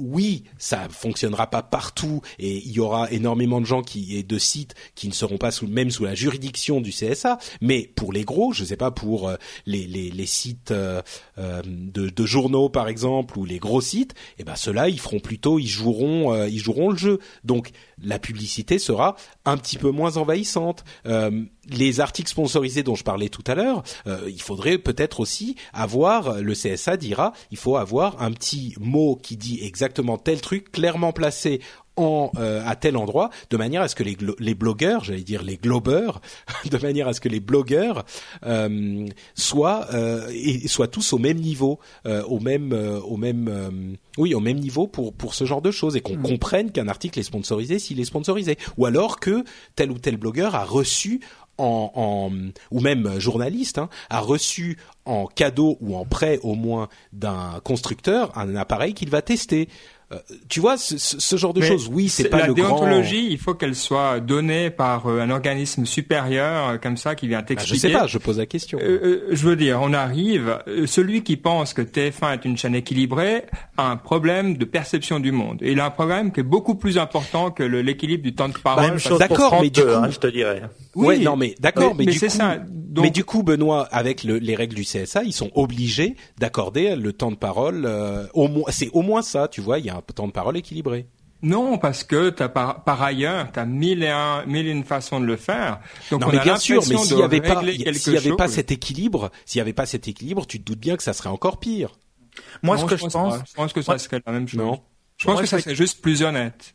[0.00, 4.38] oui, ça fonctionnera pas partout et il y aura énormément de gens qui et de
[4.38, 7.38] sites qui ne seront pas sous, même sous la juridiction du CSA.
[7.60, 9.36] Mais pour les gros, je sais pas pour euh,
[9.66, 11.02] les, les, sites euh,
[11.38, 15.20] euh, de, de, journaux par exemple ou les gros sites, eh ben ceux-là ils feront
[15.20, 17.18] plutôt, ils joueront, ils joueront le jeu.
[17.44, 17.70] Donc
[18.02, 20.84] la publicité sera un petit peu moins envahissante.
[21.68, 25.56] Euh, les articles sponsorisés dont je parlais tout à l'heure, euh, il faudrait peut-être aussi
[25.72, 30.72] avoir, le CSA dira, il faut avoir un petit mot qui dit exactement tel truc
[30.72, 31.60] clairement placé
[31.98, 35.56] euh, à tel endroit, de manière à ce que les, les blogueurs, j'allais dire les
[35.56, 36.20] globeurs,
[36.70, 38.04] de manière à ce que les blogueurs
[38.46, 44.34] euh, soient euh, et soient tous au même niveau, euh, au même au même oui
[44.34, 46.22] au même niveau pour pour ce genre de choses et qu'on mm.
[46.22, 49.44] comprenne qu'un article est sponsorisé s'il est sponsorisé, ou alors que
[49.76, 51.20] tel ou tel blogueur a reçu
[51.58, 52.30] en, en,
[52.70, 58.36] ou même journaliste hein, a reçu en cadeau ou en prêt au moins d'un constructeur
[58.38, 59.68] un appareil qu'il va tester.
[60.12, 60.18] Euh,
[60.48, 63.76] tu vois, ce, ce genre de choses, oui, c'est pas le déontologie, il faut qu'elle
[63.76, 67.88] soit donnée par euh, un organisme supérieur, euh, comme ça, qui vient t'expliquer.
[67.88, 68.80] Bah, je sais pas, je pose la question.
[68.80, 73.44] je veux dire, on arrive, celui qui pense que TF1 est une chaîne équilibrée
[73.76, 75.58] a un problème de perception du monde.
[75.62, 78.58] Et il a un problème qui est beaucoup plus important que l'équilibre du temps de
[78.58, 78.96] parole.
[79.16, 80.62] d'accord, mais du coup, hein, je te dirais.
[80.96, 82.56] Oui, non, mais d'accord, mais, du coup, ça.
[83.00, 87.12] mais du coup, Benoît, avec le, les règles du CSA, ils sont obligés d'accorder le
[87.12, 87.88] temps de parole.
[88.34, 89.78] au moins, c'est au moins ça, tu vois.
[89.78, 91.06] Il y a un temps de parole équilibré.
[91.42, 94.84] Non, parce que as par, par ailleurs, tu as mille et, un, mille et une
[94.84, 95.80] façons de le faire.
[96.10, 97.62] Donc on mais bien sûr, mais s'il n'y avait pas,
[97.94, 100.80] s'il y avait pas cet équilibre, s'il y avait pas cet équilibre, tu te doutes
[100.80, 101.92] bien que ça serait encore pire.
[102.62, 104.60] Moi, ce que je, pense, je pense que ça serait la même chose.
[104.60, 104.80] Non.
[105.16, 106.74] Je pense que ça serait juste plus honnête.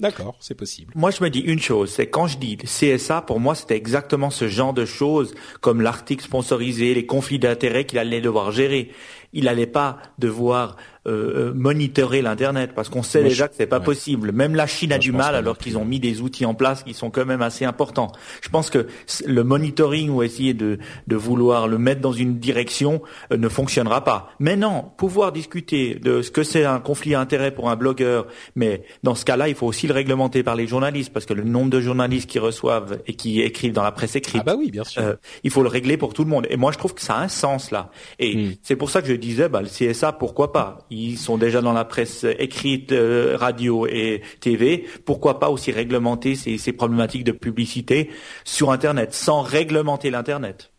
[0.00, 0.92] D'accord, c'est possible.
[0.96, 4.30] Moi, je me dis une chose, c'est quand je dis CSA, pour moi, c'était exactement
[4.30, 8.90] ce genre de choses, comme l'article sponsorisé, les conflits d'intérêts qu'il allait devoir gérer.
[9.32, 10.76] Il n'allait pas devoir
[11.06, 14.30] euh, euh, monitorer l'internet parce qu'on sait déjà que c'est pas possible.
[14.30, 16.94] Même la Chine a du mal alors qu'ils ont mis des outils en place qui
[16.94, 18.12] sont quand même assez importants.
[18.40, 18.86] Je pense que
[19.26, 23.02] le monitoring ou essayer de, de vouloir le mettre dans une direction
[23.32, 24.30] euh, ne fonctionnera pas.
[24.38, 29.16] Maintenant, pouvoir discuter de ce que c'est un conflit d'intérêt pour un blogueur, mais dans
[29.16, 31.80] ce cas-là, il faut aussi le réglementer par les journalistes parce que le nombre de
[31.80, 35.02] journalistes qui reçoivent et qui écrivent dans la presse écrite, ah bah oui, bien sûr.
[35.02, 36.46] Euh, il faut le régler pour tout le monde.
[36.48, 37.90] Et moi, je trouve que ça a un sens là.
[38.20, 38.52] Et hmm.
[38.62, 40.86] c'est pour ça que je disais, bah, le CSA, pourquoi pas?
[40.92, 44.84] Ils sont déjà dans la presse écrite, euh, radio et TV.
[45.04, 48.10] Pourquoi pas aussi réglementer ces, ces problématiques de publicité
[48.44, 50.70] sur Internet, sans réglementer l'Internet?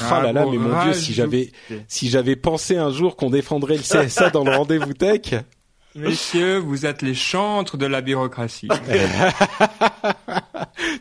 [0.00, 1.52] Ah, là là, mais mon Dieu, si j'avais
[1.86, 5.34] si j'avais pensé un jour qu'on défendrait le CSA dans le rendez-vous tech.
[5.94, 8.68] Messieurs, vous êtes les chantres de la bureaucratie.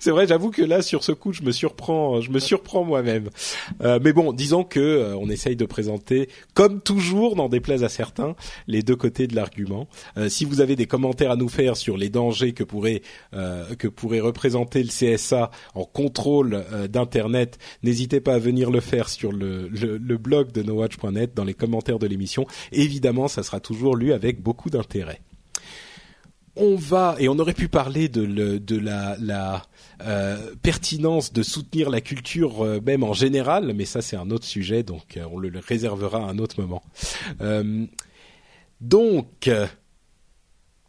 [0.02, 3.30] c'est vrai, j'avoue que là, sur ce coup, je me surprends, je me surprends moi-même.
[3.82, 7.90] Euh, mais bon, disons que euh, on essaye de présenter, comme toujours, n'en déplaise à
[7.90, 8.36] certains,
[8.68, 9.88] les deux côtés de l'argument.
[10.18, 13.02] Euh, si vous avez des commentaires à nous faire sur les dangers que pourrait
[13.78, 19.32] que pourrait représenter le CSA en contrôle d'internet, n'hésitez pas à venir le faire sur
[19.32, 22.46] le, le, le blog de nowatch.net dans les commentaires de l'émission.
[22.72, 24.81] Évidemment, ça sera toujours lu avec beaucoup d'intérêt
[26.56, 29.64] on va et on aurait pu parler de, la,
[30.02, 34.46] euh, pertinence de soutenir la culture euh, même en général, mais ça c'est un autre
[34.46, 36.84] sujet, donc euh, on le, réservera à un autre moment.
[38.82, 39.50] donc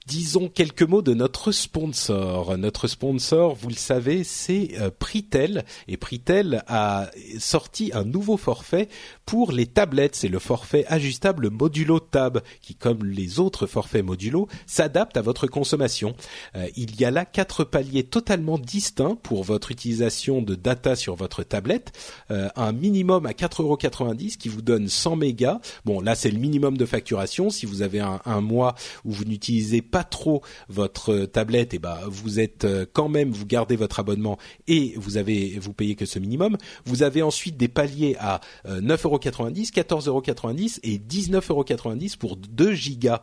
[0.07, 2.57] disons quelques mots de notre sponsor.
[2.59, 5.65] Notre sponsor, vous le savez, c'est euh, Pritel.
[5.89, 8.89] Et Pritel a sorti un nouveau forfait
[9.27, 10.16] pour les tablettes.
[10.16, 15.47] C'est le forfait ajustable modulo tab, qui, comme les autres forfaits modulo, s'adapte à votre
[15.47, 16.15] consommation.
[16.57, 21.15] Euh, il y a là quatre paliers totalement distincts pour votre utilisation de data sur
[21.15, 21.93] votre tablette.
[22.31, 25.61] Euh, un minimum à 4,90€ qui vous donne 100 mégas.
[25.85, 27.51] Bon, là, c'est le minimum de facturation.
[27.51, 28.74] Si vous avez un, un mois
[29.05, 33.77] où vous n'utilisez pas trop votre tablette, et ben vous êtes quand même vous gardez
[33.77, 36.56] votre abonnement et vous avez vous payez que ce minimum.
[36.85, 43.23] Vous avez ensuite des paliers à 9,90€, 14,90€ et 19,90€ pour 2 gigas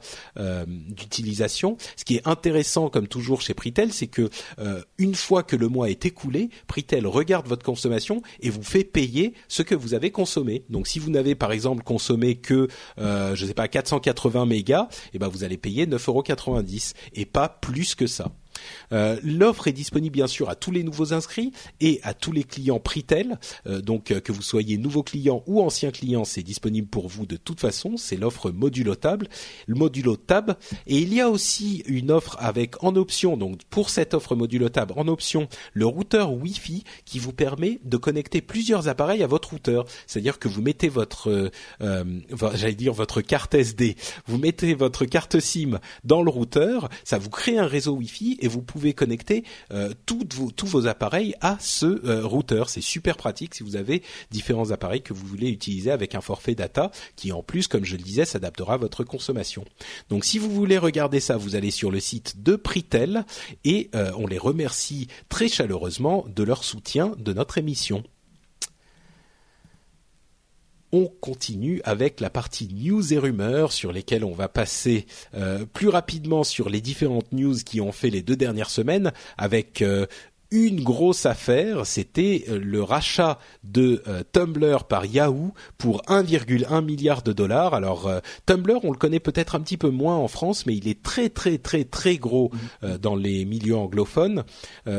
[0.67, 1.75] d'utilisation.
[1.97, 4.29] Ce qui est intéressant, comme toujours chez Pritel, c'est que
[4.97, 9.33] une fois que le mois est écoulé, Pritel regarde votre consommation et vous fait payer
[9.47, 10.63] ce que vous avez consommé.
[10.69, 12.67] Donc si vous n'avez par exemple consommé que
[12.99, 16.58] euh, je sais pas 480 mégas, eh ben vous allez payer 9,90
[17.13, 18.31] et pas plus que ça.
[18.91, 22.43] Euh, l'offre est disponible bien sûr à tous les nouveaux inscrits et à tous les
[22.43, 23.39] clients Pritel.
[23.67, 27.25] Euh, donc euh, que vous soyez nouveau client ou ancien client, c'est disponible pour vous
[27.25, 27.97] de toute façon.
[27.97, 29.23] C'est l'offre modulo tab,
[29.67, 30.55] le modulo tab.
[30.87, 34.69] Et il y a aussi une offre avec en option, donc pour cette offre modulo
[34.69, 39.51] tab, en option le routeur Wi-Fi qui vous permet de connecter plusieurs appareils à votre
[39.51, 39.85] routeur.
[40.07, 43.95] C'est-à-dire que vous mettez votre, j'allais dire votre carte SD,
[44.27, 48.47] vous mettez votre carte SIM dans le routeur, ça vous crée un réseau Wi-Fi et
[48.47, 52.69] vous pouvez connecter euh, tous vos appareils à ce euh, routeur.
[52.69, 56.55] C'est super pratique si vous avez différents appareils que vous voulez utiliser avec un forfait
[56.55, 59.65] data qui en plus, comme je le disais, s'adaptera à votre consommation.
[60.09, 63.25] Donc si vous voulez regarder ça, vous allez sur le site de Pritel
[63.63, 68.03] et euh, on les remercie très chaleureusement de leur soutien de notre émission
[70.91, 75.05] on continue avec la partie news et rumeurs sur lesquelles on va passer
[75.35, 79.81] euh, plus rapidement sur les différentes news qui ont fait les deux dernières semaines avec
[79.81, 80.05] euh,
[80.51, 87.21] une grosse affaire, c'était euh, le rachat de euh, Tumblr par Yahoo pour 1,1 milliard
[87.21, 87.73] de dollars.
[87.73, 90.87] Alors euh, Tumblr, on le connaît peut-être un petit peu moins en France, mais il
[90.87, 92.51] est très très très très gros
[92.81, 92.97] mhm.
[92.97, 94.43] dans les milieux anglophones.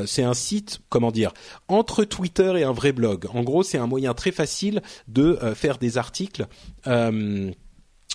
[0.06, 1.32] c'est un site, comment dire,
[1.68, 3.26] entre Twitter et un vrai blog.
[3.34, 6.46] En gros, c'est un moyen très facile de faire des articles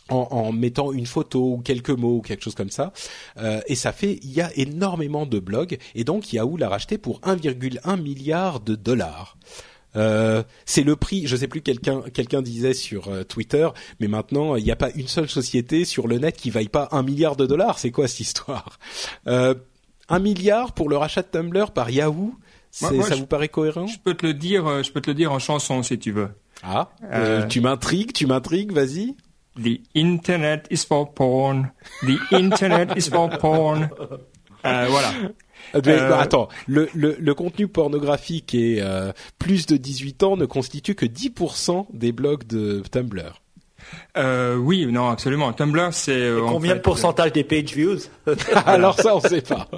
[0.10, 2.94] en, en, mettant une photo ou quelques mots ou quelque chose comme ça.
[3.38, 5.78] Euh, et ça fait, il y a énormément de blogs.
[5.96, 9.38] Et donc Yahoo l'a racheté pour 1,1 milliard de dollars.
[9.96, 11.28] Euh, c'est le prix.
[11.28, 13.68] Je sais plus quelqu'un quelqu'un disait sur euh, Twitter,
[14.00, 16.90] mais maintenant il n'y a pas une seule société sur le net qui vaille pas
[16.92, 17.80] un milliard de dollars.
[17.80, 18.80] C'est quoi cette histoire?
[19.28, 19.56] Euh,
[20.10, 22.36] Un milliard pour le rachat de Tumblr par Yahoo.
[22.72, 23.88] ça vous paraît cohérent?
[23.88, 24.68] Je peux te le dire.
[24.68, 26.30] Euh, je peux te le dire en chanson si tu veux.
[26.64, 26.90] Ah,
[27.50, 28.72] tu m'intrigues, tu m'intrigues.
[28.72, 29.16] Vas-y.
[29.62, 31.72] The Internet is for porn.
[32.02, 33.90] The Internet is for porn.
[34.66, 35.12] Euh, voilà.
[35.74, 40.46] Euh, euh, attends, le, le, le, contenu pornographique et euh, plus de 18 ans ne
[40.46, 43.42] constitue que 10% des blogs de Tumblr.
[44.18, 45.54] Euh, oui, non, absolument.
[45.54, 48.00] Tumblr, c'est combien de pourcentage des page views
[48.66, 49.70] Alors ça, on sait pas.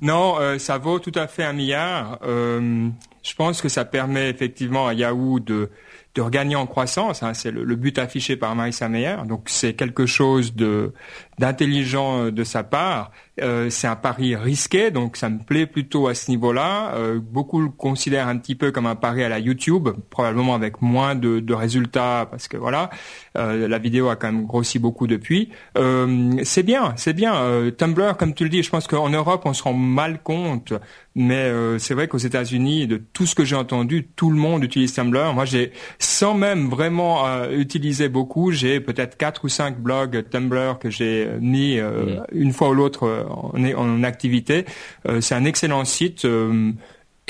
[0.00, 2.18] non, ça vaut tout à fait un milliard.
[2.22, 5.70] je pense que ça permet effectivement à Yahoo de
[6.14, 7.22] de regagner en croissance.
[7.22, 9.16] Hein, c'est le, le, but affiché par Marissa Meyer.
[9.26, 10.92] Donc c'est quelque chose de
[11.38, 13.10] d'intelligent euh, de sa part.
[13.40, 16.94] Euh, c'est un pari risqué, donc ça me plaît plutôt à ce niveau-là.
[16.94, 20.82] Euh, beaucoup le considèrent un petit peu comme un pari à la YouTube, probablement avec
[20.82, 22.90] moins de, de résultats parce que voilà,
[23.36, 25.50] euh, la vidéo a quand même grossi beaucoup depuis.
[25.76, 27.34] Euh, c'est bien, c'est bien.
[27.36, 30.72] Euh, Tumblr, comme tu le dis, je pense qu'en Europe on se rend mal compte,
[31.14, 34.94] mais c'est vrai qu'aux États-Unis, de tout ce que j'ai entendu, tout le monde utilise
[34.94, 35.34] Tumblr.
[35.34, 40.90] Moi, j'ai sans même vraiment utiliser beaucoup, j'ai peut-être quatre ou cinq blogs Tumblr que
[40.90, 44.64] j'ai mis euh, une fois ou l'autre euh, en, en, activité.
[45.08, 46.26] Euh, c'est un excellent site.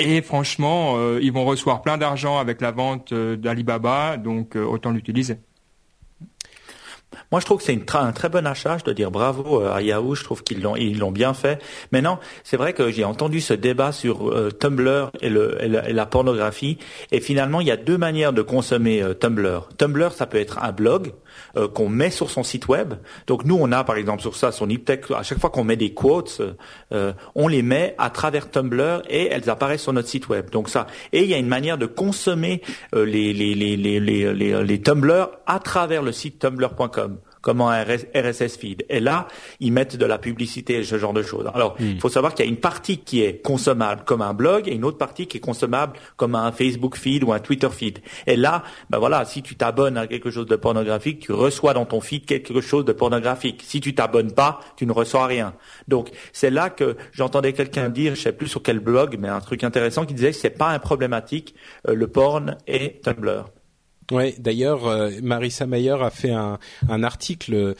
[0.00, 5.38] Et franchement, ils vont recevoir plein d'argent avec la vente d'Alibaba, donc autant l'utiliser.
[7.32, 8.78] Moi, je trouve que c'est un très bon achat.
[8.78, 10.14] Je dois dire bravo à Yahoo.
[10.14, 11.60] Je trouve qu'ils l'ont ils l'ont bien fait.
[11.90, 16.78] Maintenant, c'est vrai que j'ai entendu ce débat sur Tumblr et, le, et, la, pornographie.
[17.10, 19.68] Et finalement, il y a deux manières de consommer Tumblr.
[19.78, 21.12] Tumblr, ça peut être un blog
[21.56, 22.94] euh, qu'on met sur son site web.
[23.26, 25.76] Donc nous, on a par exemple sur ça, son Iptech, à chaque fois qu'on met
[25.76, 26.40] des quotes,
[26.92, 30.50] euh, on les met à travers Tumblr et elles apparaissent sur notre site web.
[30.50, 32.62] Donc ça, et il y a une manière de consommer
[32.94, 38.56] euh, les, les, les, les, les Tumblr à travers le site tumblr.com comme un RSS
[38.56, 38.84] feed.
[38.88, 39.28] Et là,
[39.60, 41.46] ils mettent de la publicité et ce genre de choses.
[41.54, 41.92] Alors, hmm.
[41.92, 44.74] il faut savoir qu'il y a une partie qui est consommable comme un blog et
[44.74, 48.00] une autre partie qui est consommable comme un Facebook feed ou un Twitter feed.
[48.26, 51.84] Et là, ben voilà, si tu t'abonnes à quelque chose de pornographique, tu reçois dans
[51.84, 53.62] ton feed quelque chose de pornographique.
[53.64, 55.54] Si tu t'abonnes pas, tu ne reçois rien.
[55.86, 59.40] Donc, c'est là que j'entendais quelqu'un dire, je sais plus sur quel blog, mais un
[59.40, 61.54] truc intéressant qui disait que c'est pas un problématique,
[61.88, 63.44] euh, le porn et Tumblr.
[64.10, 66.58] Ouais, d'ailleurs, euh, Marissa Mayer a fait un,
[66.88, 67.74] un article.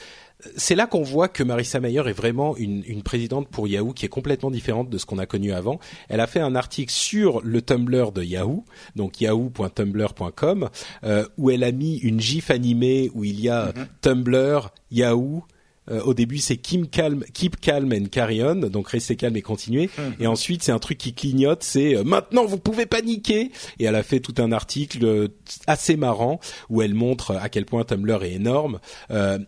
[0.56, 4.06] C'est là qu'on voit que Marissa Mayer est vraiment une, une, présidente pour Yahoo qui
[4.06, 5.80] est complètement différente de ce qu'on a connu avant.
[6.08, 8.64] Elle a fait un article sur le Tumblr de Yahoo,
[8.94, 10.68] donc yahoo.tumblr.com,
[11.04, 13.86] euh, où elle a mis une gif animée où il y a mhm.
[14.00, 15.42] Tumblr, Yahoo,
[15.90, 19.42] Euh, au début, c'est keep calm, keep calm and carry on, donc restez calme et
[19.42, 19.90] continuez.
[19.98, 20.14] Mhm.
[20.20, 23.50] Et ensuite, c'est un truc qui clignote, c'est euh, maintenant vous pouvez paniquer.
[23.78, 25.28] Et elle a fait tout un article euh,
[25.66, 28.80] assez marrant où elle montre à quel point Tumblr est énorme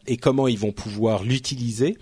[0.07, 1.97] et comment ils vont pouvoir l'utiliser.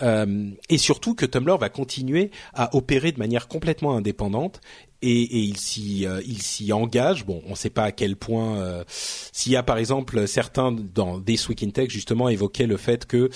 [0.00, 4.60] et surtout que Tumblr va continuer à opérer de manière complètement indépendante
[5.04, 7.24] et, et il s'y euh, il s'y engage.
[7.26, 8.56] Bon, on ne sait pas à quel point.
[8.56, 12.76] Euh, s'il y a par exemple certains dans des Week in Tech justement évoquaient le
[12.76, 13.28] fait que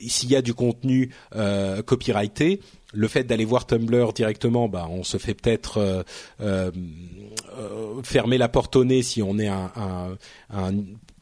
[0.00, 2.60] s'il y a du contenu euh, copyrighté,
[2.94, 6.02] le fait d'aller voir Tumblr directement, bah, on se fait peut-être euh,
[6.40, 6.70] euh,
[8.02, 10.16] fermer la porte au nez si on est un, un,
[10.50, 10.72] un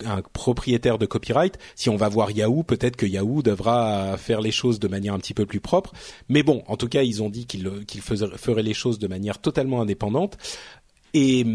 [0.04, 1.58] un propriétaire de copyright.
[1.74, 5.18] Si on va voir Yahoo, peut-être que Yahoo devra faire les choses de manière un
[5.18, 5.92] petit peu plus propre.
[6.28, 7.66] Mais bon, en tout cas, ils ont dit qu'ils
[8.02, 10.36] feraient les choses de manière totalement indépendante.
[11.18, 11.46] Et,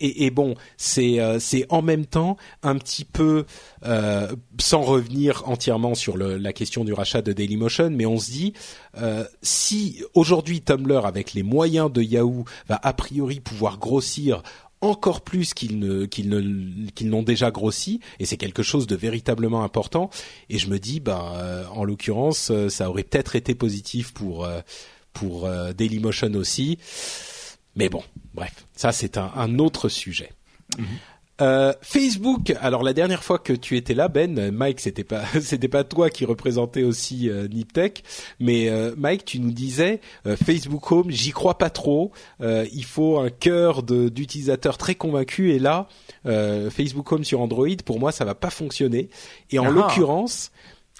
[0.00, 3.44] et, bon, c'est euh, c'est en même temps un petit peu
[3.84, 8.30] euh, sans revenir entièrement sur le, la question du rachat de Dailymotion, mais on se
[8.30, 8.54] dit
[8.96, 14.42] euh, si aujourd'hui Tumblr avec les moyens de Yahoo va a priori pouvoir grossir
[14.80, 18.96] encore plus qu'ils ne qu'ils ne qu'ils n'ont déjà grossi et c'est quelque chose de
[18.96, 20.10] véritablement important
[20.50, 24.44] et je me dis bah euh, en l'occurrence euh, ça aurait peut-être été positif pour
[24.44, 24.60] euh,
[25.12, 26.76] pour Dailymotion aussi
[27.76, 28.02] mais bon
[28.34, 30.32] bref ça c'est un, un autre sujet
[30.78, 30.86] mhm.
[31.42, 32.54] Euh, Facebook.
[32.60, 36.08] Alors la dernière fois que tu étais là, Ben, Mike, c'était pas c'était pas toi
[36.08, 38.02] qui représentait aussi euh, Niptech,
[38.40, 42.12] mais euh, Mike, tu nous disais euh, Facebook Home, j'y crois pas trop.
[42.40, 45.88] il faut un cœur d'utilisateurs très convaincus et là,
[46.24, 49.10] Facebook Home sur Android, pour moi, ça va pas fonctionner.
[49.50, 49.70] Et en ah.
[49.70, 50.50] l'occurrence,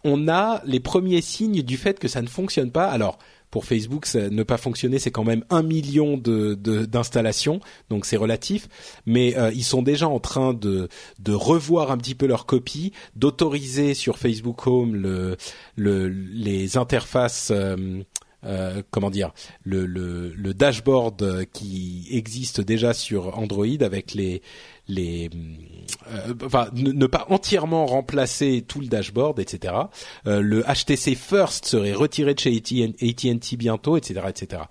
[0.04, 2.86] on a les premiers signes du fait que ça ne fonctionne pas.
[2.86, 3.18] Alors
[3.50, 7.60] pour Facebook, ne pas fonctionner, c'est quand même un million de d'installations,
[7.90, 8.68] donc c'est relatif.
[9.06, 12.92] Mais euh, ils sont déjà en train de de revoir un petit peu leur copie,
[13.14, 15.36] d'autoriser sur Facebook Home le,
[15.76, 17.50] le les interfaces.
[17.50, 18.02] Euh,
[18.46, 19.32] euh, comment dire
[19.64, 24.42] le, le, dashboard qui existe déjà sur Android avec les
[24.88, 25.30] les
[26.08, 29.74] euh, enfin ne, pas entièrement remplacer tout le dashboard, etc.
[30.26, 34.62] Euh, le HTC First serait retiré de chez AT&T bientôt, etc., etc.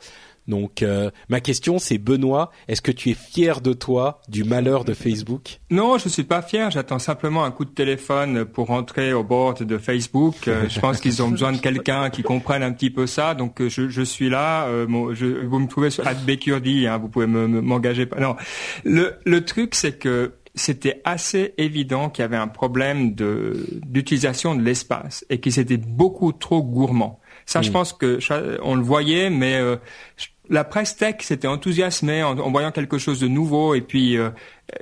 [0.48, 4.86] Donc euh, ma question c'est Benoît, est-ce que tu es fier de toi du malheur
[4.86, 5.60] de Facebook?
[5.72, 6.70] Non, je suis pas fier.
[6.72, 10.48] J'attends simplement un coup de téléphone pour rentrer au board de Facebook.
[10.48, 13.34] Euh, je pense qu'ils ont besoin de quelqu'un qui comprenne un petit peu ça.
[13.34, 14.68] Donc euh, je, je suis là.
[15.14, 16.88] je, vous me trouvez sur Adbecurdy.
[16.88, 18.08] Hein, vous pouvez m'engager.
[18.20, 18.36] Non,
[18.84, 24.56] le, le truc c'est que c'était assez évident qu'il y avait un problème de d'utilisation
[24.56, 27.20] de l'espace et qu'ils étaient beaucoup trop gourmands.
[27.46, 27.74] Ça, je mm.
[27.74, 28.20] pense que
[28.64, 29.60] on le voyait, mais
[30.50, 34.30] la presse tech s'était enthousiasmée en, voyant quelque chose de nouveau et puis euh,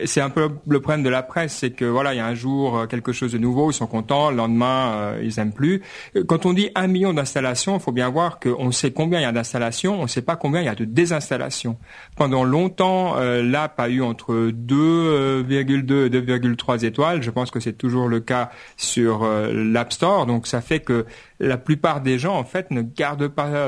[0.06, 2.36] c'est un peu le problème de la presse, c'est que voilà, il y a un
[2.36, 5.82] jour euh, quelque chose de nouveau, ils sont contents, le lendemain euh, ils aiment plus.
[6.28, 9.26] Quand on dit un million d'installations, il faut bien voir qu'on sait combien il y
[9.26, 11.78] a d'installations, on ne sait pas combien il y a de désinstallations.
[12.16, 17.22] Pendant longtemps, l'app a eu entre 2,2 et 2,3 étoiles.
[17.22, 21.06] Je pense que c'est toujours le cas sur l'App Store, donc ça fait que
[21.40, 23.68] la plupart des gens en fait ne gardent pas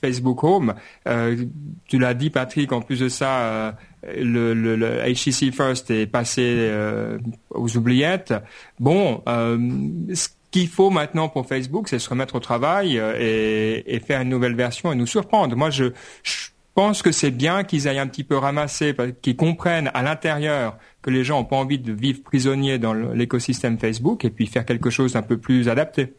[0.00, 0.74] Facebook Home.
[1.86, 6.42] tu l'as dit Patrick, en plus de ça le, le, le, HTC First est passé
[6.44, 7.18] euh,
[7.50, 8.34] aux oubliettes.
[8.80, 9.58] Bon, euh,
[10.14, 14.20] ce qu'il faut maintenant pour Facebook, c'est se remettre au travail euh, et, et, faire
[14.20, 15.56] une nouvelle version et nous surprendre.
[15.56, 15.84] Moi, je,
[16.22, 20.78] je pense que c'est bien qu'ils aillent un petit peu ramasser, qu'ils comprennent à l'intérieur
[21.02, 24.64] que les gens n'ont pas envie de vivre prisonniers dans l'écosystème Facebook et puis faire
[24.64, 26.14] quelque chose d'un peu plus adapté.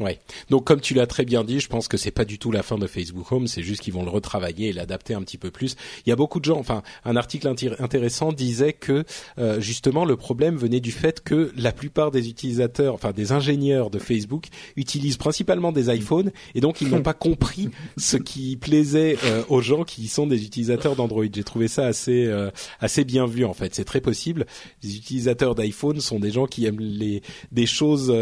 [0.00, 0.18] Ouais.
[0.48, 2.62] Donc comme tu l'as très bien dit, je pense que c'est pas du tout la
[2.62, 5.50] fin de Facebook Home, c'est juste qu'ils vont le retravailler et l'adapter un petit peu
[5.50, 5.76] plus.
[6.06, 7.46] Il y a beaucoup de gens, enfin un article
[7.78, 9.04] intéressant disait que
[9.38, 13.90] euh, justement le problème venait du fait que la plupart des utilisateurs, enfin des ingénieurs
[13.90, 14.46] de Facebook
[14.76, 19.60] utilisent principalement des iPhones et donc ils n'ont pas compris ce qui plaisait euh, aux
[19.60, 21.24] gens qui sont des utilisateurs d'Android.
[21.32, 22.50] J'ai trouvé ça assez euh,
[22.80, 23.74] assez bien vu en fait.
[23.74, 24.46] C'est très possible.
[24.82, 28.12] Les utilisateurs d'iPhone sont des gens qui aiment les des choses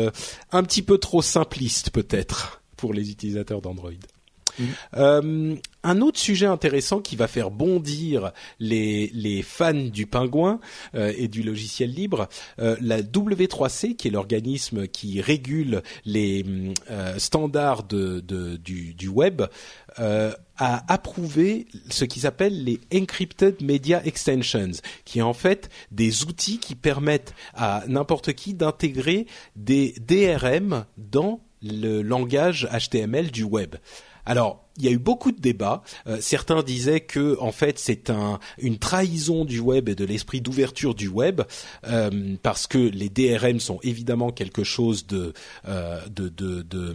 [0.51, 1.23] un petit peu trop
[1.61, 3.91] simplistes peut-être pour les utilisateurs d'Android.
[4.59, 4.65] Mm.
[4.97, 10.61] Euh, un autre sujet intéressant qui va faire bondir les, les fans du pingouin
[10.95, 12.29] euh, et du logiciel libre,
[12.59, 16.45] euh, la W3C, qui est l'organisme qui régule les
[17.19, 18.21] standards de,
[18.57, 19.43] du, du, web,
[19.97, 24.73] a approuvé ce qui s'appelle les Encrypted Media Extensions,
[25.05, 29.27] qui est en fait des outils qui permettent à n'importe qui d'intégrer
[29.57, 33.77] des DRM dans le langage HTML du web.
[34.27, 35.83] Alors, il y a eu beaucoup de débats.
[36.07, 40.41] Euh, certains disaient que en fait c'est un, une trahison du web et de l'esprit
[40.41, 41.43] d'ouverture du web
[41.87, 45.33] euh, parce que les DRM sont évidemment quelque chose de
[45.69, 46.95] euh, de, de, de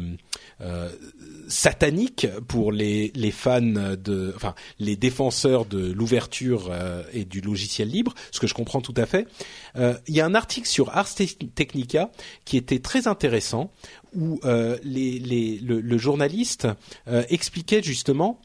[1.48, 6.72] satanique pour les, les fans de, enfin les défenseurs de l'ouverture
[7.14, 9.28] et du logiciel libre, ce que je comprends tout à fait.
[9.76, 12.10] il y a un article sur Ars Technica
[12.46, 13.72] qui était très intéressant
[14.16, 16.68] où euh, le, journaliste
[17.08, 18.42] euh, expliquait justement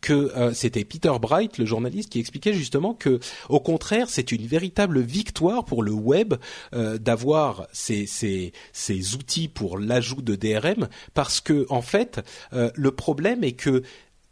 [0.00, 4.46] que euh, c'était Peter Bright, le journaliste, qui expliquait justement que, au contraire, c'est une
[4.46, 6.34] véritable victoire pour le web
[6.72, 12.20] d'avoir ces, ces, outils pour l'ajout de DRM, parce que en fait,
[12.52, 13.82] le problème est que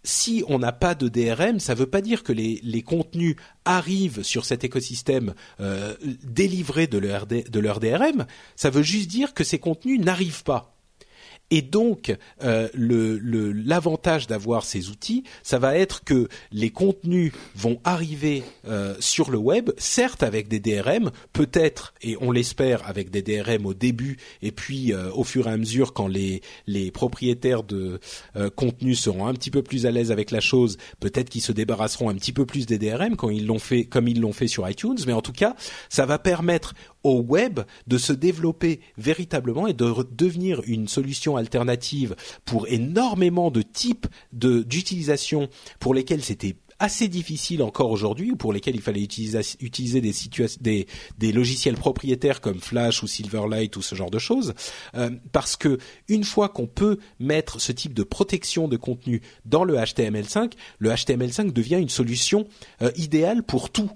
[0.09, 3.37] si on n'a pas de DRM, ça ne veut pas dire que les, contenus
[3.67, 8.27] arrivent sur cet écosystème euh, délivré de leur, de leur DRM,
[8.57, 10.78] ça veut juste dire que ces contenus n'arrivent pas.
[11.51, 18.43] Et donc, euh, l'avantage d'avoir ces outils, ça va être que les contenus vont arriver
[18.67, 23.65] euh, sur le web, certes avec des DRM, peut-être, et on l'espère, avec des DRM
[23.65, 27.99] au début, et puis euh, au fur et à mesure, quand les, les propriétaires de
[28.57, 32.11] contenus seront un petit peu plus à l'aise avec la chose, peut-être qu'ils se débarrasseront
[32.11, 34.69] un petit peu plus des DRM quand ils l'ont fait, comme ils l'ont fait sur
[34.69, 34.97] iTunes.
[35.07, 35.55] Mais en tout cas,
[35.89, 42.17] ça va permettre au web de se développer véritablement et de devenir une solution alternative
[42.45, 45.49] pour énormément de types de d'utilisation
[45.79, 50.13] pour lesquels c'était assez difficile encore aujourd'hui ou pour lesquels il fallait utiliser, utiliser des,
[50.61, 50.87] des,
[51.19, 54.55] des, logiciels propriétaires comme Flash ou Silverlight ou ce genre de choses,
[54.95, 59.65] euh, parce que une fois qu'on peut mettre ce type de protection de contenu dans
[59.65, 62.47] le HTML5, le HTML5 devient une solution
[62.83, 63.91] euh, idéale pour tout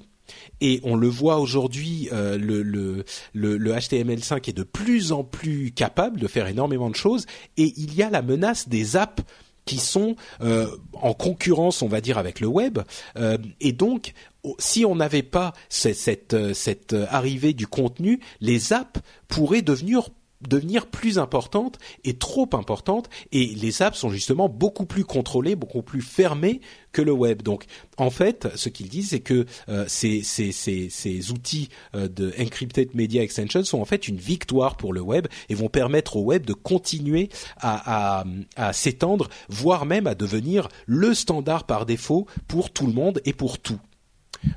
[0.60, 3.04] et on le voit aujourd'hui, euh, le, le,
[3.34, 7.26] le, HTML5 est de plus en plus capable de faire énormément de choses,
[7.56, 9.22] et il y a la menace des apps
[9.64, 12.80] qui sont euh, en concurrence, on va dire, avec le web.
[13.16, 14.12] Euh, et donc,
[14.58, 20.10] si on n'avait pas cette, cette, arrivée du contenu, les apps pourraient devenir
[20.48, 25.82] devenir plus importante et trop importante et les apps sont justement beaucoup plus contrôlées, beaucoup
[25.82, 26.60] plus fermées
[26.92, 27.42] que le web.
[27.42, 27.64] Donc
[27.96, 32.32] en fait, ce qu'ils disent c'est que euh, ces, ces, ces, ces, outils euh, de
[32.38, 36.22] encrypted media extension sont en fait une victoire pour le web et vont permettre au
[36.22, 37.28] web de continuer
[37.58, 38.24] à, à,
[38.56, 43.32] à s'étendre, voire même à devenir le standard par défaut pour tout le monde et
[43.32, 43.78] pour tout.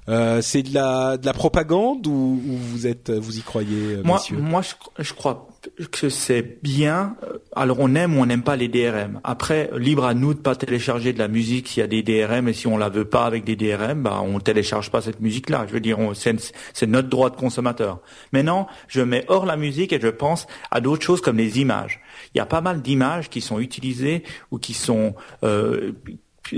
[0.09, 4.21] Euh, c'est de la, de la propagande ou, vous êtes, vous y croyez, euh, moi,
[4.31, 5.47] Moi, je, je crois
[5.91, 7.15] que c'est bien.
[7.23, 9.19] Euh, alors, on aime ou on n'aime pas les DRM.
[9.23, 12.47] Après, libre à nous de pas télécharger de la musique s'il y a des DRM
[12.47, 15.65] et si on la veut pas avec des DRM, bah, on télécharge pas cette musique-là.
[15.67, 17.99] Je veux dire, c'est notre droit de consommateur.
[18.31, 22.01] Maintenant, je mets hors la musique et je pense à d'autres choses comme les images.
[22.33, 25.93] Il y a pas mal d'images qui sont utilisées ou qui sont euh,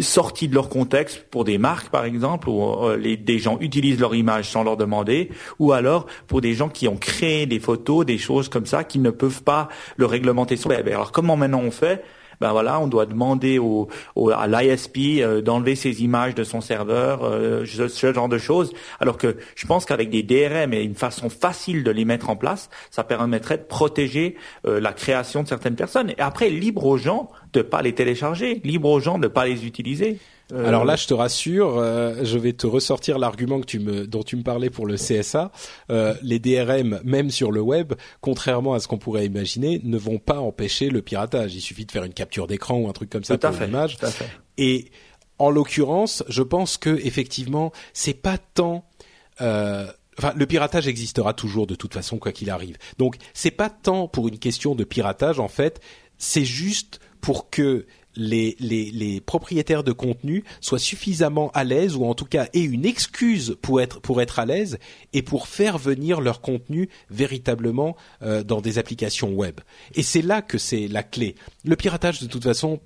[0.02, 4.00] sortis de leur contexte pour des marques par exemple où euh, les, des gens utilisent
[4.00, 8.06] leur image sans leur demander ou alors pour des gens qui ont créé des photos
[8.06, 11.62] des choses comme ça qui ne peuvent pas le réglementer sur web alors comment maintenant
[11.62, 12.04] on fait?
[12.40, 13.90] Ben voilà, on doit demander au,
[14.32, 18.74] à l'ISP euh, d'enlever ces images de son serveur, euh, ce, genre de choses.
[19.00, 22.36] Alors que je pense qu'avec des DRM et une façon facile de les mettre en
[22.36, 24.36] place, ça permettrait de protéger
[24.66, 26.12] euh, la création de certaines personnes.
[26.12, 29.66] Et après, libre aux gens de pas les télécharger, libre aux gens de pas les
[29.66, 30.20] utiliser.
[30.54, 34.08] Euh, Alors là, je te rassure, euh, je vais te ressortir l'argument que tu me,
[34.08, 35.52] dont tu me parlais pour le CSA.
[35.90, 40.20] Euh, les DRM, même sur le web, contrairement à ce qu'on pourrait imaginer, ne vont
[40.20, 41.56] pas empêcher le piratage.
[41.56, 43.98] Il suffit de faire une capture d'écran ou un truc comme ça pour l'image.
[44.58, 44.90] Et
[45.38, 48.86] en l'occurrence, je pense que effectivement, c'est pas tant
[50.20, 52.78] Enfin, le piratage existera toujours de toute façon, quoi qu'il arrive.
[52.98, 55.80] Donc, c'est pas tant pour une question de piratage, en fait,
[56.18, 57.86] c'est juste pour que
[58.18, 62.86] les, les, propriétaires de contenu soient suffisamment à l'aise ou en tout cas aient une
[62.86, 64.80] excuse pour être pour être à l'aise
[65.14, 69.60] et pour faire venir leur contenu véritablement euh, dans des applications web.
[69.94, 71.36] Et c'est là que c'est la clé.
[71.64, 72.80] Le piratage de toute façon,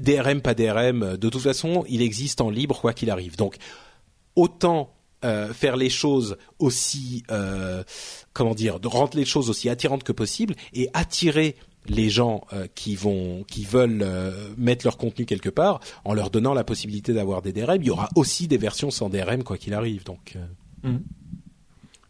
[0.00, 3.36] DRM pas DRM, de toute façon, il existe en libre quoi qu'il arrive.
[3.36, 3.56] Donc
[4.34, 4.94] autant
[5.24, 7.82] euh, faire les choses aussi euh,
[8.32, 11.56] comment dire, rendre les choses aussi attirantes que possible et attirer
[11.88, 16.30] les gens euh, qui vont qui veulent euh, mettre leur contenu quelque part en leur
[16.30, 17.80] donnant la possibilité d'avoir des DRM.
[17.80, 20.04] Il y aura aussi des versions sans DRM quoi qu'il arrive.
[20.04, 20.90] Donc euh.
[20.90, 21.00] mm.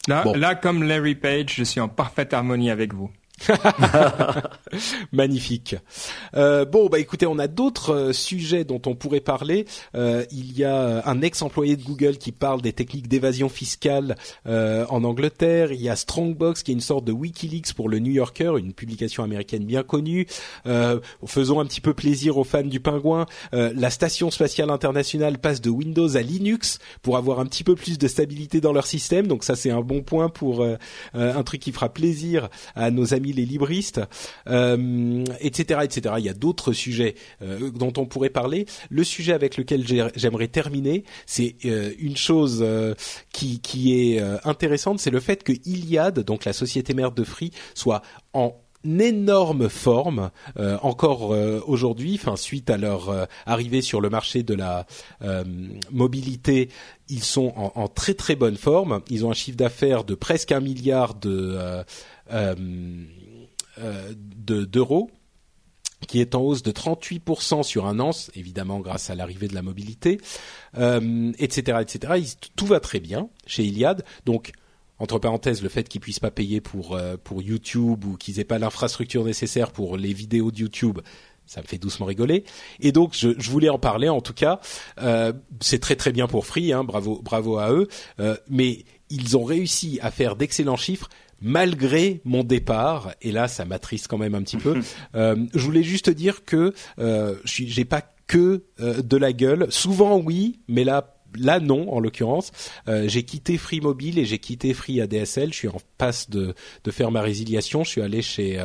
[0.09, 3.11] là, là, comme Larry Page, je suis en parfaite harmonie avec vous.
[5.13, 5.77] Magnifique.
[6.35, 9.67] Euh, bon, bah écoutez, on a d'autres euh, sujets dont on pourrait parler.
[9.95, 14.17] Euh, il y a un ex-employé de Google qui parle des techniques d'évasion fiscale
[14.47, 15.73] euh, en Angleterre.
[15.73, 18.73] Il y a Strongbox qui est une sorte de WikiLeaks pour le New Yorker, une
[18.73, 20.27] publication américaine bien connue.
[21.27, 23.27] faisons un petit peu plaisir aux fans du pingouin.
[23.53, 27.99] la station spatiale internationale passe de Windows à Linux pour avoir un petit peu plus
[27.99, 29.27] de stabilité dans leur système.
[29.27, 30.67] Donc ça, c'est un bon point pour
[31.15, 34.01] un truc qui fera plaisir à nos amis les libristes,
[34.49, 36.17] euh, etc., etc.
[36.19, 38.67] Il y a d'autres sujets euh, dont on pourrait parler.
[38.91, 42.65] Le sujet avec lequel j'aimerais terminer, c'est euh, une chose
[43.33, 43.61] qui,
[43.95, 48.03] est intéressante, c'est le fait que Iliad, donc la société mère de Free, soit
[48.33, 48.55] en
[48.85, 50.31] énorme forme
[50.83, 51.35] encore
[51.67, 54.87] aujourd'hui, suite à leur arrivée sur le marché de la
[55.91, 56.69] mobilité,
[57.09, 59.01] ils sont en, très très bonne forme.
[59.11, 61.85] Ils ont un chiffre d'affaires de presque un milliard de
[63.79, 65.11] euh, d'euros
[66.07, 69.63] qui est en hausse de 38% sur un an, évidemment grâce à l'arrivée de la
[69.63, 70.21] mobilité,
[70.79, 72.23] euh, etc., etc.
[72.55, 74.05] tout va très bien chez Iliad.
[74.25, 74.53] Donc,
[75.01, 78.45] entre parenthèses, le fait qu'ils puissent pas payer pour euh, pour YouTube ou qu'ils aient
[78.45, 81.01] pas l'infrastructure nécessaire pour les vidéos de YouTube,
[81.47, 82.45] ça me fait doucement rigoler.
[82.79, 84.09] Et donc, je, voulais en parler.
[84.09, 84.61] En tout cas,
[85.61, 87.89] c'est très très bien pour Free, hein, bravo bravo à eux.
[88.49, 91.09] Mais ils ont réussi à faire d'excellents chiffres
[91.41, 94.81] malgré mon départ, et là ça m'attriste quand même un petit peu.
[95.15, 99.67] Euh, je voulais juste dire que euh, j'ai pas que euh, de la gueule.
[99.71, 102.53] Souvent oui, mais là là non en l'occurrence.
[102.89, 105.53] Euh, j'ai quitté Free Mobile et j'ai quitté Free ADSL.
[105.53, 106.55] Je suis en passe de,
[106.85, 107.85] de faire ma résiliation.
[107.85, 108.63] Je suis allé chez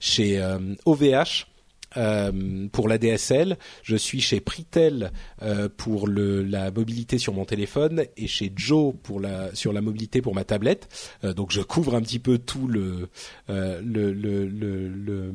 [0.00, 0.40] chez
[0.84, 1.46] OVH
[1.96, 5.12] euh, pour la DSL, je suis chez Pritel
[5.42, 9.80] euh, pour le, la mobilité sur mon téléphone et chez Joe pour la sur la
[9.80, 10.88] mobilité pour ma tablette.
[11.24, 13.08] Euh, donc je couvre un petit peu tout le
[13.48, 15.32] le, le, le, le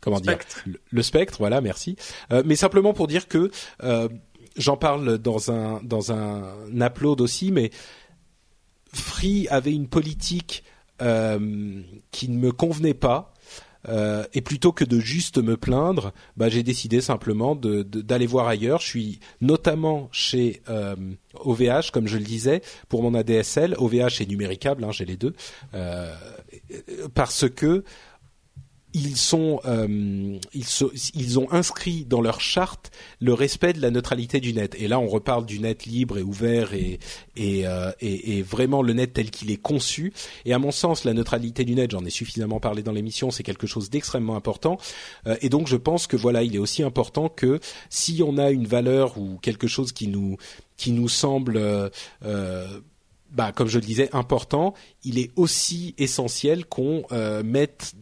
[0.00, 0.62] comment spectre.
[0.66, 1.36] dire le, spectre.
[1.38, 1.96] Voilà, merci.
[2.44, 3.50] mais simplement pour dire que
[4.56, 7.70] j'en parle dans un dans un upload aussi, mais
[8.92, 10.64] Free avait une politique
[10.98, 13.33] qui ne me convenait pas
[13.88, 18.80] euh, et plutôt que de juste me plaindre, bah, j'ai décidé simplement d'aller voir ailleurs.
[18.80, 20.62] Je suis notamment chez
[21.34, 23.74] OVH, euh, comme je le disais, pour mon ADSL.
[23.78, 25.34] OVH est numéricable, hein, j'ai les deux,
[25.74, 26.14] euh,
[27.14, 27.84] parce que
[28.94, 30.64] ils sont, euh, ils,
[31.14, 34.76] ils, ont inscrit dans leur charte le respect de la neutralité du net.
[34.78, 37.00] Et là, on reparle du net libre et ouvert et,
[37.36, 40.12] et, euh, et, vraiment le net tel qu'il est conçu.
[40.44, 43.42] Et à mon sens, la neutralité du net, j'en ai suffisamment parlé dans l'émission, c'est
[43.42, 44.78] quelque chose d'extrêmement important.
[45.26, 47.58] Euh, et donc, je pense que voilà, il est aussi important que
[47.90, 50.36] si on a une valeur ou quelque chose qui nous
[50.76, 52.80] qui nous semble euh,
[53.34, 57.94] bah, comme je le disais, important, il est aussi essentiel qu'on euh, mette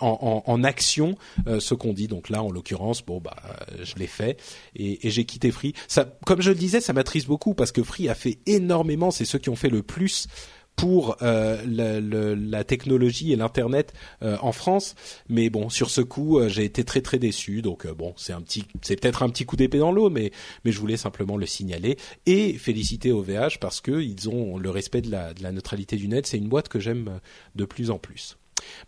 [0.00, 1.16] en, en, action
[1.46, 2.08] euh, ce qu'on dit.
[2.08, 3.36] Donc là, en l'occurrence, bon bah,
[3.82, 4.40] je l'ai fait
[4.74, 5.74] et, et j'ai quitté Free.
[5.88, 9.10] Ça, comme je le disais, ça m'attriste beaucoup parce que Free a fait énormément.
[9.10, 10.28] C'est ceux qui ont fait le plus
[10.76, 13.92] pour euh, le, la technologie et l'internet
[14.22, 14.94] euh, en France.
[15.28, 17.62] Mais bon, sur ce coup, euh, j'ai été très très déçu.
[17.62, 20.32] Donc euh, bon, c'est un petit, c'est peut-être un petit coup d'épée dans l'eau, mais
[20.64, 21.96] mais je voulais simplement le signaler
[22.26, 26.08] et féliciter OVH parce que ils ont le respect de la, de la neutralité du
[26.08, 26.26] net.
[26.26, 27.20] C'est une boîte que j'aime
[27.54, 28.36] de plus en plus.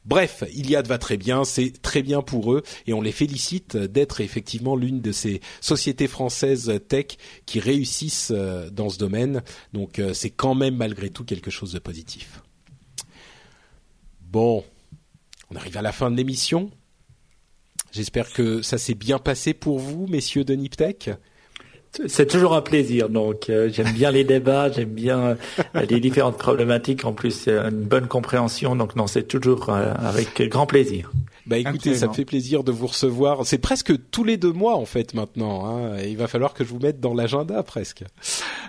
[0.04, 4.20] Bref, Iliad va très bien, c'est très bien pour eux et on les félicite d'être
[4.20, 9.42] effectivement l'une de ces sociétés françaises tech qui réussissent euh, dans ce domaine.
[9.72, 12.42] Donc euh, c'est quand même malgré tout quelque chose de positif.
[14.20, 14.64] Bon,
[15.50, 16.70] on arrive à la fin de l'émission.
[17.92, 21.10] J'espère que ça s'est bien passé pour vous, messieurs de Niptech.
[22.06, 23.08] C'est toujours un plaisir.
[23.08, 25.36] Donc, euh, j'aime bien les débats, j'aime bien
[25.76, 27.04] euh, les différentes problématiques.
[27.04, 28.74] En plus, une bonne compréhension.
[28.74, 31.12] Donc, non, c'est toujours euh, avec grand plaisir.
[31.46, 33.44] Bah écoutez, ça me fait plaisir de vous recevoir.
[33.44, 35.66] C'est presque tous les deux mois en fait maintenant.
[35.66, 35.98] Hein.
[35.98, 38.02] Il va falloir que je vous mette dans l'agenda presque.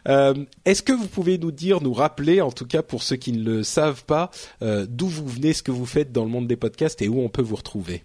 [0.06, 3.44] Est-ce que vous pouvez nous dire, nous rappeler, en tout cas pour ceux qui ne
[3.46, 4.30] le savent pas,
[4.62, 7.30] d'où vous venez, ce que vous faites dans le monde des podcasts et où on
[7.30, 8.04] peut vous retrouver?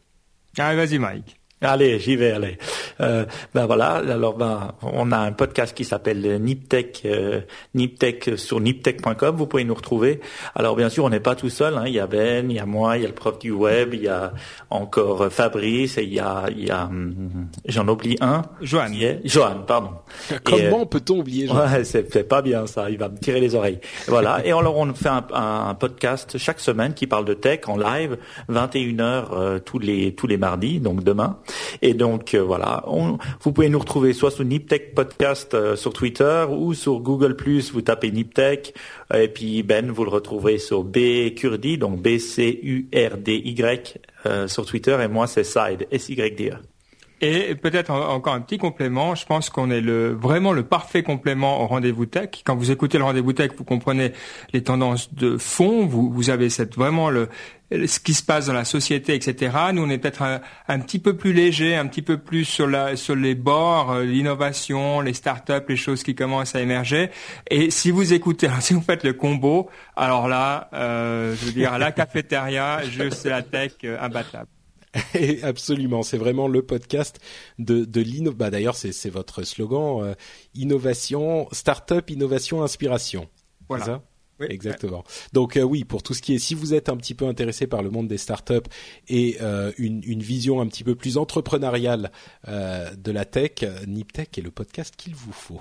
[0.56, 1.39] Allez, vas-y Mike.
[1.62, 2.56] Allez, j'y vais, allez.
[3.02, 7.42] Euh, ben voilà, alors ben on a un podcast qui s'appelle Niptech, euh,
[7.74, 9.36] Niptech sur niptech.com.
[9.36, 10.20] Vous pouvez nous retrouver.
[10.54, 11.76] Alors bien sûr, on n'est pas tout seul.
[11.76, 11.84] Hein.
[11.86, 13.92] Il y a Ben, il y a moi, il y a le prof du web,
[13.92, 14.32] il y a
[14.70, 18.40] encore Fabrice, et il y a, il y a, hum, j'en oublie un.
[18.62, 18.88] Johan.
[19.24, 19.90] Johan, pardon.
[20.44, 22.88] Comment peut-on oublier Johan Ouais, c'est pas bien ça.
[22.88, 23.80] Il va me tirer les oreilles.
[24.08, 24.40] Voilà.
[24.46, 28.16] et alors on fait un, un, podcast chaque semaine qui parle de tech en live,
[28.48, 31.38] 21 h euh, tous les tous les mardis, donc demain.
[31.82, 36.74] Et donc voilà, on, vous pouvez nous retrouver soit sur Niptech Podcast sur Twitter ou
[36.74, 37.72] sur Google Plus.
[37.72, 38.74] Vous tapez Niptech
[39.14, 43.34] et puis Ben, vous le retrouverez sur B Kurdi, donc B C U R D
[43.44, 43.98] Y
[44.46, 46.56] sur Twitter et moi c'est Side S Y D E.
[47.22, 49.14] Et peut-être encore un petit complément.
[49.14, 52.30] Je pense qu'on est le, vraiment le parfait complément au rendez-vous tech.
[52.46, 54.12] Quand vous écoutez le rendez-vous tech, vous comprenez
[54.54, 55.84] les tendances de fond.
[55.84, 57.28] Vous, vous avez cette, vraiment le,
[57.70, 59.56] ce qui se passe dans la société, etc.
[59.72, 62.96] Nous, on est peut-être un, petit peu plus léger, un petit peu plus sur, la,
[62.96, 67.10] sur les bords, euh, l'innovation, les startups, les choses qui commencent à émerger.
[67.50, 71.72] Et si vous écoutez, si vous faites le combo, alors là, euh, je veux dire,
[71.72, 72.80] à la cafétéria,
[73.12, 74.48] c'est la tech euh, imbattable.
[75.42, 77.20] Absolument, c'est vraiment le podcast
[77.58, 78.36] de, de l'innovation.
[78.36, 80.14] Bah, d'ailleurs, c'est votre slogan euh,
[80.54, 83.28] innovation, start-up, innovation, inspiration.
[83.68, 84.02] Voilà.
[84.48, 85.04] Exactement.
[85.32, 87.66] Donc euh, oui, pour tout ce qui est, si vous êtes un petit peu intéressé
[87.66, 88.68] par le monde des startups
[89.08, 92.10] et euh, une, une, vision un petit peu plus entrepreneuriale
[92.46, 95.60] de la tech, NipTech est le podcast qu'il vous faut.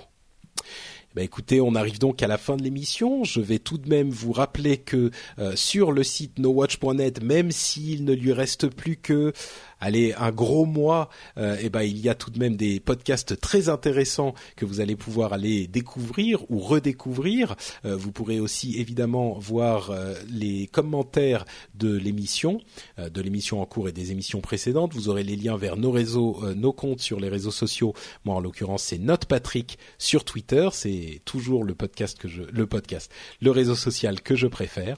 [1.15, 3.23] Bah écoutez, on arrive donc à la fin de l'émission.
[3.23, 8.05] Je vais tout de même vous rappeler que euh, sur le site nowatch.net, même s'il
[8.05, 9.33] ne lui reste plus que
[9.79, 13.39] allez, un gros mois, euh, eh ben, il y a tout de même des podcasts
[13.39, 17.55] très intéressants que vous allez pouvoir aller découvrir ou redécouvrir.
[17.85, 21.45] Euh, vous pourrez aussi évidemment voir euh, les commentaires
[21.75, 22.61] de l'émission,
[22.99, 24.93] euh, de l'émission en cours et des émissions précédentes.
[24.93, 27.93] Vous aurez les liens vers nos réseaux, nos comptes sur les réseaux sociaux.
[28.25, 30.69] Moi, en l'occurrence, c'est Note Patrick sur Twitter.
[30.71, 33.11] C'est toujours le podcast que je, le podcast,
[33.41, 34.97] le réseau social que je préfère.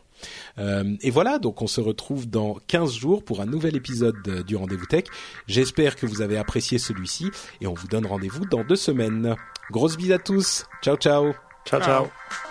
[0.57, 4.55] Euh, et voilà, donc on se retrouve dans 15 jours pour un nouvel épisode du
[4.55, 5.05] Rendez-vous Tech.
[5.47, 7.29] J'espère que vous avez apprécié celui-ci
[7.61, 9.35] et on vous donne rendez-vous dans deux semaines.
[9.71, 10.65] Grosse bise à tous.
[10.81, 11.33] Ciao ciao.
[11.65, 12.50] Ciao ciao.